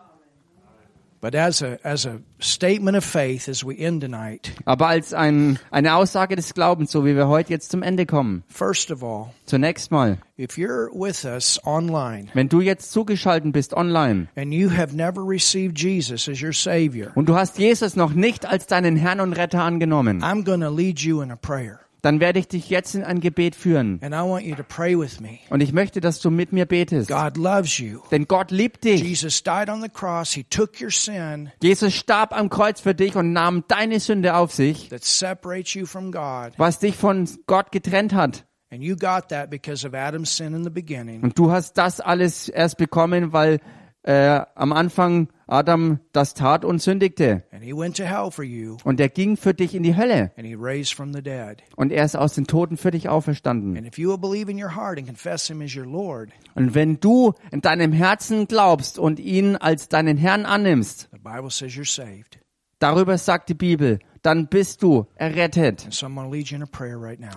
[1.19, 5.57] But as a, as a statement of faith as we end tonight, Aber als ein,
[5.72, 8.44] eine Aussage des Glaubens, so wie wir heute jetzt zum Ende kommen.
[8.48, 13.74] first of all, Zunächst mal, if you're with us online wenn du jetzt zugeschaltet bist
[13.74, 18.14] online and you have never received Jesus as your Savior, und du hast Jesus noch
[18.14, 21.80] nicht als deinen Herrn und Retter angenommen, I'm going to lead you in a prayer.
[22.08, 24.00] Dann werde ich dich jetzt in ein Gebet führen.
[25.50, 27.10] Und ich möchte, dass du mit mir betest.
[27.10, 28.00] God loves you.
[28.12, 29.04] Denn Gott liebt dich.
[29.04, 30.32] Jesus died on the cross.
[30.32, 34.54] He took your sin Jesus starb am Kreuz für dich und nahm deine Sünde auf
[34.54, 36.54] sich, that separates you from God.
[36.56, 38.46] was dich von Gott getrennt hat.
[38.72, 41.24] And you got that because of Adam's sin in the beginning.
[41.24, 43.60] Und du hast das alles erst bekommen, weil
[44.04, 47.44] äh, am Anfang Adam das tat und sündigte.
[48.84, 50.32] Und er ging für dich in die Hölle.
[51.76, 53.76] Und er ist aus den Toten für dich auferstanden.
[56.56, 61.10] Und wenn du in deinem Herzen glaubst und ihn als deinen Herrn annimmst,
[62.80, 65.88] darüber sagt die Bibel, dann bist du errettet.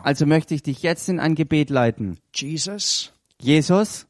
[0.03, 2.19] Also möchte ich dich jetzt in ein Gebet leiten.
[2.35, 4.07] Jesus, Jesus,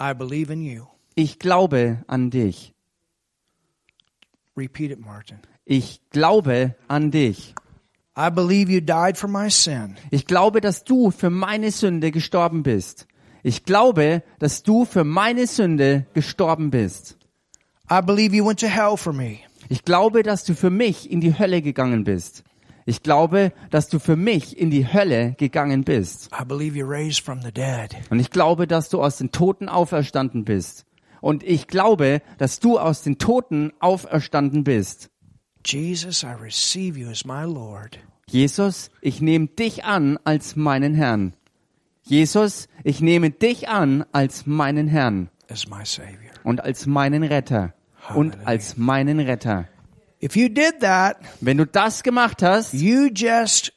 [0.00, 0.93] I believe in you.
[1.14, 2.74] Ich glaube an dich.
[4.56, 5.38] Repeat it, Martin.
[5.64, 7.54] Ich glaube an dich.
[8.16, 9.96] I believe you died for my sin.
[10.10, 13.08] Ich glaube, dass du für meine Sünde gestorben bist.
[13.42, 17.18] Ich glaube, dass du für meine Sünde gestorben bist.
[17.90, 19.38] I believe you went to hell for me.
[19.68, 22.44] Ich glaube, dass du für mich in die Hölle gegangen bist.
[22.86, 26.30] Ich glaube, dass du für mich in die Hölle gegangen bist.
[26.38, 27.96] I believe you raised from the dead.
[28.10, 30.84] Und ich glaube, dass du aus den Toten auferstanden bist.
[31.24, 35.08] Und ich glaube, dass du aus den Toten auferstanden bist.
[35.64, 37.98] Jesus, I receive you as my Lord.
[38.28, 41.32] Jesus, ich nehme dich an als meinen Herrn.
[42.02, 46.34] Jesus, ich nehme dich an als meinen Herrn as my Savior.
[46.42, 47.72] und als meinen Retter
[48.14, 49.66] und als meinen Retter.
[50.22, 53.72] If you did that, Wenn du das gemacht hast, you just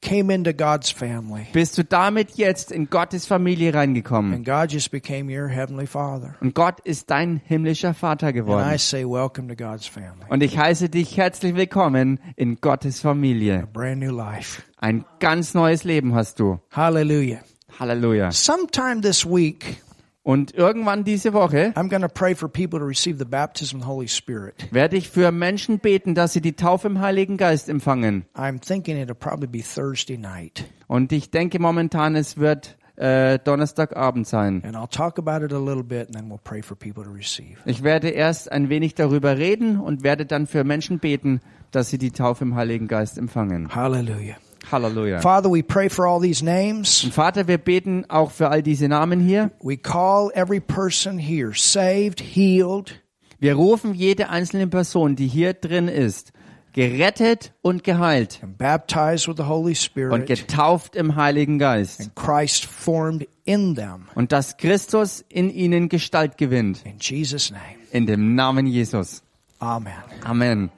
[0.00, 1.46] came into God's family.
[1.52, 4.34] bist du damit jetzt in Gottes Familie reingekommen.
[4.34, 6.34] And God just became your heavenly Father.
[6.40, 8.78] Und Gott ist dein himmlischer Vater And I geworden.
[8.78, 10.26] say, welcome to God's family.
[10.28, 13.68] Und ich heiße dich herzlich willkommen in Gottes Familie.
[13.72, 14.62] Brand new life.
[14.78, 16.58] Ein ganz neues Leben hast du.
[16.70, 17.40] Hallelujah.
[17.78, 18.30] Halleluja.
[18.32, 19.82] Sometime this week,
[20.26, 23.82] Und irgendwann diese Woche I'm going to pray for people to receive the baptism of
[23.82, 24.54] the Holy Spirit.
[24.72, 28.24] werde ich für Menschen beten, dass sie die Taufe im Heiligen Geist empfangen.
[28.34, 30.64] I'm thinking it'll probably be Thursday night.
[30.88, 34.64] Und ich denke momentan, es wird äh, Donnerstagabend sein.
[34.64, 37.10] And I'll talk about it a little bit and then we'll pray for people to
[37.12, 37.58] receive.
[37.64, 41.40] Ich werde erst ein wenig darüber reden und werde dann für Menschen beten,
[41.70, 43.72] dass sie die Taufe im Heiligen Geist empfangen.
[43.72, 44.34] Hallelujah.
[44.70, 45.20] Halleluja.
[45.20, 47.04] Father, we pray for all these names.
[47.04, 49.50] Und Vater, wir beten auch für all diese Namen hier.
[49.62, 53.00] We call every person here saved, healed,
[53.38, 56.32] Wir rufen jede einzelne Person, die hier drin ist,
[56.72, 59.76] gerettet und geheilt and baptized with the Holy
[60.10, 62.00] und getauft im Heiligen Geist.
[62.00, 64.08] and Christ formed in them.
[64.14, 66.82] Und dass Christus in ihnen Gestalt gewinnt.
[66.84, 67.62] In Jesus' name.
[67.92, 69.22] In dem Namen Jesus.
[69.58, 69.92] Amen.
[70.24, 70.70] Amen.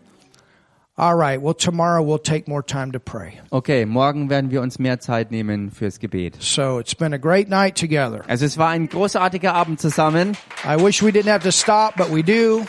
[0.99, 1.41] All right.
[1.41, 3.41] Well, tomorrow we'll take more time to pray.
[3.53, 6.43] Okay, morgen werden wir uns mehr Zeit nehmen fürs Gebet.
[6.43, 8.25] So it's been a great night together.
[8.29, 10.37] Also es war ein großartiger Abend zusammen.
[10.65, 12.67] I wish we didn't have to stop, but we do.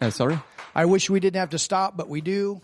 [0.00, 0.38] Äh, sorry.
[0.76, 2.60] I wish we didn't have to stop, but we do.